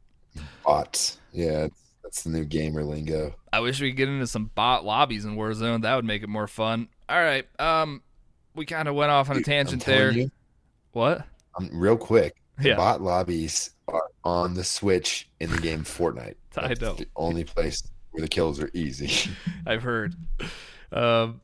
Bots. 0.64 1.18
Yeah, 1.32 1.68
that's 2.02 2.22
the 2.22 2.30
new 2.30 2.44
gamer 2.44 2.84
lingo. 2.84 3.34
I 3.52 3.60
wish 3.60 3.80
we 3.80 3.90
could 3.90 3.96
get 3.96 4.08
into 4.08 4.26
some 4.26 4.50
bot 4.54 4.84
lobbies 4.84 5.24
in 5.24 5.36
Warzone. 5.36 5.82
That 5.82 5.96
would 5.96 6.04
make 6.04 6.22
it 6.22 6.28
more 6.28 6.46
fun. 6.46 6.88
All 7.08 7.16
right. 7.16 7.46
Um, 7.60 8.02
we 8.54 8.64
kind 8.66 8.88
of 8.88 8.94
went 8.94 9.10
off 9.10 9.30
on 9.30 9.36
a 9.36 9.42
tangent 9.42 9.84
there. 9.84 10.10
you, 10.12 10.30
What? 10.92 11.24
um, 11.58 11.68
real 11.72 11.96
quick, 11.96 12.36
Yeah. 12.60 12.76
bot 12.76 13.00
lobbies 13.02 13.70
are 13.88 14.08
on 14.24 14.54
the 14.54 14.64
Switch 14.64 15.28
in 15.40 15.50
the 15.50 15.58
game 15.58 15.84
Fortnite. 15.84 16.34
I 16.56 16.74
know. 16.80 16.94
the 16.94 17.06
only 17.16 17.44
place 17.44 17.82
where 18.12 18.22
the 18.22 18.28
kills 18.28 18.60
are 18.60 18.70
easy. 18.74 19.30
I've 19.66 19.82
heard. 19.82 20.14
Um, 20.92 21.40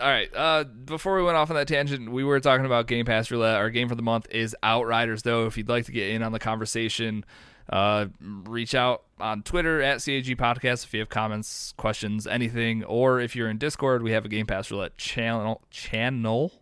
all 0.00 0.06
right. 0.06 0.28
Uh, 0.34 0.64
before 0.64 1.16
we 1.16 1.22
went 1.24 1.36
off 1.36 1.50
on 1.50 1.56
that 1.56 1.66
tangent, 1.66 2.10
we 2.12 2.22
were 2.24 2.38
talking 2.40 2.66
about 2.66 2.86
Game 2.86 3.04
Pass 3.06 3.30
Roulette. 3.30 3.56
Our 3.56 3.70
game 3.70 3.88
for 3.88 3.94
the 3.96 4.02
month 4.02 4.26
is 4.30 4.54
Outriders, 4.62 5.22
though. 5.22 5.46
If 5.46 5.56
you'd 5.56 5.68
like 5.68 5.86
to 5.86 5.92
get 5.92 6.10
in 6.10 6.22
on 6.22 6.30
the 6.32 6.38
conversation, 6.38 7.24
uh, 7.68 8.06
reach 8.20 8.74
out 8.74 9.04
on 9.20 9.42
Twitter 9.42 9.82
at 9.82 10.02
CAG 10.02 10.24
Podcast 10.36 10.84
if 10.84 10.94
you 10.94 11.00
have 11.00 11.08
comments, 11.08 11.72
questions, 11.76 12.26
anything, 12.26 12.84
or 12.84 13.20
if 13.20 13.36
you're 13.36 13.50
in 13.50 13.58
Discord, 13.58 14.02
we 14.02 14.12
have 14.12 14.24
a 14.24 14.28
Game 14.28 14.46
Pass 14.46 14.70
Roulette 14.70 14.96
channel. 14.96 15.62
Channel, 15.70 16.52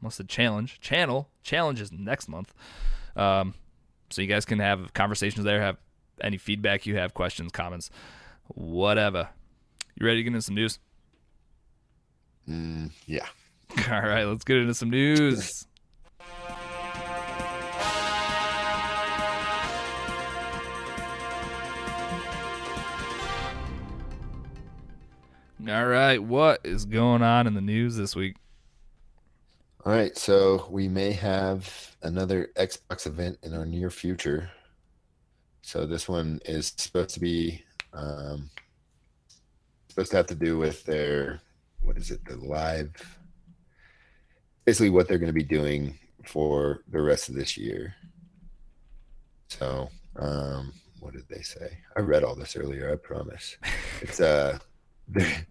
almost 0.00 0.20
a 0.20 0.24
challenge. 0.24 0.80
Channel 0.80 1.28
challenge 1.42 1.80
is 1.80 1.90
next 1.92 2.28
month. 2.28 2.54
Um, 3.16 3.54
so 4.10 4.22
you 4.22 4.28
guys 4.28 4.44
can 4.44 4.60
have 4.60 4.92
conversations 4.94 5.44
there. 5.44 5.60
Have 5.60 5.78
any 6.20 6.36
feedback 6.36 6.86
you 6.86 6.96
have, 6.96 7.14
questions, 7.14 7.50
comments, 7.50 7.90
whatever. 8.48 9.30
You 9.96 10.06
ready 10.06 10.18
to 10.18 10.22
get 10.24 10.28
into 10.28 10.42
some 10.42 10.54
news? 10.54 10.78
mm, 12.48 12.90
yeah. 13.06 13.26
All 13.90 14.00
right, 14.02 14.24
let's 14.24 14.44
get 14.44 14.58
into 14.58 14.74
some 14.74 14.90
news. 14.90 15.66
All 25.66 25.86
right, 25.86 26.22
what 26.22 26.60
is 26.62 26.84
going 26.84 27.22
on 27.22 27.46
in 27.46 27.54
the 27.54 27.62
news 27.62 27.96
this 27.96 28.14
week? 28.14 28.36
All 29.86 29.92
right, 29.92 30.14
so 30.14 30.66
we 30.68 30.88
may 30.88 31.12
have 31.12 31.96
another 32.02 32.50
Xbox 32.56 33.06
event 33.06 33.38
in 33.42 33.54
our 33.54 33.64
near 33.64 33.88
future. 33.88 34.50
So 35.62 35.86
this 35.86 36.06
one 36.06 36.40
is 36.44 36.74
supposed 36.76 37.14
to 37.14 37.20
be 37.20 37.64
um, 37.94 38.50
supposed 39.88 40.10
to 40.10 40.18
have 40.18 40.26
to 40.26 40.34
do 40.34 40.58
with 40.58 40.84
their 40.84 41.40
what 41.80 41.96
is 41.96 42.10
it? 42.10 42.22
The 42.26 42.36
live, 42.36 43.18
basically 44.66 44.90
what 44.90 45.08
they're 45.08 45.18
going 45.18 45.28
to 45.28 45.32
be 45.32 45.42
doing 45.42 45.98
for 46.26 46.82
the 46.90 47.00
rest 47.00 47.30
of 47.30 47.36
this 47.36 47.56
year. 47.56 47.94
So, 49.48 49.88
um, 50.16 50.74
what 51.00 51.14
did 51.14 51.28
they 51.30 51.42
say? 51.42 51.78
I 51.96 52.00
read 52.00 52.22
all 52.22 52.34
this 52.34 52.54
earlier. 52.54 52.92
I 52.92 52.96
promise. 52.96 53.56
It's 54.02 54.20
uh, 54.20 54.58
they're, 55.08 55.46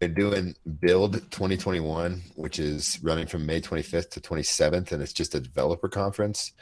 they're 0.00 0.08
doing 0.08 0.54
Build 0.80 1.14
2021, 1.14 2.22
which 2.36 2.58
is 2.58 2.98
running 3.02 3.26
from 3.26 3.46
May 3.46 3.60
25th 3.60 4.10
to 4.10 4.20
27th, 4.20 4.92
and 4.92 5.02
it's 5.02 5.12
just 5.12 5.34
a 5.34 5.40
developer 5.40 5.88
conference. 5.88 6.52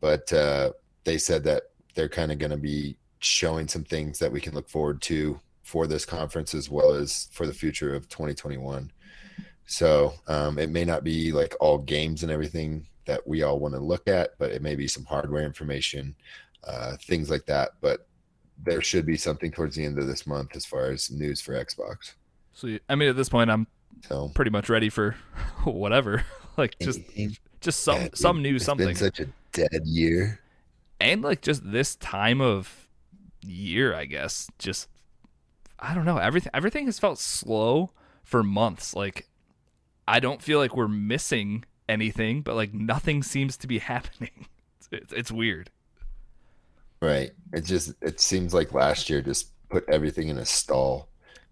But 0.00 0.32
uh, 0.32 0.72
they 1.04 1.18
said 1.18 1.44
that 1.44 1.64
they're 1.94 2.08
kind 2.08 2.32
of 2.32 2.38
going 2.38 2.50
to 2.50 2.56
be 2.56 2.96
showing 3.18 3.68
some 3.68 3.84
things 3.84 4.18
that 4.18 4.30
we 4.30 4.40
can 4.40 4.54
look 4.54 4.68
forward 4.68 5.00
to 5.02 5.40
for 5.62 5.86
this 5.86 6.04
conference 6.04 6.54
as 6.54 6.70
well 6.70 6.92
as 6.92 7.28
for 7.32 7.46
the 7.46 7.52
future 7.52 7.94
of 7.94 8.08
2021. 8.08 8.92
So 9.66 10.14
um, 10.28 10.58
it 10.58 10.70
may 10.70 10.84
not 10.84 11.02
be 11.02 11.32
like 11.32 11.54
all 11.58 11.78
games 11.78 12.22
and 12.22 12.30
everything 12.30 12.86
that 13.06 13.26
we 13.26 13.42
all 13.42 13.58
want 13.58 13.74
to 13.74 13.80
look 13.80 14.06
at, 14.06 14.30
but 14.38 14.52
it 14.52 14.62
may 14.62 14.76
be 14.76 14.86
some 14.86 15.04
hardware 15.04 15.44
information, 15.44 16.14
uh, 16.64 16.96
things 17.02 17.30
like 17.30 17.46
that. 17.46 17.72
But 17.80 18.06
there 18.62 18.80
should 18.82 19.06
be 19.06 19.16
something 19.16 19.50
towards 19.52 19.76
the 19.76 19.84
end 19.84 19.98
of 19.98 20.06
this 20.06 20.26
month 20.26 20.56
as 20.56 20.64
far 20.64 20.90
as 20.90 21.10
news 21.10 21.40
for 21.40 21.52
Xbox. 21.52 22.12
So 22.54 22.78
I 22.88 22.94
mean, 22.94 23.08
at 23.08 23.16
this 23.16 23.28
point, 23.28 23.50
I'm 23.50 23.66
So 24.08 24.30
pretty 24.34 24.50
much 24.50 24.68
ready 24.68 24.88
for 24.88 25.12
whatever. 25.64 26.24
like 26.56 26.78
just 26.78 27.00
just 27.60 27.82
some 27.82 28.02
yeah, 28.02 28.08
some 28.14 28.42
news, 28.42 28.62
it's 28.62 28.66
something, 28.66 28.86
Been 28.86 28.96
such 28.96 29.20
a 29.20 29.28
dead 29.52 29.82
year. 29.84 30.40
and 31.00 31.22
like 31.22 31.42
just 31.42 31.70
this 31.70 31.96
time 31.96 32.40
of 32.40 32.88
year, 33.42 33.94
I 33.94 34.06
guess. 34.06 34.48
Just 34.58 34.88
I 35.78 35.94
don't 35.94 36.04
know. 36.06 36.18
Everything 36.18 36.50
everything 36.54 36.86
has 36.86 36.98
felt 36.98 37.18
slow 37.18 37.90
for 38.24 38.42
months. 38.42 38.94
Like 38.94 39.28
I 40.08 40.20
don't 40.20 40.40
feel 40.42 40.58
like 40.58 40.74
we're 40.76 40.88
missing 40.88 41.64
anything, 41.88 42.40
but 42.42 42.54
like 42.54 42.72
nothing 42.72 43.22
seems 43.22 43.56
to 43.58 43.66
be 43.66 43.78
happening. 43.92 44.46
It's, 44.92 45.12
it's 45.12 45.32
weird. 45.32 45.70
Right. 47.00 47.30
It 47.52 47.64
just 47.64 47.92
it 48.00 48.20
seems 48.20 48.54
like 48.54 48.72
last 48.72 49.08
year 49.10 49.20
just 49.20 49.50
put 49.68 49.88
everything 49.88 50.28
in 50.28 50.38
a 50.38 50.46
stall. 50.46 51.08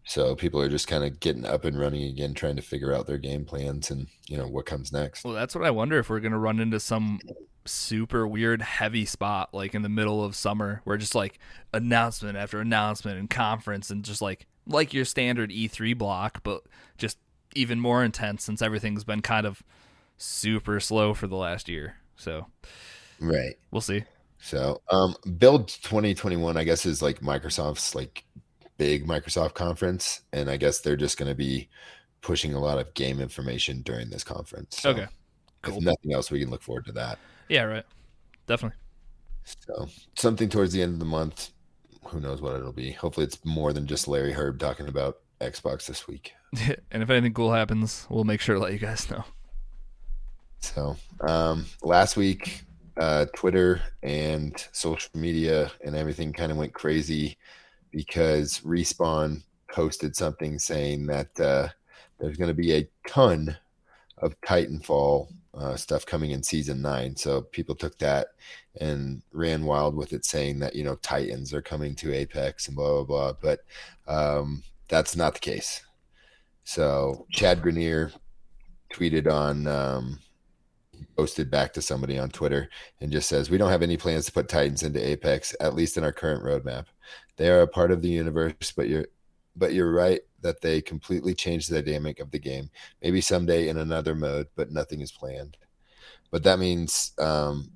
So 0.06 0.34
people 0.36 0.60
are 0.60 0.68
just 0.68 0.86
kind 0.86 1.02
of 1.04 1.18
getting 1.20 1.46
up 1.46 1.64
and 1.64 1.78
running 1.78 2.04
again, 2.04 2.34
trying 2.34 2.56
to 2.56 2.62
figure 2.62 2.92
out 2.92 3.06
their 3.06 3.18
game 3.18 3.44
plans 3.44 3.90
and 3.90 4.06
you 4.26 4.36
know 4.36 4.46
what 4.48 4.66
comes 4.66 4.92
next. 4.92 5.24
Well, 5.24 5.34
that's 5.34 5.54
what 5.54 5.64
I 5.64 5.70
wonder 5.70 5.98
if 5.98 6.08
we're 6.10 6.20
gonna 6.20 6.38
run 6.38 6.60
into 6.60 6.80
some 6.80 7.20
super 7.66 8.26
weird 8.28 8.60
heavy 8.60 9.06
spot 9.06 9.54
like 9.54 9.74
in 9.74 9.80
the 9.80 9.88
middle 9.88 10.22
of 10.22 10.36
summer 10.36 10.82
where 10.84 10.98
just 10.98 11.14
like 11.14 11.38
announcement 11.72 12.36
after 12.36 12.60
announcement 12.60 13.18
and 13.18 13.30
conference 13.30 13.88
and 13.90 14.04
just 14.04 14.20
like 14.20 14.46
like 14.66 14.92
your 14.94 15.04
standard 15.04 15.50
E3 15.50 15.96
block, 15.96 16.42
but 16.42 16.62
just 16.98 17.18
even 17.54 17.80
more 17.80 18.02
intense 18.04 18.44
since 18.44 18.60
everything's 18.62 19.04
been 19.04 19.22
kind 19.22 19.46
of 19.46 19.62
super 20.16 20.80
slow 20.80 21.14
for 21.14 21.26
the 21.26 21.36
last 21.36 21.68
year. 21.68 21.96
So 22.16 22.46
Right. 23.20 23.56
we'll 23.70 23.80
see. 23.80 24.04
So 24.44 24.82
um 24.90 25.16
Build 25.38 25.68
2021 25.68 26.56
I 26.56 26.64
guess 26.64 26.84
is 26.84 27.00
like 27.00 27.20
Microsoft's 27.20 27.94
like 27.94 28.24
big 28.76 29.06
Microsoft 29.06 29.54
conference 29.54 30.20
and 30.34 30.50
I 30.50 30.58
guess 30.58 30.80
they're 30.80 30.96
just 30.96 31.16
going 31.16 31.30
to 31.30 31.34
be 31.34 31.68
pushing 32.20 32.52
a 32.52 32.60
lot 32.60 32.78
of 32.78 32.92
game 32.94 33.20
information 33.20 33.80
during 33.82 34.10
this 34.10 34.22
conference. 34.22 34.80
So 34.80 34.90
Okay. 34.90 35.06
Cool. 35.62 35.78
If 35.78 35.84
nothing 35.84 36.12
else 36.12 36.30
we 36.30 36.40
can 36.40 36.50
look 36.50 36.62
forward 36.62 36.84
to 36.86 36.92
that. 36.92 37.18
Yeah, 37.48 37.62
right. 37.62 37.84
Definitely. 38.46 38.76
So 39.44 39.88
something 40.14 40.50
towards 40.50 40.72
the 40.74 40.82
end 40.82 40.92
of 40.92 40.98
the 40.98 41.06
month. 41.06 41.50
Who 42.08 42.20
knows 42.20 42.42
what 42.42 42.54
it'll 42.56 42.72
be? 42.72 42.92
Hopefully, 42.92 43.24
it's 43.24 43.42
more 43.46 43.72
than 43.72 43.86
just 43.86 44.08
Larry 44.08 44.34
Hryb 44.34 44.58
talking 44.58 44.88
about 44.88 45.20
Xbox 45.40 45.86
this 45.86 46.06
week. 46.06 46.32
and 46.90 47.02
if 47.02 47.08
anything 47.08 47.32
cool 47.32 47.50
happens, 47.50 48.06
we'll 48.10 48.24
make 48.24 48.42
sure 48.42 48.56
to 48.56 48.60
let 48.60 48.74
you 48.74 48.78
guys 48.78 49.08
know. 49.10 49.24
So 50.60 50.96
um, 51.26 51.64
last 51.82 52.16
week, 52.16 52.62
uh, 52.96 53.26
Twitter 53.34 53.80
and 54.02 54.66
social 54.72 55.10
media 55.14 55.70
and 55.84 55.96
everything 55.96 56.32
kind 56.32 56.52
of 56.52 56.58
went 56.58 56.72
crazy 56.72 57.36
because 57.90 58.60
Respawn 58.60 59.42
posted 59.70 60.14
something 60.14 60.58
saying 60.58 61.06
that 61.06 61.40
uh, 61.40 61.68
there's 62.18 62.36
going 62.36 62.48
to 62.48 62.54
be 62.54 62.74
a 62.74 62.88
ton 63.08 63.56
of 64.18 64.40
Titanfall 64.42 65.28
uh, 65.54 65.76
stuff 65.76 66.06
coming 66.06 66.32
in 66.32 66.42
season 66.42 66.82
nine. 66.82 67.16
So 67.16 67.42
people 67.42 67.74
took 67.74 67.96
that 67.98 68.28
and 68.80 69.22
ran 69.32 69.64
wild 69.64 69.94
with 69.94 70.12
it, 70.12 70.24
saying 70.24 70.58
that 70.60 70.74
you 70.74 70.84
know 70.84 70.96
Titans 70.96 71.52
are 71.54 71.62
coming 71.62 71.94
to 71.96 72.14
Apex 72.14 72.66
and 72.66 72.76
blah 72.76 73.04
blah 73.04 73.04
blah. 73.04 73.32
But 73.40 73.60
um, 74.06 74.62
that's 74.88 75.16
not 75.16 75.34
the 75.34 75.40
case. 75.40 75.82
So 76.64 77.26
Chad 77.30 77.62
Grenier 77.62 78.12
tweeted 78.92 79.30
on 79.30 79.66
um, 79.66 80.18
posted 81.16 81.50
back 81.50 81.72
to 81.74 81.82
somebody 81.82 82.18
on 82.18 82.30
Twitter 82.30 82.68
and 83.00 83.12
just 83.12 83.28
says, 83.28 83.50
We 83.50 83.58
don't 83.58 83.70
have 83.70 83.82
any 83.82 83.96
plans 83.96 84.26
to 84.26 84.32
put 84.32 84.48
Titans 84.48 84.82
into 84.82 85.04
Apex, 85.04 85.54
at 85.60 85.74
least 85.74 85.96
in 85.96 86.04
our 86.04 86.12
current 86.12 86.42
roadmap. 86.42 86.86
They 87.36 87.50
are 87.50 87.62
a 87.62 87.68
part 87.68 87.90
of 87.90 88.02
the 88.02 88.08
universe, 88.08 88.72
but 88.76 88.88
you're 88.88 89.06
but 89.56 89.72
you're 89.72 89.92
right 89.92 90.20
that 90.40 90.60
they 90.60 90.80
completely 90.80 91.34
changed 91.34 91.70
the 91.70 91.80
dynamic 91.80 92.20
of 92.20 92.30
the 92.30 92.38
game. 92.38 92.70
Maybe 93.02 93.20
someday 93.20 93.68
in 93.68 93.78
another 93.78 94.14
mode, 94.14 94.48
but 94.56 94.72
nothing 94.72 95.00
is 95.00 95.12
planned. 95.12 95.56
But 96.30 96.42
that 96.42 96.58
means 96.58 97.12
um, 97.18 97.70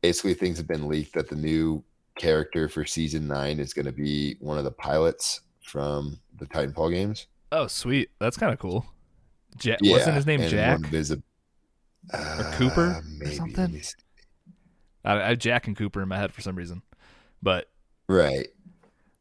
basically 0.00 0.34
things 0.34 0.58
have 0.58 0.68
been 0.68 0.88
leaked 0.88 1.14
that 1.14 1.28
the 1.28 1.36
new 1.36 1.84
character 2.16 2.68
for 2.68 2.84
season 2.84 3.26
nine 3.26 3.58
is 3.58 3.74
going 3.74 3.86
to 3.86 3.92
be 3.92 4.36
one 4.40 4.58
of 4.58 4.64
the 4.64 4.70
pilots 4.70 5.40
from 5.62 6.18
the 6.38 6.46
Titanfall 6.46 6.92
games. 6.92 7.26
Oh, 7.52 7.66
sweet. 7.66 8.10
That's 8.20 8.36
kind 8.36 8.52
of 8.52 8.58
cool. 8.58 8.86
Ja- 9.62 9.76
wasn't 9.82 10.16
his 10.16 10.26
name 10.26 10.40
Jack? 10.48 10.80
one 10.80 10.90
visi- 10.90 11.22
uh, 12.12 12.50
Cooper 12.56 12.86
or 12.98 13.02
maybe. 13.06 13.34
something? 13.34 13.64
Let 13.64 13.72
me 13.72 13.80
see. 13.80 13.94
I, 15.04 15.20
I 15.22 15.28
have 15.30 15.38
Jack 15.38 15.66
and 15.66 15.76
Cooper 15.76 16.02
in 16.02 16.08
my 16.08 16.16
head 16.18 16.32
for 16.32 16.40
some 16.40 16.56
reason, 16.56 16.82
but 17.42 17.68
Right. 18.08 18.48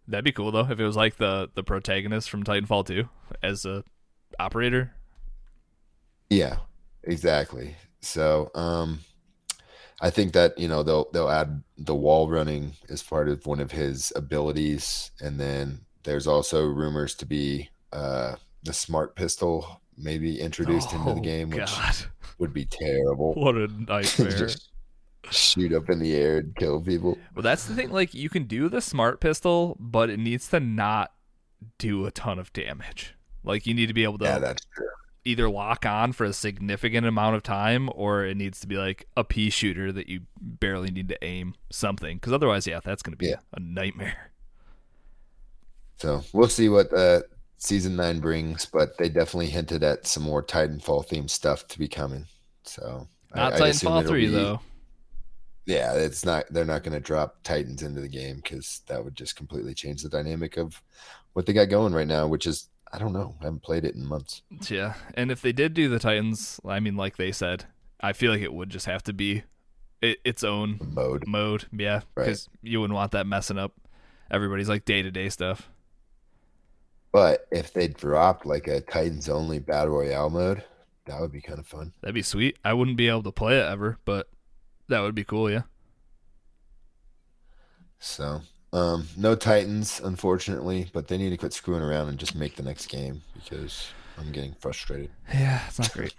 that'd 0.08 0.24
be 0.26 0.32
cool 0.32 0.52
though 0.52 0.68
if 0.70 0.80
it 0.80 0.86
was 0.86 0.96
like 0.96 1.18
the 1.18 1.50
the 1.54 1.64
protagonist 1.64 2.30
from 2.30 2.44
Titanfall 2.44 2.86
2 2.88 3.08
as 3.44 3.66
a 3.66 3.84
operator. 4.40 4.94
Yeah, 6.30 6.58
exactly. 7.04 7.76
So, 8.02 8.52
um, 8.56 9.00
I 10.02 10.10
think 10.10 10.34
that 10.34 10.58
you 10.58 10.68
know 10.68 10.84
they'll 10.84 11.08
they'll 11.12 11.30
add 11.30 11.64
the 11.78 11.96
wall 11.96 12.30
running 12.30 12.74
as 12.90 13.02
part 13.02 13.30
of 13.30 13.46
one 13.46 13.60
of 13.60 13.72
his 13.72 14.14
abilities, 14.16 15.12
and 15.22 15.40
then 15.40 15.82
there's 16.04 16.28
also 16.28 16.66
rumors 16.66 17.16
to 17.16 17.26
be 17.26 17.70
uh, 17.94 18.36
the 18.64 18.74
smart 18.74 19.16
pistol 19.16 19.82
maybe 19.98 20.40
introduced 20.40 20.94
into 20.94 21.14
the 21.14 21.20
Oh, 21.20 21.24
game, 21.24 21.50
which 21.50 21.66
God, 21.66 21.96
would 22.40 22.54
be 22.54 22.66
terrible. 22.66 23.34
what 23.36 23.56
a 23.56 23.68
nightmare! 23.88 24.30
Just 24.32 24.70
shoot 25.32 25.74
up 25.74 25.90
in 25.90 26.00
the 26.00 26.14
air 26.16 26.38
and 26.38 26.56
kill 26.56 26.80
people. 26.82 27.18
well, 27.36 27.44
that's 27.44 27.66
the 27.66 27.76
thing. 27.76 27.90
Like, 27.92 28.14
you 28.14 28.30
can 28.30 28.44
do 28.44 28.70
the 28.70 28.82
smart 28.82 29.20
pistol, 29.20 29.76
but 29.80 30.10
it 30.10 30.20
needs 30.20 30.48
to 30.50 30.60
not 30.60 31.12
do 31.78 32.06
a 32.06 32.12
ton 32.12 32.40
of 32.40 32.54
damage. 32.54 33.16
Like, 33.44 33.66
you 33.66 33.74
need 33.74 33.88
to 33.88 33.94
be 33.94 34.04
able 34.04 34.18
to 34.20 34.26
Yeah, 34.26 34.40
that's 34.40 34.66
true. 34.76 34.88
either 35.26 35.50
lock 35.50 35.86
on 35.86 36.14
for 36.14 36.24
a 36.26 36.32
significant 36.34 37.06
amount 37.08 37.36
of 37.36 37.44
time, 37.44 37.90
or 37.96 38.24
it 38.26 38.38
needs 38.38 38.60
to 38.62 38.68
be 38.68 38.78
like 38.78 39.08
a 39.18 39.24
pea 39.24 39.50
shooter 39.50 39.92
that 39.92 40.08
you 40.08 40.22
barely 40.40 40.92
need 40.92 41.10
to 41.10 41.22
aim 41.24 41.56
something. 41.72 42.18
Because 42.18 42.32
otherwise, 42.34 42.66
yeah, 42.68 42.80
that's 42.84 43.02
going 43.04 43.12
to 43.14 43.18
be 43.18 43.28
Yeah. 43.28 43.38
a 43.54 43.60
nightmare. 43.60 44.32
So 45.98 46.24
we'll 46.32 46.48
see 46.48 46.70
what 46.70 46.94
uh, 46.94 47.22
season 47.58 47.96
nine 47.96 48.20
brings, 48.20 48.66
but 48.66 48.98
they 48.98 49.10
definitely 49.10 49.48
hinted 49.48 49.84
at 49.84 50.06
some 50.08 50.24
more 50.24 50.44
Titanfall 50.44 51.08
themed 51.08 51.30
stuff 51.30 51.68
to 51.70 51.80
be 51.80 51.88
coming. 51.88 52.26
So 52.64 53.08
I- 53.34 53.38
Not 53.38 53.54
I 53.54 53.60
Titanfall 53.60 54.00
it'll 54.02 54.10
3, 54.12 54.26
be- 54.28 54.32
though. 54.32 54.60
Yeah, 55.66 55.94
it's 55.96 56.24
not. 56.24 56.46
They're 56.50 56.64
not 56.64 56.84
going 56.84 56.94
to 56.94 57.00
drop 57.02 57.44
Titans 57.44 57.84
into 57.84 58.00
the 58.00 58.08
game 58.08 58.38
because 58.38 58.82
that 58.88 59.04
would 59.04 59.16
just 59.16 59.36
completely 59.36 59.74
change 59.74 60.02
the 60.02 60.08
dynamic 60.10 60.56
of 60.56 60.82
what 61.34 61.46
they 61.46 61.52
got 61.52 61.68
going 61.70 61.94
right 61.94 62.08
now. 62.08 62.26
Which 62.26 62.48
is, 62.48 62.70
I 62.94 62.98
don't 63.00 63.12
know. 63.12 63.36
I 63.42 63.46
haven't 63.46 63.64
played 63.64 63.84
it 63.84 63.94
in 63.96 64.06
months. 64.06 64.44
Yeah, 64.70 64.94
and 65.16 65.30
if 65.30 65.42
they 65.42 65.52
did 65.52 65.74
do 65.74 65.90
the 65.90 66.00
Titans, 66.00 66.62
I 66.66 66.80
mean, 66.80 66.96
like 66.96 67.18
they 67.18 67.34
said, 67.34 67.66
I 68.00 68.14
feel 68.14 68.32
like 68.32 68.42
it 68.42 68.54
would 68.54 68.70
just 68.70 68.86
have 68.86 69.04
to 69.04 69.14
be 69.14 69.44
it, 70.02 70.20
its 70.24 70.42
own 70.44 70.80
Mode. 70.94 71.28
mode. 71.28 71.66
Yeah, 71.78 72.02
Right. 72.16 72.28
because 72.28 72.48
you 72.62 72.80
wouldn't 72.80 72.96
want 72.96 73.12
that 73.12 73.28
messing 73.28 73.58
up 73.58 73.74
everybody's 74.32 74.70
like 74.70 74.86
day 74.86 75.02
to 75.02 75.12
day 75.12 75.28
stuff. 75.28 75.70
But 77.12 77.48
if 77.52 77.74
they 77.74 77.88
dropped 77.88 78.46
like 78.46 78.68
a 78.68 78.82
Titans 78.82 79.30
only 79.30 79.60
battle 79.60 79.96
royale 79.96 80.30
mode, 80.30 80.64
that 81.06 81.20
would 81.22 81.32
be 81.32 81.42
kind 81.42 81.60
of 81.60 81.66
fun. 81.66 81.94
That'd 82.02 82.14
be 82.16 82.22
sweet. 82.22 82.58
I 82.64 82.74
wouldn't 82.74 82.98
be 82.98 83.08
able 83.08 83.24
to 83.24 83.32
play 83.32 83.58
it 83.60 83.64
ever, 83.66 83.98
but 84.06 84.28
that 84.90 85.00
would 85.02 85.16
be 85.16 85.24
cool. 85.24 85.50
Yeah. 85.50 85.64
So 88.00 88.42
Um, 88.74 89.08
no 89.16 89.34
Titans, 89.34 90.02
unfortunately, 90.04 90.90
but 90.94 91.08
they 91.08 91.18
need 91.18 91.30
to 91.30 91.38
quit 91.38 91.54
screwing 91.54 91.82
around 91.82 92.10
and 92.10 92.18
just 92.20 92.36
make 92.36 92.56
the 92.58 92.64
next 92.64 92.88
game 92.88 93.24
because 93.34 93.88
I'm 94.18 94.32
getting 94.32 94.54
frustrated. 94.60 95.10
Yeah, 95.34 95.62
it's 95.68 95.80
not 95.80 95.94
great. 95.94 96.14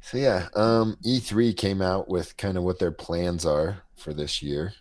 So 0.00 0.16
yeah, 0.16 0.48
um, 0.54 0.96
E3 1.04 1.54
came 1.56 1.82
out 1.82 2.08
with 2.08 2.36
kind 2.36 2.56
of 2.56 2.62
what 2.62 2.78
their 2.78 2.92
plans 2.92 3.44
are 3.44 3.82
for 3.96 4.14
this 4.14 4.42
year 4.42 4.72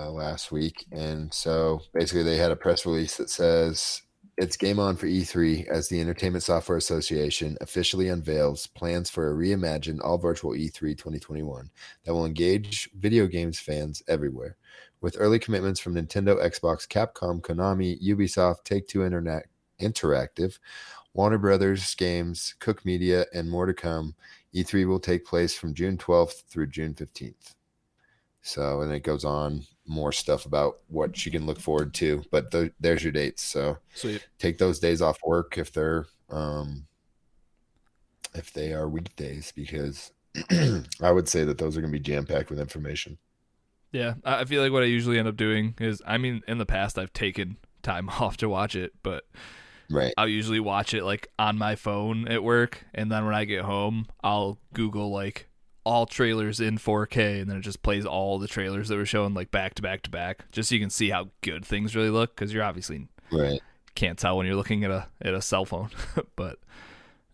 uh, 0.00 0.10
last 0.10 0.50
week, 0.50 0.86
and 0.92 1.32
so 1.32 1.82
basically 1.92 2.22
they 2.22 2.36
had 2.36 2.50
a 2.50 2.56
press 2.56 2.86
release 2.86 3.16
that 3.16 3.30
says 3.30 4.02
it's 4.36 4.56
game 4.56 4.78
on 4.78 4.96
for 4.96 5.06
E3 5.06 5.68
as 5.68 5.88
the 5.88 6.00
Entertainment 6.00 6.42
Software 6.42 6.78
Association 6.78 7.58
officially 7.60 8.08
unveils 8.08 8.66
plans 8.68 9.10
for 9.10 9.30
a 9.30 9.34
reimagined 9.34 10.00
all 10.02 10.16
virtual 10.16 10.52
E3 10.52 10.96
2021 10.96 11.70
that 12.04 12.14
will 12.14 12.24
engage 12.24 12.88
video 12.94 13.26
games 13.26 13.58
fans 13.58 14.02
everywhere. 14.08 14.56
With 15.02 15.16
early 15.18 15.38
commitments 15.38 15.78
from 15.78 15.94
Nintendo, 15.94 16.42
Xbox, 16.42 16.88
Capcom, 16.88 17.42
Konami, 17.42 18.02
Ubisoft, 18.02 18.64
Take 18.64 18.88
Two 18.88 19.04
Internet 19.04 19.46
Interactive, 19.78 20.58
Warner 21.12 21.38
Brothers 21.38 21.94
Games, 21.94 22.54
Koch 22.60 22.84
Media, 22.84 23.26
and 23.34 23.50
more 23.50 23.66
to 23.66 23.74
come, 23.74 24.14
E3 24.54 24.86
will 24.86 25.00
take 25.00 25.26
place 25.26 25.54
from 25.54 25.74
June 25.74 25.98
12th 25.98 26.44
through 26.44 26.68
June 26.68 26.94
15th. 26.94 27.54
So, 28.42 28.80
and 28.80 28.92
it 28.92 29.02
goes 29.02 29.24
on 29.24 29.66
more 29.90 30.12
stuff 30.12 30.46
about 30.46 30.78
what 30.88 31.26
you 31.26 31.32
can 31.32 31.46
look 31.46 31.60
forward 31.60 31.92
to. 31.94 32.22
But 32.30 32.50
the, 32.52 32.72
there's 32.80 33.02
your 33.02 33.12
dates. 33.12 33.42
So 33.42 33.78
Sweet. 33.94 34.22
take 34.38 34.58
those 34.58 34.78
days 34.78 35.02
off 35.02 35.18
work 35.24 35.58
if 35.58 35.72
they're 35.72 36.06
um, 36.30 36.86
if 38.34 38.52
they 38.52 38.72
are 38.72 38.88
weekdays, 38.88 39.52
because 39.52 40.12
I 41.02 41.10
would 41.10 41.28
say 41.28 41.44
that 41.44 41.58
those 41.58 41.76
are 41.76 41.80
going 41.80 41.92
to 41.92 41.98
be 41.98 42.02
jam 42.02 42.26
packed 42.26 42.50
with 42.50 42.60
information. 42.60 43.18
Yeah, 43.92 44.14
I 44.24 44.40
I 44.40 44.44
feel 44.44 44.62
like 44.62 44.72
what 44.72 44.82
I 44.82 44.86
usually 44.86 45.18
end 45.18 45.28
up 45.28 45.36
doing 45.36 45.74
is, 45.80 46.00
I 46.06 46.18
mean, 46.18 46.42
in 46.46 46.58
the 46.58 46.66
past 46.66 46.98
I've 46.98 47.12
taken 47.12 47.56
time 47.82 48.08
off 48.20 48.36
to 48.38 48.48
watch 48.48 48.74
it, 48.74 48.92
but 49.02 49.24
Right. 49.90 50.14
I'll 50.16 50.28
usually 50.28 50.60
watch 50.60 50.94
it 50.94 51.04
like 51.04 51.28
on 51.38 51.58
my 51.58 51.76
phone 51.76 52.28
at 52.28 52.44
work, 52.44 52.86
and 52.94 53.12
then 53.12 53.26
when 53.26 53.34
I 53.34 53.44
get 53.46 53.64
home, 53.64 54.06
I'll 54.24 54.60
Google 54.74 55.12
like 55.12 55.49
all 55.84 56.06
trailers 56.06 56.60
in 56.60 56.78
4K, 56.78 57.40
and 57.40 57.50
then 57.50 57.56
it 57.56 57.62
just 57.62 57.82
plays 57.82 58.04
all 58.04 58.38
the 58.38 58.48
trailers 58.48 58.88
that 58.88 58.96
were 58.96 59.06
shown 59.06 59.34
like 59.34 59.50
back 59.50 59.74
to 59.74 59.82
back 59.82 60.02
to 60.02 60.10
back, 60.10 60.50
just 60.52 60.68
so 60.68 60.74
you 60.74 60.80
can 60.80 60.90
see 60.90 61.10
how 61.10 61.28
good 61.40 61.64
things 61.64 61.96
really 61.96 62.10
look. 62.10 62.34
Because 62.34 62.52
you're 62.52 62.64
obviously 62.64 63.08
Right. 63.32 63.60
can't 63.94 64.18
tell 64.18 64.36
when 64.36 64.46
you're 64.46 64.56
looking 64.56 64.84
at 64.84 64.90
a 64.90 65.06
at 65.22 65.34
a 65.34 65.42
cell 65.42 65.64
phone, 65.64 65.90
but 66.36 66.58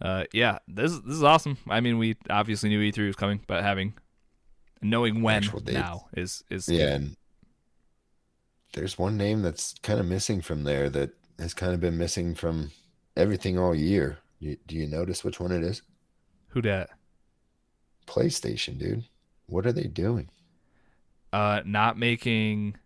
uh, 0.01 0.24
yeah, 0.32 0.59
this 0.68 0.92
this 1.01 1.14
is 1.16 1.22
awesome. 1.22 1.59
I 1.68 1.80
mean, 1.80 1.99
we 1.99 2.16
obviously 2.30 2.68
knew 2.68 2.80
E3 2.80 3.07
was 3.07 3.16
coming, 3.16 3.40
but 3.47 3.62
having 3.62 3.94
knowing 4.82 5.22
when 5.22 5.42
now 5.66 6.07
is 6.16 6.44
is 6.51 6.68
Yeah. 6.68 6.94
And 6.94 7.16
there's 8.74 8.99
one 8.99 9.16
name 9.16 9.42
that's 9.42 9.74
kind 9.82 9.99
of 9.99 10.07
missing 10.07 10.42
from 10.42 10.64
there 10.64 10.90
that 10.90 11.11
has 11.38 11.55
kind 11.55 11.72
of 11.72 11.80
been 11.80 11.97
missing 11.97 12.34
from 12.34 12.70
everything 13.16 13.59
all 13.59 13.74
year. 13.74 14.18
You, 14.38 14.59
do 14.66 14.76
you 14.76 14.86
notice 14.86 15.24
which 15.24 15.40
one 15.40 15.51
it 15.53 15.62
is? 15.62 15.82
who 16.49 16.61
dat. 16.62 16.90
PlayStation, 18.07 18.78
dude. 18.78 19.04
What 19.46 19.66
are 19.66 19.72
they 19.72 19.84
doing? 19.88 20.30
Uh, 21.32 21.61
not 21.64 21.98
making 21.98 22.76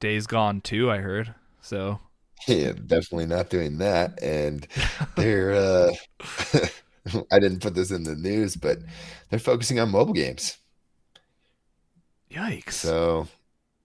Days 0.00 0.26
Gone 0.26 0.60
2, 0.60 0.90
I 0.90 0.98
heard. 0.98 1.34
So 1.60 2.00
Yeah, 2.48 2.72
definitely 2.72 3.26
not 3.26 3.50
doing 3.50 3.78
that. 3.78 4.22
And 4.22 4.66
they're 5.16 5.52
uh 5.54 5.92
I 7.32 7.38
didn't 7.38 7.60
put 7.60 7.74
this 7.74 7.90
in 7.90 8.04
the 8.04 8.14
news, 8.14 8.56
but 8.56 8.78
they're 9.30 9.38
focusing 9.38 9.78
on 9.80 9.90
mobile 9.90 10.12
games. 10.14 10.58
yikes. 12.30 12.78
So 12.82 13.28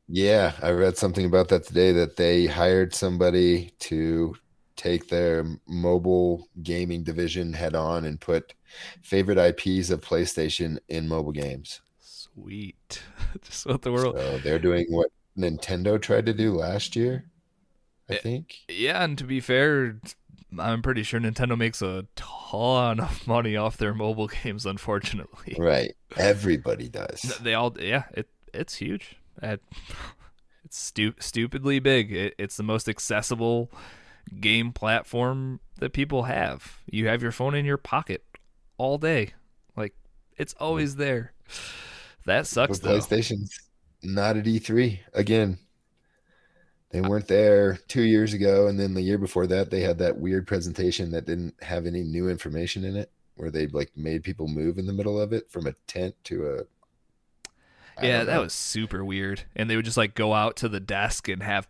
yeah, 0.08 0.54
I 0.62 0.72
read 0.72 0.98
something 0.98 1.26
about 1.26 1.50
that 1.50 1.66
today 1.66 1.92
that 1.94 2.18
they 2.18 2.48
hired 2.48 2.94
somebody 2.96 3.72
to 3.82 4.36
take 4.76 5.08
their 5.10 5.46
mobile 5.68 6.48
gaming 6.64 7.04
division 7.04 7.54
head 7.54 7.76
on 7.76 8.06
and 8.06 8.20
put 8.20 8.54
favorite 9.02 9.38
IPs 9.38 9.90
of 9.90 10.02
PlayStation 10.02 10.78
in 10.90 11.08
mobile 11.08 11.32
games. 11.32 11.82
Sweet. 12.00 13.02
Just 13.44 13.66
what 13.66 13.82
the 13.84 13.92
world. 13.92 14.16
So 14.18 14.38
they're 14.40 14.60
doing 14.60 14.86
what 14.90 15.10
Nintendo 15.38 16.02
tried 16.02 16.26
to 16.28 16.34
do 16.34 16.54
last 16.54 16.96
year, 16.96 17.26
I 18.10 18.16
Eh, 18.16 18.18
think. 18.18 18.56
Yeah, 18.68 19.04
and 19.04 19.18
to 19.18 19.24
be 19.24 19.40
fair, 19.40 20.00
I'm 20.58 20.82
pretty 20.82 21.04
sure 21.04 21.20
Nintendo 21.20 21.58
makes 21.58 21.82
a 21.82 22.06
ton 22.16 23.00
of 23.00 23.28
money 23.28 23.56
off 23.56 23.78
their 23.78 23.94
mobile 23.94 24.28
games. 24.44 24.66
Unfortunately, 24.66 25.56
Right. 25.58 25.94
Everybody 26.18 26.90
does. 26.90 27.22
they 27.42 27.54
all 27.54 27.76
yeah, 27.80 28.04
it 28.14 28.30
it's 28.54 28.76
huge. 28.76 29.16
It, 29.42 29.62
it's 30.66 30.78
stu- 30.78 31.16
stupidly 31.20 31.80
big. 31.80 32.12
It, 32.12 32.36
it's 32.38 32.58
the 32.58 32.64
most 32.64 32.88
accessible 32.88 33.72
game 34.40 34.72
platform 34.72 35.60
that 35.80 35.94
people 35.94 36.24
have. 36.24 36.80
You 36.86 37.08
have 37.08 37.22
your 37.22 37.32
phone 37.32 37.56
in 37.56 37.66
your 37.66 37.78
pocket 37.78 38.24
all 38.78 38.98
day, 38.98 39.34
like 39.76 39.94
it's 40.38 40.54
always 40.60 40.96
there. 40.96 41.34
That 42.26 42.48
sucks 42.48 42.80
But 42.80 42.88
though. 42.88 43.00
PlayStation's 43.00 43.60
not 44.02 44.38
at 44.38 44.46
E3 44.46 45.00
again. 45.14 45.58
They 46.92 47.02
weren't 47.02 47.28
there 47.28 47.80
two 47.88 48.04
years 48.04 48.34
ago, 48.34 48.68
and 48.68 48.80
then 48.80 48.94
the 48.94 49.02
year 49.02 49.18
before 49.18 49.48
that, 49.48 49.72
they 49.72 49.82
had 49.82 49.98
that 49.98 50.20
weird 50.20 50.46
presentation 50.46 51.10
that 51.12 51.26
didn't 51.26 51.56
have 51.64 51.88
any 51.88 52.04
new 52.04 52.30
information 52.30 52.84
in 52.86 52.96
it, 52.96 53.12
where 53.34 53.50
they 53.50 53.66
like 53.66 53.92
made 53.98 54.24
people 54.24 54.48
move 54.48 54.78
in 54.78 54.86
the 54.86 54.94
middle 54.94 55.20
of 55.20 55.34
it 55.34 55.50
from 55.50 55.66
a 55.66 55.74
tent 55.88 56.14
to 56.26 56.48
a. 56.48 58.00
I 58.00 58.06
Yeah, 58.06 58.24
that 58.26 58.40
was 58.40 58.54
super 58.54 59.04
weird. 59.04 59.44
And 59.56 59.70
they 59.70 59.76
would 59.76 59.86
just 59.86 59.98
like 59.98 60.14
go 60.14 60.34
out 60.34 60.56
to 60.58 60.70
the 60.70 60.80
desk 60.80 61.28
and 61.28 61.42
have 61.42 61.68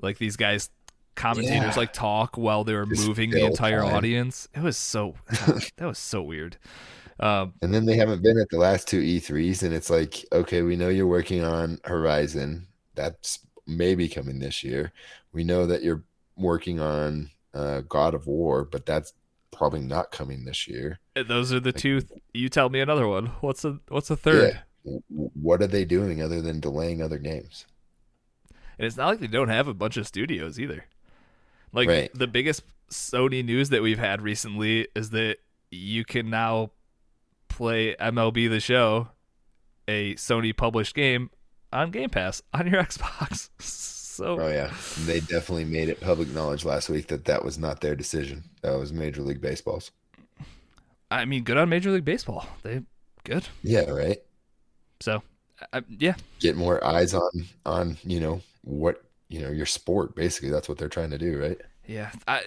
like 0.00 0.16
these 0.16 0.36
guys 0.36 0.70
commentators 1.16 1.74
Yeah. 1.74 1.80
like 1.80 1.92
talk 1.92 2.36
while 2.36 2.62
they 2.64 2.74
were 2.74 2.86
Just 2.86 3.06
moving 3.06 3.30
the 3.30 3.44
entire 3.44 3.80
time. 3.82 3.94
audience. 3.94 4.48
It 4.54 4.62
was 4.62 4.76
so 4.78 5.14
that 5.28 5.86
was 5.86 5.98
so 5.98 6.22
weird. 6.22 6.56
Um 7.18 7.54
And 7.62 7.72
then 7.74 7.86
they 7.86 7.96
haven't 7.96 8.22
been 8.22 8.38
at 8.38 8.48
the 8.50 8.58
last 8.58 8.86
two 8.88 9.00
E3s, 9.00 9.62
and 9.62 9.74
it's 9.74 9.90
like, 9.90 10.24
okay, 10.32 10.62
we 10.62 10.76
know 10.76 10.88
you're 10.90 11.06
working 11.06 11.42
on 11.42 11.78
Horizon. 11.84 12.66
That's 12.94 13.40
maybe 13.66 14.08
coming 14.08 14.38
this 14.38 14.62
year. 14.62 14.92
We 15.32 15.42
know 15.42 15.66
that 15.66 15.82
you're 15.82 16.04
working 16.36 16.78
on 16.80 17.30
uh, 17.54 17.80
God 17.88 18.14
of 18.14 18.26
War, 18.26 18.64
but 18.64 18.84
that's 18.86 19.14
probably 19.50 19.80
not 19.80 20.10
coming 20.10 20.44
this 20.44 20.68
year. 20.68 20.98
those 21.26 21.50
are 21.52 21.60
the 21.60 21.72
two 21.72 22.02
you 22.34 22.50
tell 22.50 22.68
me 22.68 22.80
another 22.80 23.08
one. 23.08 23.26
What's 23.40 23.64
a 23.64 23.78
what's 23.88 24.10
a 24.10 24.16
third? 24.16 24.60
W- 24.84 25.02
What 25.34 25.62
are 25.62 25.66
they 25.66 25.84
doing 25.86 26.22
other 26.22 26.42
than 26.42 26.60
delaying 26.60 27.00
other 27.02 27.18
games? 27.18 27.66
And 28.78 28.86
it's 28.86 28.98
not 28.98 29.08
like 29.08 29.20
they 29.20 29.26
don't 29.26 29.48
have 29.48 29.68
a 29.68 29.74
bunch 29.74 29.96
of 29.96 30.06
studios 30.06 30.60
either. 30.60 30.84
Like 31.76 31.88
Right. 31.88 32.10
the 32.14 32.26
biggest 32.26 32.62
Sony 32.90 33.44
news 33.44 33.68
that 33.68 33.82
we've 33.82 33.98
had 33.98 34.20
recently 34.22 34.88
is 34.96 35.10
that 35.10 35.36
you 35.70 36.04
can 36.04 36.30
now 36.30 36.70
play 37.48 37.94
MLB 38.00 38.48
the 38.48 38.60
show, 38.60 39.08
a 39.86 40.14
Sony 40.14 40.56
published 40.56 40.94
game 40.94 41.30
on 41.72 41.90
Game 41.90 42.10
Pass 42.10 42.42
on 42.52 42.66
your 42.66 42.82
Xbox. 42.84 43.50
So 43.60 44.40
Oh 44.40 44.48
yeah, 44.48 44.72
they 45.04 45.20
definitely 45.20 45.66
made 45.66 45.88
it 45.90 46.00
public 46.00 46.28
knowledge 46.28 46.64
last 46.64 46.88
week 46.88 47.08
that 47.08 47.26
that 47.26 47.44
was 47.44 47.58
not 47.58 47.82
their 47.82 47.94
decision. 47.94 48.44
That 48.62 48.78
was 48.78 48.92
Major 48.92 49.20
League 49.22 49.42
Baseball's. 49.42 49.90
I 51.10 51.24
mean, 51.26 51.44
good 51.44 51.58
on 51.58 51.68
Major 51.68 51.90
League 51.90 52.04
Baseball. 52.06 52.46
They 52.62 52.82
good. 53.24 53.46
Yeah, 53.62 53.90
right. 53.90 54.18
So 55.00 55.22
I, 55.72 55.82
yeah, 55.98 56.14
Get 56.40 56.56
more 56.56 56.82
eyes 56.84 57.12
on 57.12 57.30
on 57.66 57.98
you 58.04 58.20
know 58.20 58.40
what 58.62 59.02
you 59.28 59.40
know 59.40 59.50
your 59.50 59.66
sport. 59.66 60.14
Basically, 60.14 60.50
that's 60.50 60.68
what 60.68 60.78
they're 60.78 60.88
trying 60.88 61.10
to 61.10 61.18
do, 61.18 61.38
right? 61.40 61.60
yeah. 61.86 62.10
I, 62.26 62.42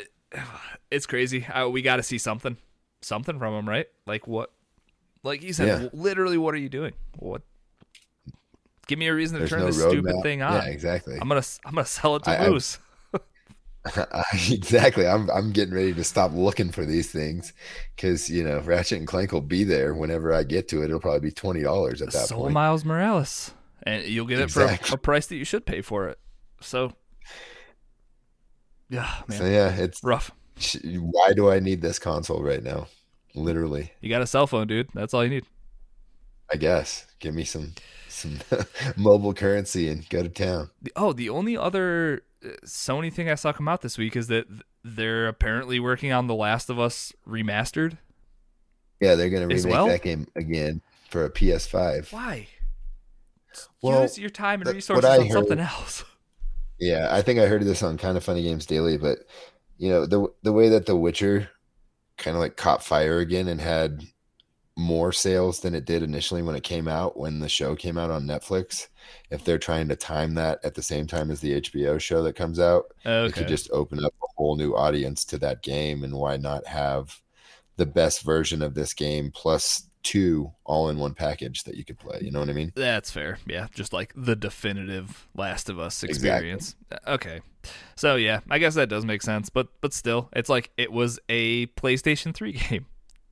it's 0.91 1.05
crazy. 1.05 1.45
I, 1.51 1.65
we 1.65 1.81
got 1.81 1.95
to 1.97 2.03
see 2.03 2.17
something, 2.19 2.57
something 3.01 3.39
from 3.39 3.53
them, 3.55 3.67
right? 3.67 3.87
Like 4.05 4.27
what? 4.27 4.51
Like 5.23 5.41
you 5.43 5.53
said, 5.53 5.67
Yeah. 5.81 5.89
literally, 5.93 6.37
what 6.37 6.53
are 6.53 6.57
you 6.59 6.69
doing? 6.69 6.93
What? 7.17 7.41
Give 8.87 8.97
me 8.99 9.07
a 9.07 9.13
reason 9.13 9.35
to 9.35 9.39
There's 9.39 9.49
turn 9.51 9.59
no 9.59 9.65
this 9.67 9.79
stupid 9.81 10.15
thing 10.23 10.41
on. 10.41 10.53
Yeah, 10.53 10.65
exactly. 10.65 11.17
I'm 11.21 11.27
gonna 11.27 11.43
I'm 11.65 11.75
gonna 11.75 11.85
sell 11.85 12.15
it 12.15 12.23
to 12.23 12.29
I- 12.31 12.59
I- 14.13 14.23
exactly. 14.51 15.07
I'm 15.07 15.29
I'm 15.29 15.51
getting 15.51 15.73
ready 15.73 15.93
to 15.93 16.03
stop 16.03 16.31
looking 16.33 16.71
for 16.71 16.85
these 16.85 17.11
things 17.11 17.53
because 17.95 18.29
you 18.29 18.43
know 18.43 18.59
Ratchet 18.59 18.97
and 18.99 19.07
Clank 19.07 19.31
will 19.31 19.41
be 19.41 19.63
there 19.63 19.93
whenever 19.93 20.33
I 20.33 20.43
get 20.43 20.67
to 20.69 20.81
it. 20.81 20.85
It'll 20.85 20.99
probably 20.99 21.21
be 21.21 21.31
twenty 21.31 21.61
dollars 21.61 22.01
at 22.01 22.11
that 22.11 22.27
Soul 22.27 22.41
point. 22.43 22.53
Miles 22.53 22.83
Morales, 22.83 23.51
and 23.83 24.03
you'll 24.05 24.25
get 24.25 24.39
it 24.39 24.51
for 24.51 24.63
a, 24.63 24.79
a 24.91 24.97
price 24.97 25.27
that 25.27 25.35
you 25.37 25.45
should 25.45 25.65
pay 25.65 25.81
for 25.81 26.07
it. 26.09 26.19
So, 26.61 26.93
yeah, 28.89 29.09
man, 29.27 29.37
So 29.37 29.45
yeah, 29.45 29.69
it's 29.75 30.03
rough. 30.03 30.31
why 30.83 31.33
do 31.33 31.49
I 31.49 31.59
need 31.59 31.81
this 31.81 31.99
console 31.99 32.41
right 32.43 32.63
now? 32.63 32.87
Literally, 33.35 33.91
You 34.01 34.09
got 34.09 34.21
a 34.21 34.27
cell 34.27 34.47
phone, 34.47 34.67
dude. 34.67 34.89
That's 34.93 35.13
all 35.13 35.23
you 35.23 35.29
need. 35.29 35.45
I 36.51 36.57
guess. 36.57 37.05
Give 37.19 37.33
me 37.35 37.43
some 37.43 37.73
some 38.07 38.39
mobile 38.97 39.33
currency 39.33 39.87
and 39.89 40.07
go 40.09 40.23
to 40.23 40.29
town. 40.29 40.71
Oh, 40.95 41.13
the 41.13 41.29
only 41.29 41.55
other 41.55 42.23
uh, 42.43 42.49
Sony 42.65 43.13
thing 43.13 43.29
I 43.29 43.35
saw 43.35 43.53
come 43.53 43.67
out 43.67 43.81
this 43.81 43.97
week 43.97 44.15
is 44.15 44.27
that 44.27 44.47
they're 44.83 45.27
apparently 45.27 45.79
working 45.79 46.11
on 46.11 46.27
The 46.27 46.33
Last 46.35 46.69
of 46.69 46.79
Us 46.79 47.13
remastered. 47.27 47.97
Yeah, 48.99 49.15
they're 49.15 49.29
gonna 49.29 49.53
As 49.53 49.63
remake 49.63 49.71
well? 49.71 49.87
that 49.87 50.01
game 50.01 50.27
again 50.35 50.81
for 51.09 51.25
a 51.25 51.29
PS5. 51.29 52.11
Why? 52.11 52.47
Well, 53.81 54.01
use 54.01 54.17
your 54.17 54.29
time 54.29 54.61
and 54.61 54.73
resources 54.73 55.05
on 55.05 55.29
something 55.29 55.59
else. 55.59 56.03
Yeah, 56.79 57.07
I 57.11 57.21
think 57.21 57.39
I 57.39 57.47
heard 57.47 57.63
this 57.63 57.83
on 57.83 57.97
Kind 57.97 58.17
of 58.17 58.23
Funny 58.23 58.43
Games 58.43 58.65
Daily, 58.65 58.97
but 58.97 59.19
you 59.77 59.89
know 59.89 60.05
the 60.05 60.27
the 60.43 60.53
way 60.53 60.69
that 60.69 60.85
The 60.85 60.95
Witcher 60.95 61.49
kind 62.17 62.35
of 62.35 62.41
like 62.41 62.57
caught 62.57 62.83
fire 62.83 63.19
again 63.19 63.47
and 63.47 63.61
had 63.61 64.03
more 64.77 65.11
sales 65.11 65.59
than 65.59 65.75
it 65.75 65.85
did 65.85 66.01
initially 66.03 66.41
when 66.41 66.55
it 66.55 66.63
came 66.63 66.87
out 66.87 67.17
when 67.17 67.39
the 67.39 67.49
show 67.49 67.75
came 67.75 67.97
out 67.97 68.09
on 68.11 68.25
Netflix. 68.25 68.87
If 69.29 69.43
they're 69.43 69.57
trying 69.57 69.89
to 69.89 69.95
time 69.95 70.35
that 70.35 70.59
at 70.63 70.73
the 70.75 70.81
same 70.81 71.05
time 71.05 71.31
as 71.31 71.41
the 71.41 71.61
HBO 71.61 71.99
show 71.99 72.23
that 72.23 72.35
comes 72.35 72.59
out, 72.59 72.85
it 73.25 73.33
could 73.33 73.47
just 73.47 73.69
open 73.71 74.03
up 74.03 74.13
a 74.23 74.27
whole 74.37 74.55
new 74.55 74.75
audience 74.75 75.25
to 75.25 75.37
that 75.39 75.63
game. 75.63 76.03
And 76.03 76.13
why 76.13 76.37
not 76.37 76.65
have 76.65 77.19
the 77.75 77.85
best 77.85 78.23
version 78.23 78.61
of 78.61 78.73
this 78.73 78.93
game 78.93 79.31
plus 79.33 79.88
two 80.09 80.51
all 80.65 80.89
in 80.89 80.97
one 80.97 81.13
package 81.13 81.63
that 81.63 81.75
you 81.75 81.85
could 81.85 81.99
play? 81.99 82.19
You 82.21 82.31
know 82.31 82.39
what 82.39 82.49
I 82.49 82.53
mean? 82.53 82.71
That's 82.75 83.11
fair. 83.11 83.37
Yeah, 83.45 83.67
just 83.73 83.93
like 83.93 84.11
the 84.15 84.35
definitive 84.35 85.27
Last 85.35 85.69
of 85.69 85.79
Us 85.79 86.03
experience. 86.03 86.75
Uh, 86.91 86.97
Okay. 87.07 87.41
So 87.95 88.15
yeah, 88.15 88.39
I 88.49 88.57
guess 88.57 88.73
that 88.75 88.87
does 88.89 89.05
make 89.05 89.21
sense, 89.21 89.49
but 89.49 89.67
but 89.81 89.93
still, 89.93 90.29
it's 90.33 90.49
like 90.49 90.71
it 90.77 90.91
was 90.91 91.19
a 91.29 91.67
PlayStation 91.67 92.33
3 92.33 92.51
game 92.69 92.85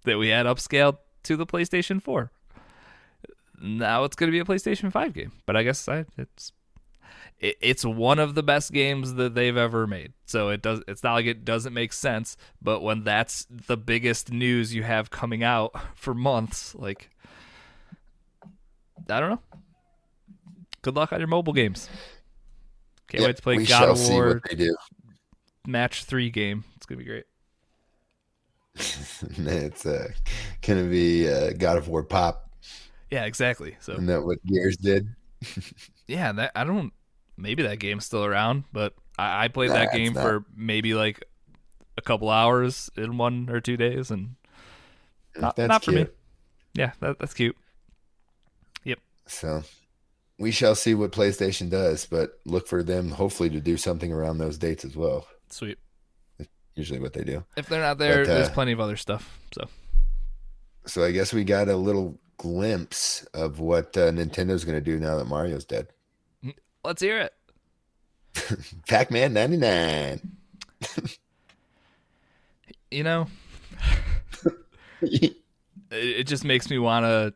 that 0.04 0.18
we 0.18 0.28
had 0.28 0.46
upscaled 0.46 0.98
to 1.24 1.36
the 1.36 1.46
PlayStation 1.46 2.02
4. 2.02 2.30
Now 3.62 4.04
it's 4.04 4.16
going 4.16 4.30
to 4.30 4.32
be 4.32 4.40
a 4.40 4.46
PlayStation 4.46 4.92
5 4.92 5.14
game, 5.14 5.32
but 5.46 5.56
I 5.56 5.64
guess 5.64 5.88
I, 5.88 6.06
it's 6.18 6.52
it, 7.40 7.58
it's 7.62 7.86
one 7.86 8.20
of 8.20 8.36
the 8.36 8.44
best 8.44 8.72
games 8.72 9.16
that 9.16 9.36
they've 9.36 9.58
ever 9.58 9.88
made. 9.88 10.14
So 10.26 10.50
it 10.50 10.62
does 10.62 10.82
it's 10.88 11.04
not 11.04 11.14
like 11.14 11.26
it 11.26 11.46
doesn't 11.46 11.74
make 11.74 11.94
sense, 11.94 12.38
but 12.62 12.82
when 12.82 13.04
that's 13.04 13.46
the 13.50 13.78
biggest 13.78 14.32
news 14.32 14.74
you 14.74 14.84
have 14.84 15.10
coming 15.10 15.44
out 15.44 15.74
for 15.96 16.14
months, 16.14 16.76
like 16.76 17.10
I 19.10 19.20
don't 19.20 19.30
know. 19.30 19.42
Good 20.82 20.96
luck 20.96 21.12
on 21.14 21.20
your 21.20 21.28
mobile 21.28 21.54
games. 21.54 21.90
Can't 23.08 23.22
Yep, 23.22 23.28
wait 23.28 23.36
to 23.38 23.42
play 23.42 23.66
God 23.66 23.90
of 23.90 23.98
see 23.98 24.14
War 24.14 24.28
what 24.28 24.44
they 24.50 24.56
do. 24.56 24.76
Match 25.66 26.04
3 26.04 26.30
game. 26.30 26.66
It's 26.76 26.86
going 26.86 27.00
to 27.00 27.06
be 27.06 27.10
great. 27.10 27.26
it's 29.38 29.86
uh, 29.86 30.10
gonna 30.62 30.84
be 30.84 31.28
uh, 31.28 31.52
God 31.58 31.78
of 31.78 31.88
War 31.88 32.04
pop. 32.04 32.52
Yeah, 33.10 33.26
exactly. 33.26 33.76
So 33.80 33.94
Isn't 33.94 34.06
that 34.08 34.24
what 34.24 34.44
Gears 34.46 34.78
did? 34.78 35.08
yeah, 36.08 36.32
that 36.34 36.52
I 36.56 36.64
don't. 36.64 36.94
Maybe 37.38 37.64
that 37.64 37.80
game's 37.80 38.06
still 38.06 38.26
around, 38.26 38.64
but 38.74 38.94
I, 39.18 39.46
I 39.46 39.48
played 39.48 39.70
Nah, 39.70 39.76
that 39.76 39.94
game 39.94 40.14
not. 40.14 40.22
for 40.24 40.46
maybe 40.56 40.94
like 40.94 41.24
a 41.98 42.02
couple 42.02 42.30
hours 42.30 42.90
in 42.98 43.18
one 43.18 43.50
or 43.50 43.62
two 43.62 43.78
days, 43.78 44.12
and 44.12 44.36
not, 45.38 45.56
That's 45.56 45.70
not 45.70 45.84
for 45.84 45.92
me. 45.92 46.08
Yeah, 46.74 46.92
that, 47.00 47.20
that's 47.20 47.34
cute. 47.34 47.56
Yep. 48.84 49.00
So 49.28 49.64
we 50.40 50.52
shall 50.52 50.76
see 50.76 50.94
what 50.96 51.12
PlayStation 51.12 51.70
does, 51.70 52.06
but 52.06 52.40
look 52.46 52.68
for 52.68 52.84
them 52.84 53.12
hopefully 53.12 53.50
to 53.52 53.60
do 53.60 53.78
something 53.78 54.12
around 54.12 54.38
those 54.38 54.58
dates 54.58 54.84
as 54.86 54.96
well. 54.96 55.28
Sweet. 55.50 55.78
Usually 56.76 57.00
what 57.00 57.14
they 57.14 57.24
do. 57.24 57.44
If 57.56 57.68
they're 57.68 57.82
not 57.82 57.98
there, 57.98 58.24
But, 58.26 58.32
uh, 58.32 58.34
there's 58.36 58.50
plenty 58.50 58.72
of 58.72 58.80
other 58.80 58.98
stuff. 58.98 59.40
So 59.52 59.68
So 60.86 61.04
I 61.04 61.12
guess 61.12 61.34
we 61.34 61.44
got 61.44 61.68
a 61.70 61.76
little 61.76 62.20
glimpse 62.38 63.24
of 63.34 63.60
what 63.60 63.98
uh, 63.98 64.12
Nintendo's 64.12 64.64
going 64.64 64.78
to 64.78 64.82
do 64.82 65.00
now 65.00 65.18
that 65.18 65.26
Mario's 65.26 65.66
dead. 65.66 65.88
Let's 66.84 67.02
hear 67.02 67.20
it. 67.20 67.34
Pac-Man 68.88 69.34
99. 69.34 70.22
You 72.90 73.04
know, 73.04 73.28
it, 75.02 75.36
it 75.92 76.24
just 76.24 76.46
makes 76.46 76.70
me 76.70 76.78
want 76.78 77.04
to 77.04 77.34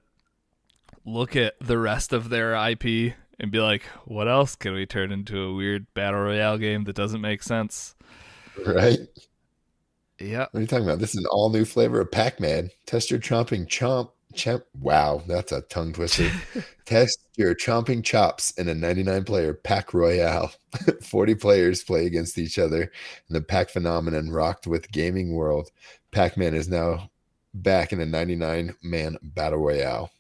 look 1.04 1.36
at 1.36 1.56
the 1.60 1.78
rest 1.78 2.14
of 2.14 2.30
their 2.30 2.54
IP 2.54 3.16
and 3.38 3.52
be 3.52 3.60
like, 3.60 3.84
what 4.06 4.30
else 4.30 4.56
can 4.56 4.74
we 4.74 4.86
turn 4.86 5.12
into 5.12 5.42
a 5.42 5.54
weird 5.54 5.94
battle 5.94 6.22
royale 6.22 6.58
game 6.58 6.86
that 6.86 6.96
doesn't 6.96 7.20
make 7.20 7.44
sense? 7.44 7.96
right? 8.66 9.00
Yeah. 10.20 10.46
What 10.52 10.60
are 10.60 10.62
you 10.62 10.68
talking 10.68 10.86
about? 10.86 11.00
This 11.00 11.16
is 11.16 11.18
an 11.22 11.26
all 11.30 11.50
new 11.50 11.66
flavor 11.66 12.00
of 12.00 12.12
Pac-Man. 12.12 12.70
Test 12.86 13.12
your 13.12 13.20
chomping 13.20 13.68
chomp. 13.68 14.12
Champ. 14.34 14.64
Wow, 14.80 15.24
that's 15.28 15.52
a 15.52 15.62
tongue 15.62 15.94
twister. 15.94 16.30
Test 16.86 17.20
your 17.38 17.56
chomping 17.56 18.04
chops 18.04 18.52
in 18.52 18.68
a 18.68 18.76
99 18.76 19.24
player 19.24 19.54
Pac 19.54 19.94
Royale. 19.94 20.52
40 21.04 21.36
players 21.36 21.84
play 21.84 22.06
against 22.06 22.38
each 22.38 22.60
other, 22.60 22.82
and 22.82 23.36
the 23.36 23.42
Pac 23.42 23.70
phenomenon 23.70 24.30
rocked 24.30 24.68
with 24.68 24.92
gaming 24.92 25.34
world. 25.34 25.70
Pac 26.12 26.38
Man 26.38 26.54
is 26.54 26.68
now 26.68 27.10
back 27.54 27.92
in 27.94 28.00
a 28.00 28.06
99 28.06 28.76
man 28.82 29.18
battle 29.22 29.60
royale. 29.60 30.12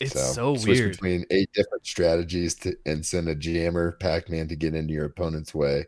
It's 0.00 0.34
so, 0.34 0.56
switch 0.56 0.78
weird. 0.78 0.90
between 0.92 1.24
eight 1.30 1.52
different 1.52 1.86
strategies 1.86 2.54
to, 2.56 2.74
and 2.86 3.04
send 3.04 3.28
a 3.28 3.34
jammer 3.34 3.92
Pac 3.92 4.28
Man 4.28 4.48
to 4.48 4.56
get 4.56 4.74
into 4.74 4.92
your 4.94 5.04
opponent's 5.04 5.54
way. 5.54 5.86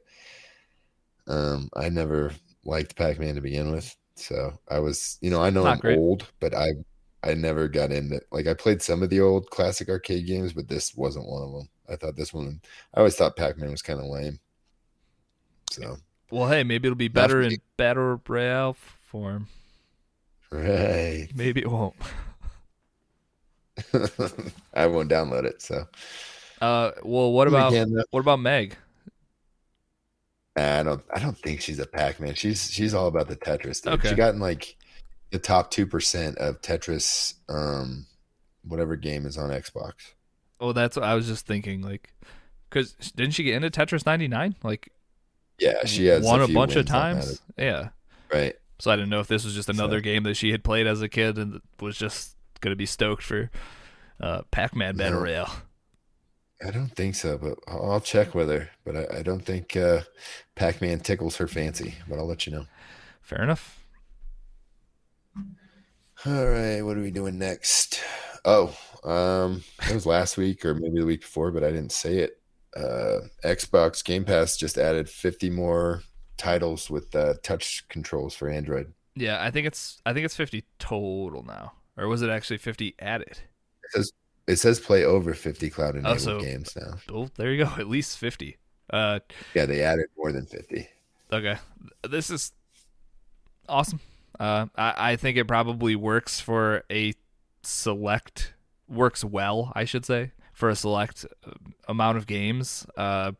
Um, 1.27 1.69
I 1.75 1.89
never 1.89 2.33
liked 2.65 2.97
Pac 2.97 3.19
Man 3.19 3.35
to 3.35 3.41
begin 3.41 3.73
with, 3.73 3.95
so 4.15 4.59
I 4.69 4.79
was, 4.79 5.19
you 5.21 5.31
know, 5.31 5.43
I 5.43 5.51
know 5.51 5.65
Not 5.65 5.75
I'm 5.75 5.79
great. 5.81 5.99
old, 5.99 6.29
but 6.39 6.55
I, 6.55 6.69
I 7.25 7.35
never 7.35 7.68
got 7.68 7.91
into 7.91 8.20
like 8.31 8.47
I 8.47 8.55
played 8.55 8.83
some 8.83 9.03
of 9.03 9.11
the 9.11 9.20
old 9.20 9.51
classic 9.51 9.89
arcade 9.89 10.27
games, 10.27 10.53
but 10.53 10.68
this 10.68 10.95
wasn't 10.95 11.27
one 11.27 11.43
of 11.43 11.53
them. 11.53 11.68
I 11.89 11.97
thought 11.97 12.16
this 12.16 12.33
one. 12.33 12.61
I 12.95 12.99
always 12.99 13.16
thought 13.16 13.37
Pac 13.37 13.57
Man 13.59 13.70
was 13.70 13.83
kind 13.83 13.99
of 13.99 14.07
lame. 14.07 14.39
So 15.70 15.97
Well, 16.31 16.49
hey, 16.49 16.62
maybe 16.64 16.87
it'll 16.89 16.97
be 16.97 17.09
better 17.09 17.41
in 17.43 17.57
battle 17.77 18.20
royale 18.29 18.75
form. 18.75 19.49
right, 20.51 21.29
Maybe 21.35 21.62
it 21.62 21.70
won't. 21.70 21.95
I 24.75 24.87
won't 24.87 25.11
download 25.11 25.45
it. 25.45 25.62
So 25.62 25.87
Uh, 26.61 26.93
well, 27.03 27.33
what 27.33 27.49
about 27.49 27.72
again, 27.72 27.97
what 28.11 28.20
about 28.20 28.41
Meg? 28.41 28.77
I 30.57 30.83
don't. 30.85 31.03
I 31.12 31.18
don't 31.18 31.37
think 31.39 31.61
she's 31.61 31.81
a 31.81 31.87
Pac 31.87 32.20
Man. 32.20 32.35
She's 32.35 32.70
she's 32.70 32.95
all 32.95 33.09
about 33.09 33.29
the 33.29 33.37
Tetris. 33.37 33.83
Dude. 33.83 33.95
Okay. 33.95 34.11
She 34.11 34.14
got 34.14 34.35
in 34.35 34.41
like 34.41 34.77
the 35.35 35.41
top 35.41 35.70
two 35.72 35.85
percent 35.85 36.39
of 36.39 36.62
Tetris, 36.62 37.35
um, 37.49 38.07
whatever 38.64 38.95
game 38.95 39.26
is 39.26 39.37
on 39.37 39.51
Xbox. 39.51 39.93
Oh, 40.61 40.72
that's 40.72 40.95
what 40.97 41.05
I 41.05 41.14
was 41.16 41.26
just 41.26 41.45
thinking. 41.45 41.82
Like, 41.82 42.14
because 42.70 42.93
didn't 43.16 43.35
she 43.35 43.43
get 43.43 43.57
into 43.62 43.68
Tetris 43.68 44.07
99? 44.07 44.55
Like, 44.62 44.91
Yeah, 45.59 45.85
she 45.85 46.07
has 46.07 46.24
won 46.24 46.41
a, 46.41 46.47
few 46.47 46.55
bunch 46.55 46.72
of 46.72 46.76
wins 46.87 46.91
on 46.93 47.14
that, 47.16 47.24
times. 47.24 47.43
Yeah. 47.59 47.89
right? 48.32 48.55
So 48.78 48.91
I 48.93 48.97
didn't 48.97 49.11
know 49.11 49.18
if 49.20 49.26
this 49.26 49.45
was 49.45 49.55
just 49.55 49.68
another 49.68 49.99
So- 49.99 50.03
game 50.03 50.22
that 50.22 50.35
she 50.35 50.53
had 50.53 50.62
played 50.64 50.87
as 50.87 51.03
a 51.03 51.09
kid 51.09 51.37
and 51.39 51.61
was 51.80 51.99
just 51.99 52.37
gonna 52.61 52.76
be 52.76 52.87
stoked 52.87 53.24
for 53.24 53.51
uh, 54.20 54.43
Pac-Man 54.53 54.97
Battle 54.97 55.18
No. 55.18 55.24
Royale. 55.24 55.53
I 56.64 56.70
don't 56.70 56.89
think 56.95 57.16
so, 57.16 57.37
but 57.37 57.59
I'll, 57.66 57.93
I'll 57.93 58.01
check 58.01 58.35
with 58.35 58.49
her. 58.49 58.70
But 58.85 58.97
I, 58.97 59.18
I 59.18 59.22
don't 59.22 59.45
think 59.45 59.76
uh, 59.76 60.03
Pac 60.55 60.80
Man 60.80 61.01
tickles 61.01 61.37
her 61.37 61.49
fancy. 61.49 61.97
But 62.09 62.18
I'll 62.20 62.26
let 62.28 62.47
you 62.47 62.53
know. 62.53 62.66
Fair 63.20 63.43
enough. 63.43 63.84
All 66.27 66.47
right, 66.47 66.81
what 66.83 66.97
are 66.97 67.03
we 67.03 67.11
doing 67.11 67.39
next? 67.39 68.01
Oh, 68.45 68.75
um, 69.05 69.62
it 69.89 69.95
was 69.95 70.07
last 70.07 70.37
week 70.39 70.64
or 70.64 70.75
maybe 70.75 71.01
the 71.01 71.07
week 71.07 71.20
before, 71.20 71.51
but 71.51 71.62
I 71.62 71.70
didn't 71.70 71.93
say 71.93 72.18
it. 72.18 72.41
Uh, 72.77 73.20
Xbox 73.45 74.03
Game 74.03 74.25
Pass 74.25 74.57
just 74.57 74.79
added 74.79 75.09
50 75.09 75.51
more 75.51 76.03
titles 76.37 76.91
with 76.91 77.14
uh, 77.14 77.35
touch 77.43 77.87
controls 77.89 78.35
for 78.35 78.49
Android. 78.49 78.93
Yeah, 79.14 79.43
I 79.43 79.51
think 79.51 79.66
it's 79.66 80.01
I 80.07 80.12
think 80.12 80.25
it's 80.25 80.35
50 80.35 80.64
total 80.79 81.45
now, 81.45 81.72
or 81.97 82.09
was 82.09 82.22
it 82.22 82.31
actually 82.31 82.59
50 82.59 82.97
added? 82.99 83.39
It 83.85 83.91
says 83.93 84.12
it 84.49 84.57
says 84.57 84.81
play 84.81 85.05
over 85.05 85.35
50 85.35 85.70
cloud 85.70 85.95
enabled 85.95 86.16
Oh, 86.16 86.18
so- 86.18 86.41
games 86.41 86.75
now. 86.77 86.95
Oh, 87.12 87.29
there 87.37 87.53
you 87.53 87.64
go. 87.64 87.70
At 87.79 87.87
least 87.89 88.18
50. 88.18 88.57
Uh, 88.91 89.20
Yeah, 89.55 89.66
they 89.66 89.83
added 89.83 90.07
more 90.16 90.33
than 90.33 90.47
50. 90.47 90.89
Okay, 91.33 91.57
this 92.09 92.29
is 92.31 92.53
awesome. 93.68 94.01
Uh, 94.39 94.66
I, 94.76 95.12
I 95.12 95.16
think 95.16 95.37
it 95.37 95.47
probably 95.47 95.97
works 95.97 96.41
for 96.41 96.85
a 96.91 97.14
select 97.62 98.55
works 98.89 99.24
well, 99.24 99.72
I 99.74 99.85
should 99.85 100.05
say, 100.05 100.32
for 100.53 100.68
a 100.68 100.76
select 100.76 101.24
uh, 101.47 101.53
amount 101.89 102.18
of 102.18 102.26
games. 102.26 102.87
Uh, 102.97 103.32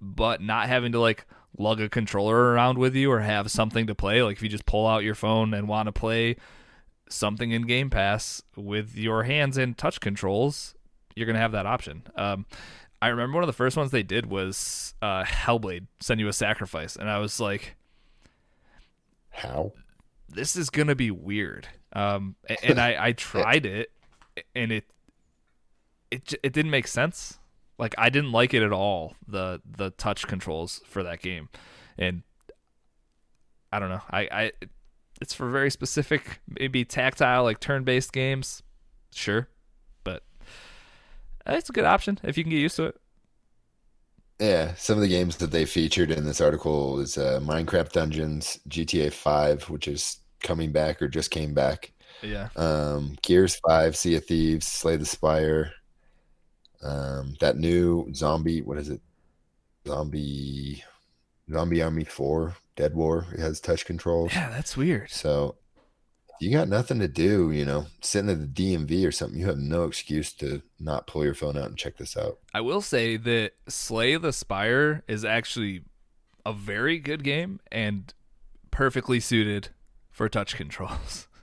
but 0.00 0.40
not 0.40 0.68
having 0.68 0.92
to 0.92 1.00
like 1.00 1.26
lug 1.58 1.80
a 1.80 1.88
controller 1.88 2.52
around 2.52 2.78
with 2.78 2.94
you 2.94 3.10
or 3.10 3.20
have 3.20 3.50
something 3.50 3.86
to 3.86 3.94
play. 3.94 4.22
Like 4.22 4.36
if 4.36 4.42
you 4.42 4.48
just 4.48 4.66
pull 4.66 4.86
out 4.86 5.04
your 5.04 5.14
phone 5.14 5.52
and 5.52 5.68
want 5.68 5.86
to 5.86 5.92
play 5.92 6.36
something 7.08 7.50
in 7.50 7.62
Game 7.62 7.90
Pass 7.90 8.42
with 8.56 8.96
your 8.96 9.24
hands 9.24 9.58
and 9.58 9.76
touch 9.76 10.00
controls, 10.00 10.74
you're 11.14 11.26
gonna 11.26 11.38
have 11.38 11.52
that 11.52 11.66
option. 11.66 12.04
Um, 12.16 12.46
I 13.02 13.08
remember 13.08 13.34
one 13.36 13.42
of 13.44 13.48
the 13.48 13.52
first 13.52 13.76
ones 13.76 13.90
they 13.90 14.02
did 14.02 14.26
was 14.26 14.94
uh, 15.00 15.24
Hellblade, 15.24 15.86
Senua's 16.02 16.36
Sacrifice, 16.36 16.96
and 16.96 17.10
I 17.10 17.18
was 17.18 17.40
like, 17.40 17.76
How? 19.30 19.72
This 20.32 20.56
is 20.56 20.70
gonna 20.70 20.94
be 20.94 21.10
weird. 21.10 21.68
Um, 21.92 22.36
and 22.62 22.80
I, 22.80 23.08
I 23.08 23.12
tried 23.16 23.66
it, 23.66 23.90
and 24.54 24.72
it 24.72 24.84
it 26.10 26.34
it 26.42 26.52
didn't 26.52 26.70
make 26.70 26.86
sense. 26.86 27.38
Like 27.78 27.94
I 27.98 28.10
didn't 28.10 28.32
like 28.32 28.54
it 28.54 28.62
at 28.62 28.72
all. 28.72 29.14
The 29.26 29.60
the 29.64 29.90
touch 29.90 30.26
controls 30.26 30.80
for 30.84 31.02
that 31.02 31.20
game, 31.20 31.48
and 31.98 32.22
I 33.72 33.78
don't 33.78 33.88
know. 33.88 34.02
I 34.10 34.20
I 34.30 34.52
it's 35.20 35.34
for 35.34 35.50
very 35.50 35.70
specific, 35.70 36.40
maybe 36.48 36.84
tactile, 36.84 37.44
like 37.44 37.60
turn 37.60 37.84
based 37.84 38.12
games. 38.12 38.62
Sure, 39.12 39.48
but 40.04 40.22
it's 41.46 41.70
a 41.70 41.72
good 41.72 41.84
option 41.84 42.18
if 42.22 42.38
you 42.38 42.44
can 42.44 42.50
get 42.50 42.58
used 42.58 42.76
to 42.76 42.84
it. 42.84 43.00
Yeah, 44.40 44.74
some 44.76 44.96
of 44.96 45.02
the 45.02 45.08
games 45.08 45.36
that 45.36 45.50
they 45.50 45.66
featured 45.66 46.10
in 46.10 46.24
this 46.24 46.40
article 46.40 46.98
is 46.98 47.18
uh, 47.18 47.40
Minecraft 47.42 47.92
Dungeons, 47.92 48.58
GTA 48.70 49.12
5, 49.12 49.68
which 49.68 49.86
is 49.86 50.19
coming 50.42 50.72
back 50.72 51.00
or 51.00 51.08
just 51.08 51.30
came 51.30 51.54
back. 51.54 51.92
Yeah. 52.22 52.48
Um, 52.56 53.16
Gears 53.22 53.56
5, 53.66 53.96
Sea 53.96 54.16
of 54.16 54.24
Thieves, 54.24 54.66
Slay 54.66 54.96
the 54.96 55.06
Spire. 55.06 55.72
Um, 56.82 57.36
that 57.40 57.56
new 57.56 58.12
zombie, 58.14 58.62
what 58.62 58.78
is 58.78 58.88
it? 58.88 59.00
Zombie, 59.86 60.82
Zombie 61.50 61.82
Army 61.82 62.04
4, 62.04 62.56
Dead 62.76 62.94
War. 62.94 63.26
It 63.32 63.40
has 63.40 63.60
touch 63.60 63.84
controls. 63.84 64.32
Yeah, 64.34 64.50
that's 64.50 64.76
weird. 64.76 65.10
So 65.10 65.56
you 66.40 66.50
got 66.50 66.68
nothing 66.68 66.98
to 67.00 67.08
do, 67.08 67.50
you 67.50 67.66
know, 67.66 67.86
sitting 68.00 68.30
at 68.30 68.40
the 68.40 68.46
DMV 68.46 69.06
or 69.06 69.12
something. 69.12 69.38
You 69.38 69.46
have 69.46 69.58
no 69.58 69.84
excuse 69.84 70.32
to 70.34 70.62
not 70.78 71.06
pull 71.06 71.22
your 71.22 71.34
phone 71.34 71.56
out 71.56 71.66
and 71.66 71.76
check 71.76 71.98
this 71.98 72.16
out. 72.16 72.38
I 72.54 72.62
will 72.62 72.80
say 72.80 73.18
that 73.18 73.52
Slay 73.68 74.16
the 74.16 74.32
Spire 74.32 75.02
is 75.06 75.24
actually 75.24 75.82
a 76.46 76.54
very 76.54 76.98
good 76.98 77.22
game 77.24 77.60
and 77.70 78.12
perfectly 78.70 79.20
suited 79.20 79.68
for 80.10 80.28
touch 80.28 80.56
controls. 80.56 81.26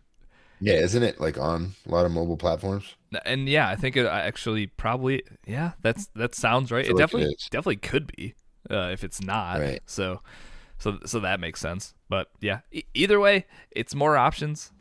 Yeah, 0.59 0.74
isn't 0.74 1.03
it 1.03 1.22
like 1.22 1.38
on 1.38 1.74
a 1.86 1.91
lot 1.91 2.07
of 2.07 2.11
mobile 2.11 2.36
platforms? 2.36 2.95
And 3.26 3.47
yeah, 3.47 3.70
I 3.70 3.76
think 3.76 3.95
it 3.95 4.07
actually 4.07 4.65
probably 4.65 5.22
yeah, 5.45 5.74
that's 5.84 6.07
that 6.15 6.34
sounds 6.34 6.72
right. 6.72 6.84
It 6.84 6.93
like 6.93 6.97
definitely 6.97 7.34
is. 7.34 7.47
definitely 7.51 7.76
could 7.76 8.07
be 8.07 8.34
uh, 8.72 8.89
if 8.91 9.03
it's 9.03 9.22
not. 9.22 9.59
Right. 9.59 9.82
So 9.86 10.22
so 10.80 10.97
so 11.05 11.20
that 11.20 11.39
makes 11.39 11.59
sense. 11.61 11.93
But 12.09 12.30
yeah, 12.41 12.61
e- 12.72 12.86
either 12.95 13.20
way, 13.20 13.45
it's 13.70 13.93
more 13.93 14.18
options. 14.18 14.72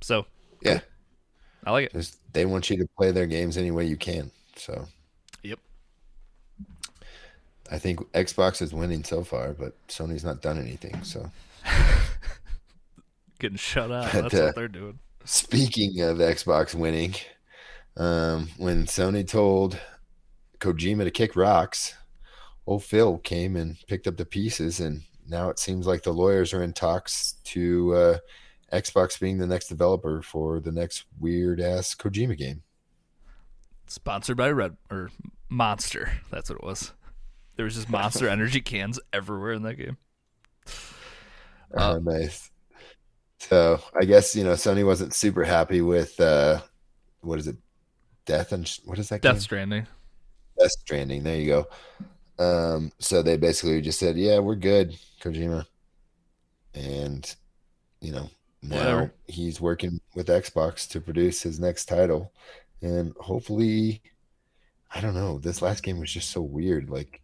So 0.00 0.24
Yeah. 0.62 0.80
I 1.64 1.72
like 1.72 1.86
it. 1.86 1.92
Just 1.92 2.16
they 2.32 2.46
want 2.46 2.70
you 2.70 2.78
to 2.78 2.88
play 2.96 3.10
their 3.10 3.26
games 3.26 3.58
any 3.58 3.70
way 3.70 3.84
you 3.84 3.98
can. 3.98 4.30
So 4.56 4.86
Yep. 5.42 5.58
I 7.70 7.78
think 7.78 8.00
Xbox 8.12 8.62
is 8.62 8.72
winning 8.72 9.04
so 9.04 9.24
far, 9.24 9.52
but 9.52 9.74
Sony's 9.88 10.24
not 10.24 10.40
done 10.40 10.58
anything. 10.58 11.02
So 11.04 11.30
Getting 13.42 13.56
shut 13.56 13.90
out. 13.90 14.12
That's 14.12 14.34
uh, 14.34 14.44
what 14.44 14.54
they're 14.54 14.68
doing. 14.68 15.00
speaking 15.24 16.00
of 16.00 16.18
Xbox 16.18 16.76
winning, 16.76 17.16
um, 17.96 18.48
when 18.56 18.86
Sony 18.86 19.26
told 19.26 19.80
Kojima 20.60 21.02
to 21.02 21.10
kick 21.10 21.34
rocks, 21.34 21.92
old 22.68 22.84
Phil 22.84 23.18
came 23.18 23.56
and 23.56 23.76
picked 23.88 24.06
up 24.06 24.16
the 24.16 24.24
pieces, 24.24 24.78
and 24.78 25.02
now 25.28 25.50
it 25.50 25.58
seems 25.58 25.88
like 25.88 26.04
the 26.04 26.12
lawyers 26.12 26.54
are 26.54 26.62
in 26.62 26.72
talks 26.72 27.32
to 27.42 27.92
uh, 27.92 28.18
Xbox 28.72 29.18
being 29.18 29.38
the 29.38 29.46
next 29.48 29.66
developer 29.66 30.22
for 30.22 30.60
the 30.60 30.70
next 30.70 31.06
weird 31.18 31.60
ass 31.60 31.96
Kojima 31.96 32.38
game. 32.38 32.62
Sponsored 33.88 34.36
by 34.36 34.52
Red 34.52 34.76
or 34.88 35.10
Monster. 35.48 36.12
That's 36.30 36.48
what 36.48 36.60
it 36.60 36.64
was. 36.64 36.92
There 37.56 37.64
was 37.64 37.74
just 37.74 37.90
Monster 37.90 38.28
Energy 38.30 38.60
cans 38.60 39.00
everywhere 39.12 39.50
in 39.50 39.64
that 39.64 39.74
game. 39.74 39.96
Oh, 41.74 41.98
nice. 41.98 42.51
So 43.48 43.80
I 43.98 44.04
guess 44.04 44.36
you 44.36 44.44
know 44.44 44.52
Sony 44.52 44.86
wasn't 44.86 45.14
super 45.14 45.42
happy 45.42 45.80
with 45.80 46.18
uh, 46.20 46.60
what 47.22 47.40
is 47.40 47.48
it, 47.48 47.56
Death 48.24 48.52
and 48.52 48.70
what 48.84 48.98
is 49.00 49.08
that? 49.08 49.20
Death 49.20 49.34
game? 49.34 49.40
Stranding. 49.40 49.86
Death 50.58 50.70
Stranding. 50.80 51.24
There 51.24 51.36
you 51.36 51.46
go. 51.46 51.66
Um, 52.38 52.92
so 53.00 53.20
they 53.20 53.36
basically 53.36 53.82
just 53.82 53.98
said, 53.98 54.16
"Yeah, 54.16 54.38
we're 54.38 54.54
good, 54.54 54.96
Kojima," 55.20 55.66
and 56.74 57.34
you 58.00 58.12
know 58.12 58.30
now 58.62 58.76
Whatever. 58.76 59.14
he's 59.26 59.60
working 59.60 60.00
with 60.14 60.28
Xbox 60.28 60.88
to 60.90 61.00
produce 61.00 61.42
his 61.42 61.58
next 61.58 61.86
title, 61.86 62.32
and 62.80 63.12
hopefully, 63.18 64.02
I 64.94 65.00
don't 65.00 65.14
know. 65.14 65.38
This 65.38 65.60
last 65.60 65.82
game 65.82 65.98
was 65.98 66.12
just 66.12 66.30
so 66.30 66.42
weird. 66.42 66.88
Like, 66.88 67.20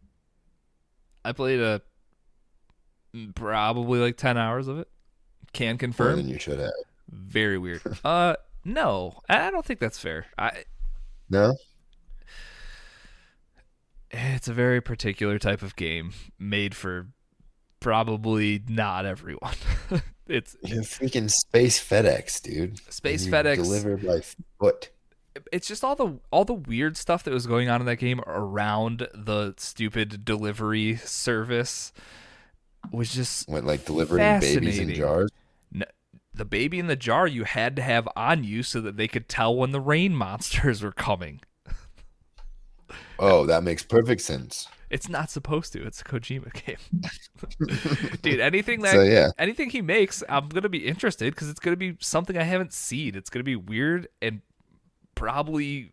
I 1.24 1.30
played 1.30 1.60
a 1.60 1.80
probably 3.36 4.00
like 4.00 4.16
ten 4.16 4.36
hours 4.36 4.66
of 4.66 4.80
it. 4.80 4.88
Can 5.52 5.74
more 5.74 5.78
confirm. 5.78 6.16
than 6.16 6.28
you 6.28 6.38
should 6.38 6.58
have. 6.58 6.72
Very 7.10 7.58
weird. 7.58 7.82
uh, 8.04 8.36
no, 8.64 9.20
I 9.28 9.50
don't 9.50 9.64
think 9.64 9.80
that's 9.80 9.98
fair. 9.98 10.26
I 10.36 10.64
No, 11.30 11.56
it's 14.10 14.48
a 14.48 14.52
very 14.52 14.80
particular 14.80 15.38
type 15.38 15.62
of 15.62 15.76
game 15.76 16.12
made 16.38 16.74
for 16.74 17.08
probably 17.80 18.62
not 18.68 19.06
everyone. 19.06 19.54
it's 20.26 20.56
you're 20.64 20.82
freaking 20.82 21.30
space 21.30 21.82
FedEx, 21.82 22.42
dude. 22.42 22.78
Space 22.92 23.26
FedEx. 23.26 23.56
deliver 23.56 23.96
by 23.96 24.20
foot. 24.58 24.90
it's 25.52 25.68
just 25.68 25.84
all 25.84 25.94
the 25.94 26.18
all 26.30 26.44
the 26.44 26.54
weird 26.54 26.96
stuff 26.96 27.22
that 27.24 27.32
was 27.32 27.46
going 27.46 27.68
on 27.68 27.80
in 27.80 27.86
that 27.86 27.96
game 27.96 28.20
around 28.26 29.08
the 29.14 29.54
stupid 29.56 30.24
delivery 30.24 30.96
service 30.96 31.92
was 32.92 33.12
just 33.12 33.48
Went 33.48 33.66
like 33.66 33.84
delivering 33.84 34.40
babies 34.40 34.78
in 34.78 34.94
jars. 34.94 35.30
The 36.38 36.44
baby 36.44 36.78
in 36.78 36.86
the 36.86 36.96
jar 36.96 37.26
you 37.26 37.44
had 37.44 37.76
to 37.76 37.82
have 37.82 38.08
on 38.16 38.44
you 38.44 38.62
so 38.62 38.80
that 38.80 38.96
they 38.96 39.08
could 39.08 39.28
tell 39.28 39.54
when 39.54 39.72
the 39.72 39.80
rain 39.80 40.14
monsters 40.14 40.82
were 40.82 40.92
coming. 40.92 41.40
Oh, 43.18 43.44
that 43.46 43.62
makes 43.64 43.82
perfect 43.82 44.20
sense. 44.20 44.68
It's 44.90 45.08
not 45.08 45.28
supposed 45.28 45.72
to. 45.74 45.84
It's 45.84 46.00
a 46.00 46.04
Kojima 46.04 46.52
game. 46.64 48.16
Dude, 48.22 48.40
anything 48.40 48.80
that 48.82 48.92
So 48.92 49.02
yeah, 49.02 49.30
anything 49.36 49.68
he 49.68 49.82
makes, 49.82 50.22
I'm 50.28 50.48
going 50.48 50.62
to 50.62 50.68
be 50.68 50.86
interested 50.86 51.34
cuz 51.36 51.48
it's 51.48 51.60
going 51.60 51.72
to 51.72 51.76
be 51.76 51.96
something 52.00 52.38
I 52.38 52.44
haven't 52.44 52.72
seen. 52.72 53.14
It's 53.14 53.28
going 53.28 53.40
to 53.40 53.44
be 53.44 53.56
weird 53.56 54.08
and 54.22 54.40
probably 55.14 55.92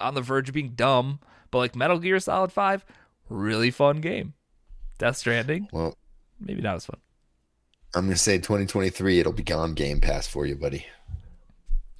on 0.00 0.14
the 0.14 0.22
verge 0.22 0.48
of 0.48 0.54
being 0.54 0.70
dumb, 0.70 1.20
but 1.50 1.58
like 1.58 1.76
Metal 1.76 1.98
Gear 1.98 2.18
Solid 2.18 2.50
5, 2.50 2.84
really 3.28 3.70
fun 3.70 4.00
game. 4.00 4.34
Death 4.98 5.18
Stranding, 5.18 5.68
well, 5.72 5.96
maybe 6.40 6.62
not 6.62 6.76
as 6.76 6.86
fun. 6.86 7.00
I'm 7.94 8.06
gonna 8.06 8.16
say 8.16 8.38
2023. 8.38 9.18
It'll 9.18 9.32
be 9.32 9.42
gone 9.42 9.74
Game 9.74 10.00
Pass 10.00 10.26
for 10.26 10.46
you, 10.46 10.56
buddy. 10.56 10.86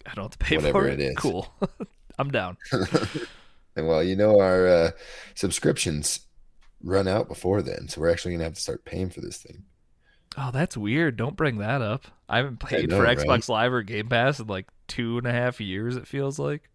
I 0.07 0.15
don't 0.15 0.25
have 0.25 0.33
to 0.33 0.39
pay 0.39 0.57
Whatever 0.57 0.83
for 0.83 0.89
it 0.89 1.01
is. 1.01 1.17
Cool. 1.17 1.53
I'm 2.19 2.31
down. 2.31 2.57
And 3.77 3.87
well, 3.87 4.03
you 4.03 4.17
know 4.17 4.41
our 4.41 4.67
uh, 4.67 4.91
subscriptions 5.35 6.21
run 6.83 7.07
out 7.07 7.29
before 7.29 7.63
then, 7.63 7.89
so 7.89 8.01
we're 8.01 8.11
actually 8.11 8.33
gonna 8.33 8.45
have 8.45 8.55
to 8.55 8.61
start 8.61 8.85
paying 8.85 9.11
for 9.11 9.21
this 9.21 9.39
thing. 9.39 9.65
Oh, 10.37 10.51
that's 10.53 10.77
weird. 10.77 11.17
Don't 11.17 11.37
bring 11.37 11.59
that 11.59 11.83
up. 11.83 12.07
I 12.29 12.39
haven't 12.39 12.59
played 12.59 12.91
know, 12.91 12.99
for 12.99 13.05
right? 13.05 13.19
Xbox 13.19 13.49
Live 13.49 13.73
or 13.73 13.83
Game 13.83 14.09
Pass 14.09 14.41
in 14.41 14.47
like 14.47 14.67
two 14.87 15.19
and 15.19 15.27
a 15.27 15.33
half 15.33 15.61
years, 15.61 15.97
it 15.97 16.07
feels 16.07 16.39
like. 16.39 16.69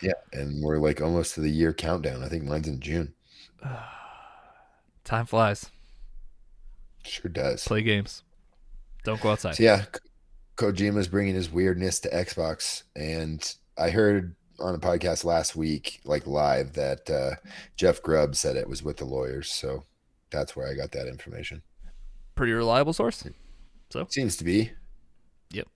Yeah, 0.00 0.14
and 0.32 0.62
we're 0.62 0.78
like 0.78 1.00
almost 1.00 1.34
to 1.34 1.40
the 1.40 1.50
year 1.50 1.74
countdown. 1.74 2.22
I 2.22 2.28
think 2.28 2.44
mine's 2.44 2.68
in 2.68 2.80
June. 2.80 3.14
Time 5.04 5.26
flies. 5.26 5.70
Sure 7.04 7.30
does. 7.30 7.64
Play 7.64 7.82
games. 7.82 8.22
Don't 9.04 9.20
go 9.20 9.30
outside. 9.30 9.56
So 9.56 9.62
yeah, 9.62 9.84
Ko- 10.56 10.72
Kojima's 10.72 11.08
bringing 11.08 11.34
his 11.34 11.50
weirdness 11.50 12.00
to 12.00 12.10
Xbox, 12.10 12.82
and 12.94 13.54
I 13.78 13.90
heard 13.90 14.34
on 14.60 14.74
a 14.74 14.78
podcast 14.78 15.24
last 15.24 15.56
week, 15.56 16.00
like 16.04 16.26
live, 16.26 16.74
that 16.74 17.08
uh, 17.08 17.36
Jeff 17.76 18.02
Grubb 18.02 18.36
said 18.36 18.56
it 18.56 18.68
was 18.68 18.82
with 18.82 18.98
the 18.98 19.04
lawyers. 19.04 19.50
So 19.50 19.84
that's 20.30 20.54
where 20.54 20.68
I 20.68 20.74
got 20.74 20.92
that 20.92 21.08
information. 21.08 21.62
Pretty 22.34 22.52
reliable 22.52 22.92
source. 22.92 23.24
So 23.90 24.06
seems 24.10 24.36
to 24.36 24.44
be. 24.44 24.72
Yep. 25.50 25.68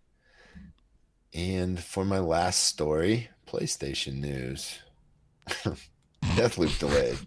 And 1.33 1.81
for 1.81 2.05
my 2.05 2.18
last 2.18 2.64
story, 2.64 3.31
PlayStation 3.47 4.20
news. 4.20 4.79
Deathloop 6.22 6.79
delayed. 6.79 7.18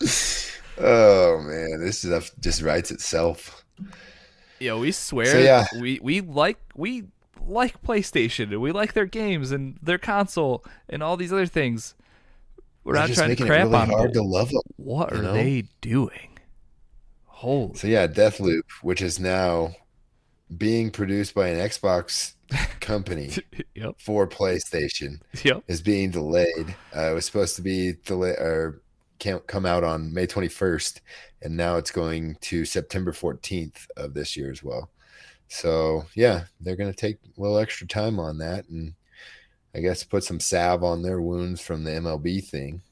oh 0.80 1.40
man, 1.40 1.80
this 1.80 2.00
stuff 2.00 2.30
just 2.40 2.62
writes 2.62 2.90
itself. 2.90 3.64
Yeah, 4.60 4.74
we 4.76 4.92
swear 4.92 5.26
So, 5.26 5.38
yeah. 5.38 5.66
we 5.80 6.00
we 6.02 6.20
like 6.20 6.58
we 6.74 7.04
like 7.46 7.80
PlayStation 7.82 8.50
and 8.50 8.60
we 8.60 8.72
like 8.72 8.92
their 8.92 9.06
games 9.06 9.52
and 9.52 9.78
their 9.82 9.98
console 9.98 10.64
and 10.88 11.02
all 11.02 11.16
these 11.16 11.32
other 11.32 11.46
things. 11.46 11.94
We're 12.84 12.94
They're 12.94 13.08
not 13.08 13.14
trying 13.14 13.36
to 13.36 13.44
crap 13.44 13.60
it 13.60 13.70
really 13.70 13.76
on 13.76 13.88
hard 13.90 14.14
to 14.14 14.22
love 14.22 14.48
them. 14.50 14.62
What 14.76 15.12
are 15.12 15.22
know? 15.22 15.32
they 15.34 15.68
doing? 15.80 16.38
Holy 17.26 17.74
So 17.76 17.86
yeah, 17.86 18.06
Deathloop, 18.06 18.62
which 18.82 19.00
is 19.02 19.20
now 19.20 19.74
being 20.56 20.90
produced 20.90 21.34
by 21.34 21.48
an 21.48 21.58
Xbox 21.58 22.32
company 22.80 23.30
Yep. 23.74 23.96
for 24.00 24.26
PlayStation, 24.26 25.20
Yep. 25.44 25.64
is 25.68 25.82
being 25.82 26.10
delayed. 26.10 26.74
Uh, 26.96 27.10
it 27.10 27.14
was 27.14 27.26
supposed 27.26 27.54
to 27.56 27.62
be 27.62 27.92
delayed 28.04 28.36
or 28.38 28.82
can't 29.18 29.46
come 29.46 29.66
out 29.66 29.84
on 29.84 30.12
May 30.14 30.26
21st, 30.26 31.00
and 31.42 31.56
now 31.56 31.76
it's 31.76 31.90
going 31.90 32.36
to 32.42 32.64
September 32.64 33.12
14th 33.12 33.86
of 33.96 34.14
this 34.14 34.36
year 34.36 34.50
as 34.50 34.62
well. 34.62 34.90
So 35.48 36.04
yeah, 36.14 36.44
they're 36.60 36.76
going 36.76 36.92
to 36.92 36.96
take 36.96 37.16
a 37.36 37.40
little 37.40 37.58
extra 37.58 37.86
time 37.86 38.18
on 38.18 38.38
that, 38.38 38.68
and 38.68 38.94
I 39.74 39.80
guess 39.80 40.04
put 40.04 40.24
some 40.24 40.40
salve 40.40 40.82
on 40.84 41.02
their 41.02 41.20
wounds 41.20 41.60
from 41.60 41.84
the 41.84 41.90
MLB 41.92 42.40
thing. 42.44 42.82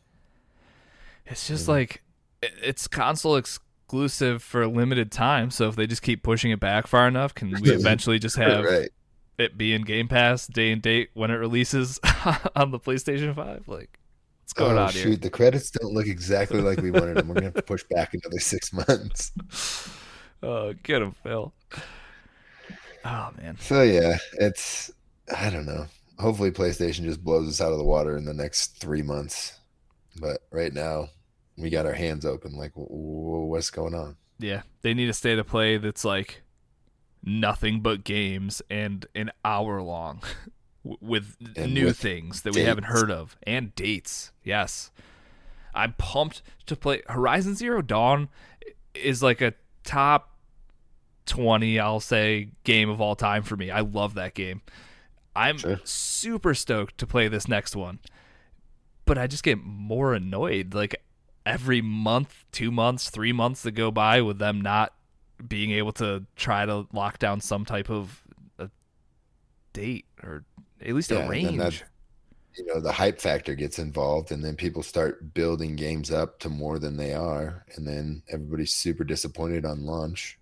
It's 1.26 1.46
just 1.48 1.64
Mhm. 1.66 1.68
like 1.68 2.02
it's 2.42 2.86
console 2.86 3.36
exclusive 3.36 4.42
for 4.42 4.62
a 4.62 4.68
limited 4.68 5.10
time. 5.10 5.50
So 5.50 5.68
if 5.68 5.76
they 5.76 5.86
just 5.86 6.02
keep 6.02 6.22
pushing 6.22 6.50
it 6.50 6.60
back 6.60 6.86
far 6.86 7.08
enough, 7.08 7.34
can 7.34 7.50
we 7.50 7.70
eventually 7.72 8.18
just 8.18 8.36
have 8.36 8.64
right? 8.64 8.90
it 9.38 9.58
be 9.58 9.72
in 9.74 9.82
Game 9.82 10.06
Pass 10.08 10.46
day 10.46 10.70
and 10.70 10.80
date 10.80 11.10
when 11.14 11.30
it 11.30 11.34
releases 11.36 11.98
on 12.56 12.70
the 12.70 12.78
PlayStation 12.78 13.34
Five? 13.34 13.66
Like, 13.66 13.98
what's 14.46 14.52
going 14.52 14.78
oh, 14.78 14.82
on 14.82 14.90
shoot, 14.90 15.08
here? 15.08 15.16
the 15.16 15.30
credits 15.30 15.72
don't 15.72 15.92
look 15.92 16.06
exactly 16.06 16.60
like 16.60 16.80
we 16.80 16.92
wanted 16.92 17.16
them. 17.16 17.26
We're 17.26 17.34
gonna 17.34 17.46
have 17.46 17.54
to 17.54 17.62
push 17.62 17.82
back 17.90 18.14
another 18.14 18.38
six 18.38 18.72
months. 18.88 19.32
Oh, 20.42 20.74
get 20.82 21.00
him, 21.00 21.12
Phil. 21.22 21.50
Oh 23.06 23.30
man, 23.38 23.56
So 23.58 23.80
yeah, 23.80 24.18
it's 24.34 24.92
I 25.34 25.48
don't 25.48 25.64
know. 25.64 25.86
Hopefully, 26.18 26.50
PlayStation 26.50 27.04
just 27.04 27.24
blows 27.24 27.48
us 27.48 27.60
out 27.62 27.72
of 27.72 27.78
the 27.78 27.84
water 27.84 28.18
in 28.18 28.26
the 28.26 28.34
next 28.34 28.78
three 28.78 29.00
months. 29.00 29.58
But 30.20 30.42
right 30.52 30.74
now, 30.74 31.08
we 31.56 31.70
got 31.70 31.86
our 31.86 31.94
hands 31.94 32.26
open. 32.26 32.52
Like, 32.52 32.72
what's 32.74 33.70
going 33.70 33.94
on? 33.94 34.16
yeah, 34.38 34.60
they 34.82 34.92
need 34.92 35.08
a 35.08 35.14
state 35.14 35.38
of 35.38 35.46
play 35.46 35.78
that's 35.78 36.04
like 36.04 36.42
nothing 37.24 37.80
but 37.80 38.04
games 38.04 38.60
and 38.68 39.06
an 39.14 39.32
hour 39.42 39.80
long 39.80 40.22
w- 40.88 40.98
with 41.00 41.36
And 41.56 41.74
new 41.74 41.86
with 41.86 41.98
things 41.98 42.42
that 42.42 42.54
we 42.54 42.62
haven't 42.62 42.84
heard 42.84 43.10
of 43.10 43.36
and 43.44 43.74
dates. 43.74 44.32
Yes, 44.44 44.90
I'm 45.74 45.94
pumped 45.98 46.42
to 46.66 46.76
play 46.76 47.02
Horizon 47.08 47.54
Zero 47.54 47.82
Dawn. 47.82 48.28
Is 48.94 49.22
like 49.22 49.40
a 49.40 49.54
top 49.84 50.30
20 51.26 51.78
i'll 51.80 51.98
say 52.00 52.50
game 52.64 52.88
of 52.88 53.00
all 53.00 53.16
time 53.16 53.42
for 53.42 53.56
me 53.56 53.68
i 53.70 53.80
love 53.80 54.14
that 54.14 54.32
game 54.32 54.62
i'm 55.34 55.58
Sure. 55.58 55.80
super 55.82 56.54
stoked 56.54 56.96
to 56.98 57.06
play 57.06 57.26
this 57.26 57.48
next 57.48 57.74
one 57.74 57.98
but 59.04 59.18
i 59.18 59.26
just 59.26 59.42
get 59.42 59.58
more 59.62 60.14
annoyed 60.14 60.72
like 60.72 61.02
every 61.44 61.80
month 61.80 62.44
two 62.52 62.70
months 62.70 63.10
three 63.10 63.32
months 63.32 63.62
that 63.62 63.72
go 63.72 63.90
by 63.90 64.20
with 64.22 64.38
them 64.38 64.60
not 64.60 64.92
being 65.48 65.72
able 65.72 65.92
to 65.92 66.24
try 66.36 66.64
to 66.64 66.86
lock 66.92 67.18
down 67.18 67.40
some 67.40 67.64
type 67.64 67.90
of 67.90 68.22
a 68.60 68.70
date 69.72 70.04
or 70.22 70.44
at 70.84 70.94
least 70.94 71.10
Yeah, 71.10 71.26
a 71.26 71.28
range 71.28 71.58
that- 71.58 71.82
You 72.58 72.64
know, 72.64 72.80
the 72.80 72.92
hype 72.92 73.20
factor 73.20 73.54
gets 73.54 73.78
involved, 73.78 74.32
and 74.32 74.42
then 74.42 74.56
people 74.56 74.82
start 74.82 75.34
building 75.34 75.76
games 75.76 76.10
up 76.10 76.38
to 76.38 76.48
more 76.48 76.78
than 76.78 76.96
they 76.96 77.12
are, 77.12 77.66
and 77.76 77.86
then 77.86 78.22
everybody's 78.30 78.72
super 78.72 79.04
disappointed 79.04 79.66
on 79.66 79.84
launch. 79.84 80.38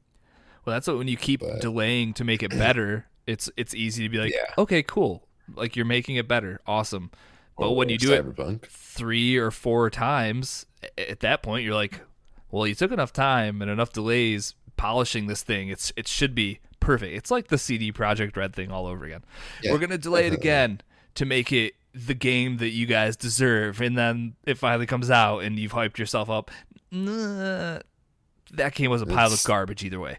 Well, 0.64 0.74
that's 0.76 0.86
what 0.86 0.96
when 0.96 1.08
you 1.08 1.16
keep 1.16 1.40
But- 1.40 1.60
delaying 1.60 2.14
to 2.14 2.24
make 2.24 2.42
it 2.44 2.50
better, 2.56 3.06
it's 3.26 3.50
it's 3.56 3.74
easy 3.74 4.04
to 4.04 4.08
be 4.08 4.18
like, 4.18 4.32
Yeah. 4.32 4.54
okay, 4.58 4.82
cool, 4.84 5.26
like 5.56 5.74
you're 5.74 5.84
making 5.84 6.14
it 6.16 6.28
better, 6.28 6.60
awesome. 6.68 7.10
But 7.58 7.72
when 7.72 7.88
Or 7.88 7.92
you 7.92 7.98
do 7.98 8.12
it 8.12 8.66
three 8.66 9.36
or 9.36 9.50
four 9.50 9.90
times, 9.90 10.66
at 10.96 11.18
that 11.20 11.42
point 11.42 11.64
you're 11.64 11.74
like, 11.74 12.00
well, 12.50 12.66
you 12.66 12.74
took 12.76 12.92
enough 12.92 13.12
time 13.12 13.60
and 13.60 13.68
enough 13.70 13.92
delays 13.92 14.54
polishing 14.76 15.26
this 15.26 15.42
thing. 15.42 15.68
It's 15.68 15.92
it 15.96 16.06
should 16.06 16.34
be 16.34 16.60
perfect. 16.84 17.16
It's 17.16 17.30
like 17.30 17.48
the 17.48 17.58
CD 17.58 17.92
Projekt 17.92 18.36
Red 18.36 18.54
thing 18.54 18.70
all 18.70 18.86
over 18.86 19.04
again. 19.04 19.24
Yeah, 19.62 19.72
We're 19.72 19.78
gonna 19.78 19.98
delay 19.98 20.26
it 20.26 20.32
again 20.32 20.80
to 21.14 21.24
make 21.24 21.52
it 21.52 21.74
the 21.94 22.14
game 22.14 22.58
that 22.58 22.70
you 22.70 22.86
guys 22.86 23.16
deserve, 23.16 23.80
and 23.80 23.96
then 23.96 24.34
it 24.44 24.58
finally 24.58 24.86
comes 24.86 25.10
out 25.10 25.40
and 25.40 25.58
you've 25.58 25.72
hyped 25.72 25.98
yourself 25.98 26.28
up. 26.28 26.50
Nah, 26.90 27.78
that 28.52 28.74
game 28.74 28.90
was 28.90 29.02
a 29.02 29.06
pile 29.06 29.32
of 29.32 29.42
garbage 29.44 29.84
either 29.84 30.00
way. 30.00 30.18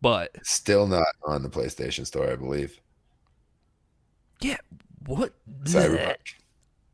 But 0.00 0.36
still 0.44 0.86
not 0.86 1.06
on 1.24 1.42
the 1.42 1.48
PlayStation 1.48 2.06
Store, 2.06 2.30
I 2.30 2.36
believe. 2.36 2.80
Yeah, 4.40 4.58
what? 5.06 5.32
Cyberpunk. 5.62 6.16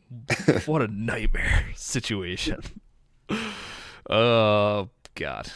what 0.66 0.82
a 0.82 0.88
nightmare 0.88 1.66
situation. 1.74 2.62
Oh 4.10 4.88
God. 5.16 5.52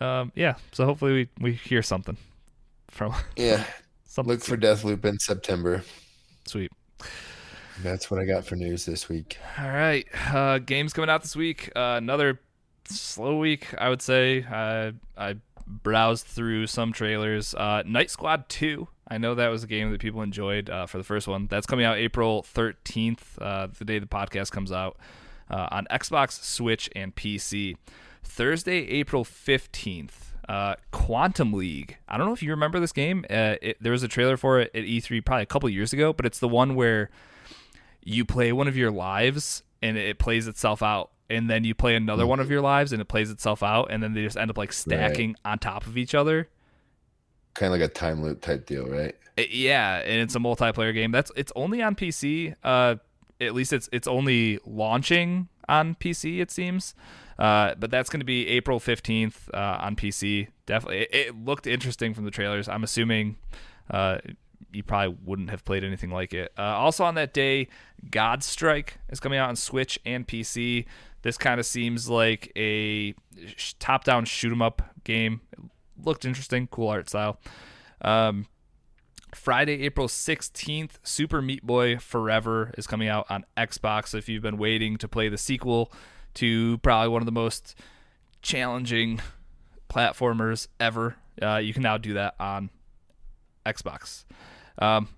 Um, 0.00 0.30
yeah. 0.36 0.54
So 0.70 0.84
hopefully 0.84 1.12
we, 1.12 1.28
we 1.40 1.52
hear 1.54 1.82
something 1.82 2.16
from 2.92 3.12
Yeah, 3.36 3.64
look 4.24 4.42
for 4.44 4.56
Deathloop 4.56 5.04
in 5.04 5.18
September. 5.18 5.82
sweet. 6.46 6.70
That's 7.82 8.10
what 8.10 8.20
I 8.20 8.24
got 8.26 8.44
for 8.44 8.54
news 8.54 8.84
this 8.84 9.08
week. 9.08 9.38
All 9.58 9.70
right, 9.70 10.06
uh, 10.32 10.58
games 10.58 10.92
coming 10.92 11.10
out 11.10 11.22
this 11.22 11.34
week. 11.34 11.70
Uh, 11.74 11.94
another 11.96 12.38
slow 12.88 13.38
week, 13.38 13.74
I 13.78 13.88
would 13.88 14.02
say. 14.02 14.44
I 14.44 14.92
I 15.16 15.36
browsed 15.66 16.26
through 16.26 16.66
some 16.66 16.92
trailers. 16.92 17.54
Uh, 17.54 17.82
Knight 17.86 18.10
Squad 18.10 18.48
Two. 18.48 18.88
I 19.08 19.18
know 19.18 19.34
that 19.34 19.48
was 19.48 19.64
a 19.64 19.66
game 19.66 19.90
that 19.90 20.00
people 20.00 20.22
enjoyed 20.22 20.70
uh, 20.70 20.86
for 20.86 20.98
the 20.98 21.04
first 21.04 21.26
one. 21.26 21.46
That's 21.48 21.66
coming 21.66 21.84
out 21.86 21.96
April 21.96 22.42
thirteenth, 22.42 23.38
uh, 23.40 23.68
the 23.76 23.84
day 23.84 23.98
the 23.98 24.06
podcast 24.06 24.52
comes 24.52 24.70
out, 24.70 24.98
uh, 25.50 25.68
on 25.70 25.86
Xbox, 25.90 26.42
Switch, 26.44 26.88
and 26.94 27.14
PC. 27.16 27.76
Thursday, 28.22 28.86
April 28.88 29.24
fifteenth. 29.24 30.31
Uh, 30.48 30.74
Quantum 30.90 31.52
League. 31.52 31.96
I 32.08 32.16
don't 32.18 32.26
know 32.26 32.32
if 32.32 32.42
you 32.42 32.50
remember 32.50 32.80
this 32.80 32.92
game. 32.92 33.24
Uh, 33.30 33.56
it, 33.62 33.76
there 33.80 33.92
was 33.92 34.02
a 34.02 34.08
trailer 34.08 34.36
for 34.36 34.60
it 34.60 34.70
at 34.74 34.82
E3 34.84 35.24
probably 35.24 35.42
a 35.42 35.46
couple 35.46 35.68
years 35.68 35.92
ago, 35.92 36.12
but 36.12 36.26
it's 36.26 36.38
the 36.40 36.48
one 36.48 36.74
where 36.74 37.10
you 38.02 38.24
play 38.24 38.52
one 38.52 38.66
of 38.68 38.76
your 38.76 38.90
lives 38.90 39.62
and 39.80 39.96
it 39.96 40.18
plays 40.18 40.48
itself 40.48 40.82
out 40.82 41.10
and 41.30 41.48
then 41.48 41.64
you 41.64 41.74
play 41.74 41.94
another 41.94 42.26
one 42.26 42.40
of 42.40 42.50
your 42.50 42.60
lives 42.60 42.92
and 42.92 43.00
it 43.00 43.06
plays 43.06 43.30
itself 43.30 43.62
out 43.62 43.86
and 43.90 44.02
then 44.02 44.12
they 44.14 44.22
just 44.22 44.36
end 44.36 44.50
up 44.50 44.58
like 44.58 44.72
stacking 44.72 45.36
on 45.44 45.58
top 45.58 45.86
of 45.86 45.96
each 45.96 46.14
other 46.14 46.48
Kind 47.54 47.72
of 47.72 47.80
like 47.80 47.88
a 47.90 47.92
time 47.92 48.22
loop 48.22 48.40
type 48.40 48.66
deal, 48.66 48.86
right? 48.88 49.14
It- 49.36 49.50
yeah 49.50 49.98
and 49.98 50.20
it's 50.20 50.34
a 50.34 50.38
multiplayer 50.38 50.92
game 50.92 51.10
that's 51.10 51.30
it's 51.36 51.52
only 51.56 51.80
on 51.80 51.94
pc 51.94 52.54
uh 52.64 52.96
at 53.40 53.54
least 53.54 53.72
it's 53.72 53.88
it's 53.92 54.06
only 54.06 54.58
launching 54.66 55.48
on 55.68 55.94
pc 55.94 56.40
it 56.40 56.50
seems 56.50 56.94
uh, 57.42 57.74
but 57.76 57.90
that's 57.90 58.08
going 58.08 58.20
to 58.20 58.24
be 58.24 58.46
April 58.46 58.78
15th 58.78 59.52
uh, 59.52 59.78
on 59.80 59.96
PC. 59.96 60.46
Definitely. 60.64 61.00
It, 61.00 61.08
it 61.12 61.44
looked 61.44 61.66
interesting 61.66 62.14
from 62.14 62.24
the 62.24 62.30
trailers. 62.30 62.68
I'm 62.68 62.84
assuming 62.84 63.34
uh, 63.90 64.18
you 64.72 64.84
probably 64.84 65.16
wouldn't 65.24 65.50
have 65.50 65.64
played 65.64 65.82
anything 65.82 66.10
like 66.10 66.32
it. 66.34 66.52
Uh, 66.56 66.62
also 66.62 67.02
on 67.02 67.16
that 67.16 67.34
day, 67.34 67.66
Godstrike 68.10 68.90
is 69.08 69.18
coming 69.18 69.40
out 69.40 69.48
on 69.48 69.56
Switch 69.56 69.98
and 70.06 70.24
PC. 70.24 70.84
This 71.22 71.36
kind 71.36 71.58
of 71.58 71.66
seems 71.66 72.08
like 72.08 72.52
a 72.54 73.12
top-down 73.80 74.24
shoot 74.24 74.52
'em 74.52 74.62
up 74.62 74.94
game. 75.02 75.40
It 75.52 75.58
looked 76.00 76.24
interesting, 76.24 76.68
cool 76.68 76.90
art 76.90 77.08
style. 77.08 77.40
Um, 78.02 78.46
Friday, 79.34 79.82
April 79.82 80.06
16th, 80.06 81.00
Super 81.02 81.42
Meat 81.42 81.66
Boy 81.66 81.96
Forever 81.96 82.72
is 82.78 82.86
coming 82.86 83.08
out 83.08 83.26
on 83.28 83.44
Xbox. 83.56 84.14
If 84.14 84.28
you've 84.28 84.44
been 84.44 84.58
waiting 84.58 84.96
to 84.98 85.08
play 85.08 85.28
the 85.28 85.38
sequel 85.38 85.92
to 86.34 86.78
probably 86.78 87.08
one 87.08 87.22
of 87.22 87.26
the 87.26 87.32
most 87.32 87.74
challenging 88.40 89.20
platformers 89.88 90.68
ever, 90.80 91.16
uh, 91.40 91.56
you 91.56 91.72
can 91.72 91.82
now 91.82 91.98
do 91.98 92.14
that 92.14 92.34
on 92.40 92.70
Xbox. 93.66 94.24
Um, 94.78 95.08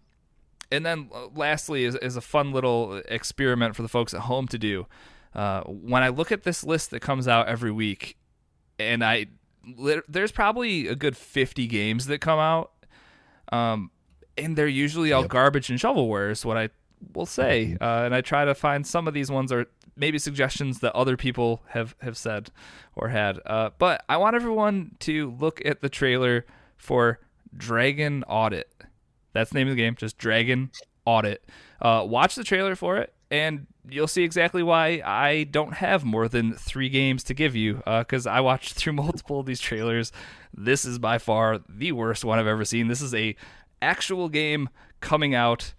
and 0.70 0.84
then 0.84 1.10
lastly 1.34 1.84
is, 1.84 1.94
is 1.96 2.16
a 2.16 2.20
fun 2.20 2.52
little 2.52 3.00
experiment 3.08 3.76
for 3.76 3.82
the 3.82 3.88
folks 3.88 4.12
at 4.14 4.20
home 4.22 4.48
to 4.48 4.58
do. 4.58 4.86
Uh, 5.34 5.62
when 5.62 6.02
I 6.02 6.08
look 6.08 6.30
at 6.32 6.42
this 6.44 6.64
list 6.64 6.90
that 6.90 7.00
comes 7.00 7.26
out 7.28 7.48
every 7.48 7.70
week, 7.72 8.16
and 8.78 9.04
I 9.04 9.26
there's 10.08 10.30
probably 10.32 10.88
a 10.88 10.94
good 10.94 11.16
50 11.16 11.66
games 11.68 12.06
that 12.06 12.20
come 12.20 12.38
out, 12.38 12.72
um, 13.50 13.90
and 14.36 14.56
they're 14.56 14.66
usually 14.66 15.12
all 15.12 15.22
Yep. 15.22 15.30
garbage 15.30 15.70
and 15.70 15.78
shovelware 15.78 16.30
is 16.30 16.44
what 16.44 16.56
I 16.58 16.68
will 17.14 17.24
say. 17.26 17.76
Uh, 17.80 18.02
and 18.04 18.14
I 18.14 18.20
try 18.20 18.44
to 18.44 18.54
find 18.54 18.86
some 18.86 19.08
of 19.08 19.14
these 19.14 19.30
ones 19.30 19.50
are 19.52 19.66
maybe 19.96 20.18
suggestions 20.18 20.80
that 20.80 20.94
other 20.94 21.16
people 21.16 21.62
have 21.68 21.94
have 22.00 22.16
said 22.16 22.50
or 22.94 23.08
had. 23.08 23.40
Uh, 23.46 23.70
but 23.78 24.04
I 24.08 24.16
want 24.16 24.36
everyone 24.36 24.96
to 25.00 25.34
look 25.38 25.64
at 25.64 25.80
the 25.80 25.88
trailer 25.88 26.44
for 26.76 27.20
Dragon 27.56 28.24
Audit. 28.24 28.70
That's 29.32 29.50
the 29.50 29.58
name 29.58 29.68
of 29.68 29.76
the 29.76 29.82
game, 29.82 29.96
just 29.96 30.18
Dragon 30.18 30.70
Audit. 31.04 31.44
Uh, 31.80 32.04
watch 32.06 32.34
the 32.34 32.44
trailer 32.44 32.76
for 32.76 32.96
it, 32.98 33.12
and 33.30 33.66
you'll 33.88 34.08
see 34.08 34.22
exactly 34.22 34.62
why 34.62 35.02
I 35.04 35.44
don't 35.44 35.74
have 35.74 36.04
more 36.04 36.28
than 36.28 36.54
three 36.54 36.88
games 36.88 37.24
to 37.24 37.34
give 37.34 37.54
you. 37.56 37.82
Because 37.86 38.26
I 38.26 38.40
watched 38.40 38.72
through 38.74 38.94
multiple 38.94 39.40
of 39.40 39.46
these 39.46 39.60
trailers. 39.60 40.12
This 40.52 40.84
is 40.84 40.98
by 40.98 41.18
far 41.18 41.60
the 41.68 41.92
worst 41.92 42.24
one 42.24 42.38
I've 42.38 42.46
ever 42.46 42.64
seen. 42.64 42.88
This 42.88 43.02
is 43.02 43.14
a 43.14 43.36
actual 43.82 44.28
game 44.28 44.68
coming 45.00 45.34
out 45.34 45.74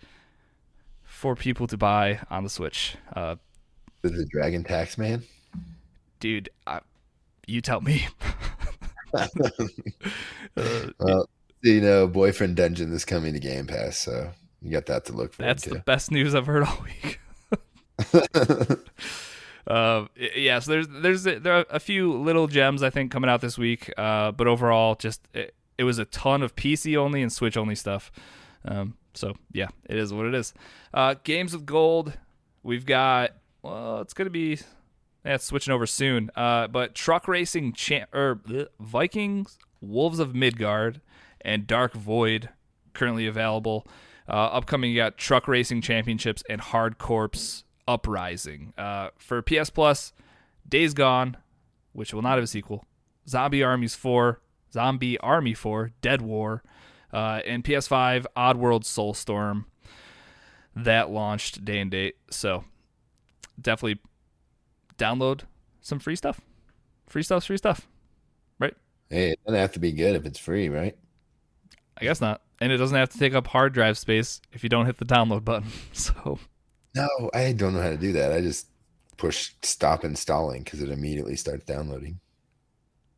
for 1.04 1.36
people 1.36 1.66
to 1.68 1.78
buy 1.78 2.20
on 2.30 2.44
the 2.44 2.50
Switch. 2.50 2.98
Uh, 3.16 3.38
The 4.10 4.26
Dragon 4.26 4.64
Tax 4.64 4.98
Man. 4.98 5.24
dude, 6.20 6.50
I, 6.68 6.80
you 7.48 7.62
tell 7.62 7.82
me. 7.82 8.08
Uh, 9.14 9.28
Well, 11.00 11.30
you 11.64 11.82
know, 11.82 12.08
Boyfriend 12.08 12.56
Dungeon 12.56 12.94
is 12.94 13.06
coming 13.06 13.34
to 13.34 13.40
Game 13.40 13.66
Pass, 13.68 13.98
so 13.98 14.32
you 14.62 14.72
got 14.72 14.86
that 14.88 15.06
to 15.06 15.14
look 15.14 15.34
for. 15.34 15.42
that's 15.44 15.66
the 15.66 15.80
best 15.80 16.12
news 16.12 16.36
I've 16.36 16.46
heard 16.46 16.64
all 16.64 16.84
week. 16.84 17.20
Uh, 19.68 20.06
yeah, 20.36 20.60
so 20.60 20.70
there's 20.70 20.88
there's 20.88 21.24
there 21.24 21.54
are 21.54 21.66
a 21.72 21.80
few 21.80 22.14
little 22.14 22.46
gems 22.46 22.84
I 22.84 22.92
think 22.92 23.10
coming 23.12 23.32
out 23.32 23.42
this 23.42 23.58
week, 23.58 23.92
uh, 23.98 24.32
but 24.32 24.46
overall, 24.46 24.94
just 24.94 25.28
it, 25.34 25.56
it 25.80 25.84
was 25.84 25.98
a 25.98 26.06
ton 26.06 26.44
of 26.44 26.56
PC 26.56 26.96
only 26.96 27.24
and 27.24 27.34
Switch 27.34 27.58
only 27.58 27.74
stuff. 27.74 28.12
Um, 28.64 28.96
so 29.16 29.34
yeah, 29.54 29.70
it 29.90 29.98
is 29.98 30.14
what 30.14 30.28
it 30.28 30.36
is. 30.36 30.54
Uh, 30.94 31.16
games 31.24 31.54
with 31.54 31.66
gold, 31.66 32.14
we've 32.62 32.86
got. 32.86 33.32
Well, 33.66 34.02
it's 34.02 34.14
gonna 34.14 34.30
be. 34.30 34.60
Yeah, 35.26 35.38
switching 35.38 35.74
over 35.74 35.88
soon. 35.88 36.30
Uh, 36.36 36.68
but 36.68 36.94
truck 36.94 37.28
racing 37.28 37.74
champ 37.74 38.14
or 38.14 38.36
bleh, 38.36 38.68
Vikings, 38.80 39.58
Wolves 39.82 40.20
of 40.20 40.36
Midgard, 40.36 41.02
and 41.42 41.66
Dark 41.66 41.94
Void 41.94 42.50
currently 42.94 43.26
available. 43.26 43.88
Uh, 44.30 44.34
upcoming, 44.34 44.92
you 44.92 44.98
got 44.98 45.18
Truck 45.18 45.48
Racing 45.48 45.82
Championships 45.82 46.44
and 46.50 46.62
Hard 46.62 46.98
Corps 46.98 47.64
Uprising. 47.88 48.74
Uh, 48.78 49.10
for 49.18 49.42
PS 49.42 49.72
Plus, 49.72 50.14
Days 50.68 50.94
Gone, 50.94 51.38
which 51.94 52.14
will 52.14 52.22
not 52.24 52.36
have 52.36 52.44
a 52.44 52.48
sequel, 52.48 52.86
Zombie 53.28 53.64
Armies 53.64 53.96
4, 53.96 54.42
Zombie 54.72 55.20
Army 55.20 55.54
4, 55.54 55.92
Dead 56.02 56.22
War, 56.22 56.64
uh, 57.14 57.42
and 57.46 57.64
PS5, 57.64 58.26
Oddworld 58.36 58.84
Soulstorm. 58.84 59.66
That 60.76 61.10
launched 61.10 61.64
day 61.64 61.80
and 61.80 61.92
date. 61.92 62.16
So 62.32 62.64
definitely 63.60 64.00
download 64.98 65.42
some 65.82 66.00
free 66.00 66.16
stuff. 66.16 66.42
Free 67.08 67.24
stuff's 67.24 67.46
free 67.46 67.58
stuff. 67.58 67.88
Right? 68.60 68.74
Hey, 69.10 69.32
it 69.32 69.40
doesn't 69.46 69.60
have 69.60 69.74
to 69.74 69.80
be 69.80 69.92
good 69.92 70.16
if 70.16 70.26
it's 70.26 70.40
free, 70.40 70.70
right? 70.70 70.96
I 72.00 72.04
guess 72.04 72.22
not. 72.22 72.42
And 72.60 72.72
it 72.72 72.78
doesn't 72.78 72.98
have 72.98 73.10
to 73.10 73.20
take 73.20 73.34
up 73.34 73.48
hard 73.48 73.74
drive 73.74 73.98
space 73.98 74.42
if 74.52 74.64
you 74.64 74.70
don't 74.70 74.86
hit 74.86 74.98
the 74.98 75.06
download 75.06 75.44
button. 75.44 75.70
So 75.94 76.40
No, 76.96 77.08
I 77.34 77.52
don't 77.52 77.74
know 77.74 77.82
how 77.82 77.90
to 77.90 77.98
do 77.98 78.14
that. 78.14 78.32
I 78.32 78.42
just 78.42 78.68
push 79.18 79.52
stop 79.62 80.04
installing 80.04 80.64
because 80.64 80.82
it 80.82 80.90
immediately 80.90 81.36
starts 81.36 81.66
downloading. 81.66 82.20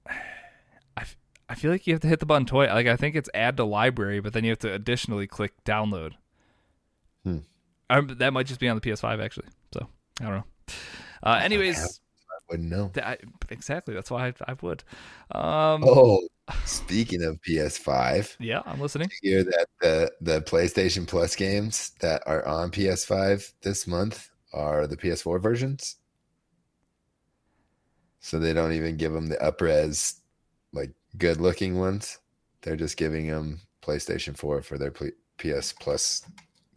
I, 0.08 1.02
f- 1.02 1.18
I 1.50 1.56
feel 1.56 1.72
like 1.72 1.88
you 1.88 1.94
have 1.94 2.02
to 2.02 2.08
hit 2.08 2.20
the 2.20 2.26
button 2.26 2.46
twice. 2.46 2.70
Like 2.70 2.88
I 2.88 2.96
think 2.96 3.16
it's 3.16 3.30
add 3.34 3.58
to 3.58 3.64
library, 3.64 4.20
but 4.20 4.34
then 4.34 4.44
you 4.44 4.52
have 4.52 4.60
to 4.60 4.74
additionally 4.74 5.28
click 5.28 5.54
download. 5.64 6.14
Hmm. 7.24 7.40
Um, 7.90 8.16
that 8.18 8.34
might 8.34 8.48
just 8.48 8.60
be 8.60 8.68
on 8.68 8.76
the 8.76 8.82
PS5 8.82 9.24
actually. 9.24 9.48
So 9.74 9.88
I 10.22 10.24
don't 10.24 10.34
know. 10.36 10.44
Uh, 11.24 11.40
anyways, 11.44 11.78
I 11.78 12.36
wouldn't 12.50 12.70
know. 12.70 12.92
I, 13.04 13.18
exactly. 13.50 13.94
That's 13.94 14.12
why 14.12 14.28
I, 14.28 14.34
I 14.48 14.56
would. 14.62 14.84
Um, 15.32 15.84
Oh, 15.86 16.22
speaking 16.66 17.24
of 17.24 17.42
PS5, 17.42 18.36
yeah, 18.40 18.62
I'm 18.66 18.80
listening. 18.80 19.10
hear 19.22 19.44
that 19.44 19.68
the 19.82 20.12
the 20.22 20.42
PlayStation 20.42 21.08
Plus 21.08 21.36
games 21.36 21.92
that 22.00 22.24
are 22.26 22.46
on 22.48 22.72
PS5 22.72 23.54
this 23.62 23.88
month 23.88 24.30
are 24.54 24.88
the 24.88 24.98
PS4 24.98 25.42
versions. 25.42 25.98
So 28.20 28.40
they 28.40 28.54
don't 28.54 28.74
even 28.74 28.98
give 28.98 29.14
them 29.14 29.28
the 29.28 29.38
upres, 29.38 30.16
like 30.74 30.92
good 31.18 31.40
looking 31.40 31.78
ones. 31.80 32.20
They're 32.62 32.76
just 32.76 32.98
giving 32.98 33.28
them 33.28 33.62
PlayStation 33.82 34.36
4 34.36 34.62
for 34.62 34.78
their 34.78 34.92
PS 34.92 35.74
Plus. 35.74 36.24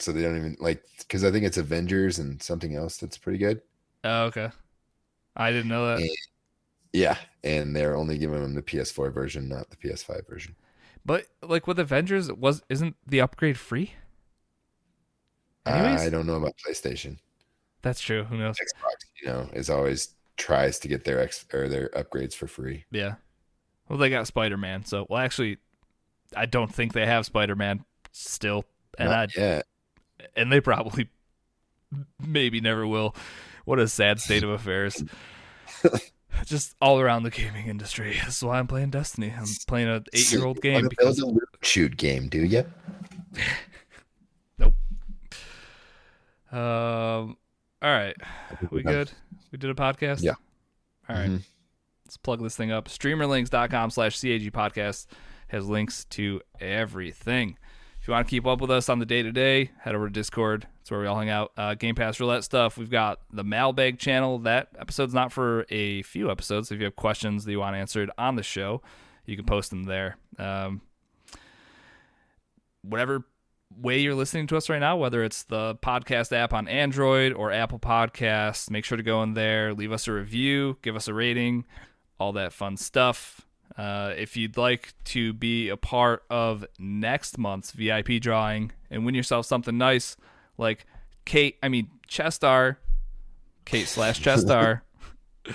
So 0.01 0.13
they 0.13 0.23
don't 0.23 0.37
even 0.37 0.57
like 0.61 0.83
because 0.99 1.25
I 1.25 1.31
think 1.31 1.45
it's 1.45 1.59
Avengers 1.59 2.19
and 2.19 2.43
something 2.43 2.75
else 2.75 2.97
that's 2.97 3.19
pretty 3.19 3.39
good. 3.39 3.63
Oh, 4.05 4.25
okay. 4.25 4.51
I 5.37 5.51
didn't 5.53 5.69
know 5.69 5.87
that. 5.87 6.01
Yeah. 6.01 6.15
Yeah, 6.93 7.19
and 7.45 7.75
they're 7.75 7.97
only 7.97 8.19
giving 8.19 8.43
them 8.43 8.55
the 8.55 8.63
PS4 8.63 9.13
version, 9.13 9.49
not 9.49 9.71
the 9.71 9.77
PS5 9.77 10.27
version. 10.27 10.57
But 11.05 11.27
like 11.43 11.67
with 11.67 11.79
Avengers, 11.79 12.33
was 12.33 12.63
isn't 12.69 12.97
the 13.07 13.21
upgrade 13.21 13.59
free? 13.59 13.93
Anyways? 15.67 16.01
I 16.01 16.11
don't 16.11 16.27
know 16.27 16.35
about 16.35 16.55
PlayStation. 16.67 17.19
That's 17.83 18.01
true. 18.01 18.25
Who 18.25 18.37
knows? 18.37 18.57
Xbox, 18.57 19.05
you 19.23 19.29
know, 19.29 19.49
is 19.53 19.71
always 19.71 20.15
tries 20.37 20.79
to 20.81 20.89
get 20.89 21.05
their 21.05 21.21
ex 21.21 21.47
or 21.53 21.69
their 21.69 21.91
upgrades 21.91 22.35
for 22.35 22.47
free. 22.47 22.85
Yeah. 22.91 23.15
Well, 23.89 23.99
they 23.99 24.11
got 24.11 24.27
Spider 24.27 24.57
Man. 24.57 24.85
So, 24.85 25.07
well, 25.09 25.21
actually, 25.21 25.59
I 26.37 26.47
don't 26.47 26.73
think 26.73 26.93
they 26.93 27.07
have 27.07 27.25
Spider 27.25 27.57
Man 27.57 27.85
still, 28.13 28.65
and 28.99 29.11
I 29.11 29.29
yet. 29.37 29.67
And 30.37 30.53
they 30.53 30.61
probably 30.61 31.09
maybe 32.19 32.61
never 32.61 32.87
will. 32.87 33.15
What 33.65 33.79
a 33.79 33.89
sad 33.89 34.21
state 34.21 34.43
of 34.43 34.51
affairs. 34.51 35.03
Just 36.45 36.75
all 36.81 37.01
around 37.01 37.25
the 37.25 37.31
gaming 37.31 37.67
industry. 37.67 38.17
That's 38.23 38.43
why 38.43 38.59
I'm 38.59 38.67
playing 38.67 38.91
Destiny. 38.91 39.35
I'm 39.37 39.47
playing 39.67 39.89
an 39.89 40.05
eight 40.13 40.33
year 40.33 40.45
old 40.45 40.61
game 40.63 40.89
because 40.89 41.19
a 41.19 41.27
loot 41.27 41.43
shoot 41.63 41.97
game, 41.97 42.29
do 42.29 42.45
you? 42.45 42.65
nope. 44.59 44.75
Um. 46.53 47.37
All 47.83 47.91
right, 47.91 48.17
we 48.71 48.83
good? 48.83 49.11
We 49.53 49.59
did 49.59 49.71
a 49.71 49.75
podcast. 49.75 50.23
Yeah. 50.23 50.35
All 51.09 51.17
right. 51.17 51.31
Mhm. 51.31 51.43
Let's 52.05 52.17
plug 52.17 52.43
this 52.43 52.57
thing 52.57 52.73
up. 52.73 52.89
Streamerlinks.com 52.89 53.91
slash 53.91 54.21
CAG 54.21 54.53
podcast 54.53 55.07
has 55.49 55.69
links 55.69 56.05
to 56.07 56.41
everything. 56.61 57.57
You 58.11 58.15
want 58.15 58.27
to 58.27 58.31
keep 58.31 58.45
up 58.45 58.61
with 58.61 58.73
us 58.73 58.89
on 58.89 58.99
the 58.99 59.07
day 59.07 59.23
to 59.23 59.31
day, 59.31 59.71
head 59.79 59.95
over 59.95 60.09
to 60.09 60.13
Discord. 60.13 60.67
That's 60.79 60.91
where 60.91 60.99
we 60.99 61.07
all 61.07 61.17
hang 61.17 61.31
out. 61.31 61.53
Uh, 61.57 61.75
Game 61.75 61.95
Pass 61.95 62.19
Roulette 62.19 62.43
stuff. 62.43 62.77
We've 62.77 62.91
got 62.91 63.21
the 63.33 63.45
Mailbag 63.45 64.01
channel. 64.01 64.41
That 64.41 64.67
episode's 64.77 65.15
not 65.15 65.31
for 65.31 65.65
a 65.71 66.03
few 66.03 66.29
episodes. 66.29 66.73
If 66.73 66.81
you 66.81 66.87
have 66.87 66.97
questions 66.97 67.45
that 67.45 67.53
you 67.53 67.61
want 67.61 67.77
answered 67.77 68.11
on 68.19 68.35
the 68.35 68.43
show, 68.43 68.83
you 69.27 69.37
can 69.37 69.47
post 69.47 69.71
them 69.71 69.85
there. 69.85 70.17
Um, 70.41 70.81
whatever 72.83 73.23
way 73.81 74.01
you're 74.01 74.17
listening 74.17 74.49
to 74.49 74.57
us 74.57 74.69
right 74.69 74.81
now, 74.81 74.97
whether 74.97 75.23
it's 75.23 75.45
the 75.45 75.77
podcast 75.77 76.33
app 76.33 76.53
on 76.53 76.67
Android 76.67 77.33
or 77.33 77.53
Apple 77.53 77.79
Podcasts, 77.79 78.71
make 78.71 78.85
sure 78.85 78.97
to 78.97 79.05
go 79.05 79.23
in 79.23 79.35
there, 79.35 79.73
leave 79.73 79.93
us 79.93 80.09
a 80.09 80.13
review, 80.13 80.79
give 80.83 80.97
us 80.97 81.07
a 81.07 81.15
rating, 81.15 81.65
all 82.19 82.33
that 82.33 82.53
fun 82.53 82.77
stuff. 82.77 83.47
Uh, 83.81 84.13
if 84.19 84.37
you'd 84.37 84.59
like 84.59 84.93
to 85.05 85.33
be 85.33 85.71
a 85.71 85.77
part 85.77 86.23
of 86.29 86.67
next 86.79 87.39
month's 87.39 87.71
VIP 87.71 88.21
drawing 88.21 88.73
and 88.91 89.07
win 89.07 89.15
yourself 89.15 89.47
something 89.47 89.79
nice, 89.79 90.19
like 90.59 90.85
Kate, 91.25 91.57
I 91.63 91.71
mean 91.71 91.89
Chestar, 92.07 92.77
Kate 93.65 93.89
slash 93.89 94.21
Chestar. 94.21 94.83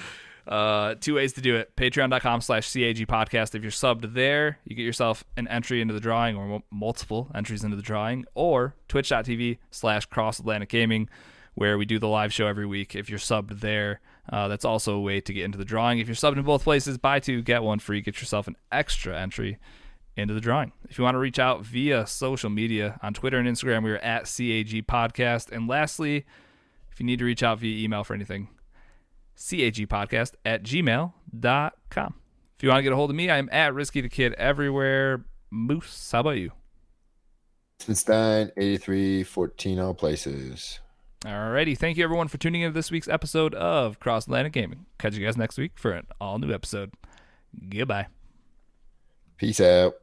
Uh, 0.47 0.93
two 1.01 1.15
ways 1.15 1.33
to 1.33 1.41
do 1.41 1.55
it. 1.55 1.75
Patreon.com 1.75 2.39
slash 2.39 2.71
CAG 2.71 3.07
podcast. 3.07 3.55
If 3.55 3.63
you're 3.63 3.71
subbed 3.71 4.13
there, 4.13 4.59
you 4.63 4.75
get 4.75 4.83
yourself 4.83 5.23
an 5.35 5.47
entry 5.47 5.81
into 5.81 5.95
the 5.95 5.99
drawing 5.99 6.35
or 6.35 6.57
m- 6.57 6.63
multiple 6.69 7.31
entries 7.33 7.63
into 7.63 7.75
the 7.75 7.81
drawing, 7.81 8.25
or 8.35 8.75
twitch.tv 8.87 9.57
slash 9.71 10.05
cross 10.05 10.37
Atlantic 10.37 10.69
gaming, 10.69 11.09
where 11.55 11.79
we 11.79 11.85
do 11.85 11.97
the 11.97 12.07
live 12.07 12.31
show 12.31 12.45
every 12.45 12.67
week. 12.67 12.93
If 12.93 13.09
you're 13.09 13.17
subbed 13.17 13.59
there, 13.61 14.01
uh, 14.31 14.47
that's 14.47 14.65
also 14.65 14.95
a 14.95 15.01
way 15.01 15.21
to 15.21 15.33
get 15.33 15.43
into 15.43 15.57
the 15.57 15.65
drawing. 15.65 15.99
If 15.99 16.07
you're 16.07 16.15
subbed 16.15 16.37
in 16.37 16.43
both 16.43 16.63
places, 16.63 16.97
buy 16.97 17.19
two, 17.19 17.41
get 17.41 17.63
one 17.63 17.79
free. 17.79 18.01
Get 18.01 18.19
yourself 18.19 18.47
an 18.47 18.55
extra 18.71 19.19
entry 19.19 19.59
into 20.17 20.33
the 20.33 20.41
drawing. 20.41 20.71
If 20.89 20.97
you 20.97 21.03
want 21.03 21.15
to 21.15 21.19
reach 21.19 21.39
out 21.39 21.63
via 21.63 22.07
social 22.07 22.49
media 22.49 22.99
on 23.03 23.13
Twitter 23.13 23.37
and 23.37 23.47
Instagram, 23.47 23.83
we 23.83 23.91
are 23.91 23.97
at 23.97 24.23
CAG 24.23 24.87
Podcast. 24.87 25.51
And 25.51 25.67
lastly, 25.67 26.25
if 26.91 26.99
you 26.99 27.05
need 27.05 27.19
to 27.19 27.25
reach 27.25 27.43
out 27.43 27.59
via 27.59 27.83
email 27.83 28.03
for 28.03 28.13
anything, 28.13 28.49
cagpodcast 29.37 30.33
at 30.45 30.63
gmail.com. 30.63 32.15
If 32.57 32.63
you 32.63 32.69
want 32.69 32.79
to 32.79 32.83
get 32.83 32.93
a 32.93 32.95
hold 32.95 33.09
of 33.09 33.15
me, 33.15 33.29
I'm 33.29 33.49
at 33.51 33.73
Risky 33.73 34.01
the 34.01 34.09
Kid 34.09 34.33
everywhere. 34.33 35.25
Moose, 35.51 36.09
how 36.11 36.21
about 36.21 36.37
you? 36.37 36.51
Stein, 37.79 38.51
8314 38.57 39.79
all 39.79 39.93
places. 39.93 40.79
Alrighty, 41.25 41.75
thank 41.75 41.97
you 41.97 42.03
everyone 42.03 42.27
for 42.27 42.37
tuning 42.37 42.61
in 42.61 42.69
to 42.69 42.73
this 42.73 42.91
week's 42.91 43.07
episode 43.07 43.55
of 43.55 43.99
Cross 43.99 44.27
Atlantic 44.27 44.53
Gaming. 44.53 44.85
Catch 44.99 45.15
you 45.15 45.25
guys 45.25 45.35
next 45.35 45.57
week 45.57 45.71
for 45.75 45.91
an 45.91 46.05
all 46.21 46.37
new 46.37 46.53
episode. 46.53 46.93
Goodbye. 47.67 48.07
Peace 49.37 49.59
out. 49.59 49.95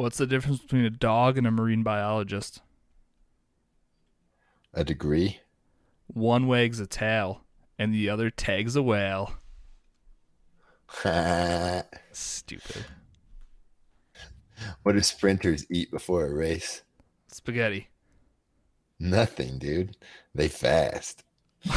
What's 0.00 0.16
the 0.16 0.26
difference 0.26 0.60
between 0.60 0.86
a 0.86 0.90
dog 0.90 1.36
and 1.36 1.46
a 1.46 1.50
marine 1.50 1.82
biologist? 1.82 2.62
A 4.72 4.82
degree? 4.82 5.40
One 6.06 6.46
wags 6.46 6.80
a 6.80 6.86
tail 6.86 7.42
and 7.78 7.92
the 7.92 8.08
other 8.08 8.30
tags 8.30 8.76
a 8.76 8.82
whale. 8.82 9.34
Stupid. 12.12 12.86
What 14.84 14.92
do 14.92 15.02
sprinters 15.02 15.66
eat 15.70 15.90
before 15.90 16.24
a 16.24 16.32
race? 16.34 16.80
Spaghetti. 17.28 17.90
Nothing, 18.98 19.58
dude. 19.58 19.98
They 20.34 20.48
fast. 20.48 21.24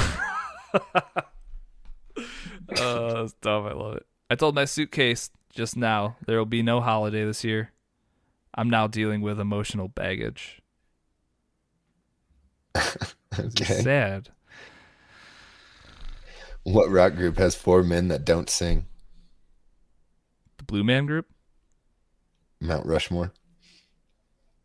Uh, 2.15 2.79
oh, 2.79 3.13
that's 3.21 3.33
dumb. 3.33 3.65
I 3.65 3.73
love 3.73 3.95
it. 3.97 4.05
I 4.29 4.35
told 4.35 4.55
my 4.55 4.65
suitcase 4.65 5.29
just 5.51 5.75
now 5.75 6.15
there 6.25 6.37
will 6.37 6.45
be 6.45 6.61
no 6.61 6.79
holiday 6.79 7.25
this 7.25 7.43
year. 7.43 7.73
I'm 8.55 8.69
now 8.69 8.87
dealing 8.87 9.21
with 9.21 9.39
emotional 9.39 9.87
baggage. 9.87 10.61
okay. 13.39 13.63
Sad. 13.63 14.29
What 16.63 16.89
rock 16.89 17.15
group 17.15 17.37
has 17.37 17.55
four 17.55 17.83
men 17.83 18.07
that 18.07 18.25
don't 18.25 18.49
sing? 18.49 18.85
The 20.57 20.63
Blue 20.63 20.83
Man 20.83 21.05
Group? 21.05 21.25
Mount 22.61 22.85
Rushmore. 22.85 23.33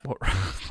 What 0.05 0.19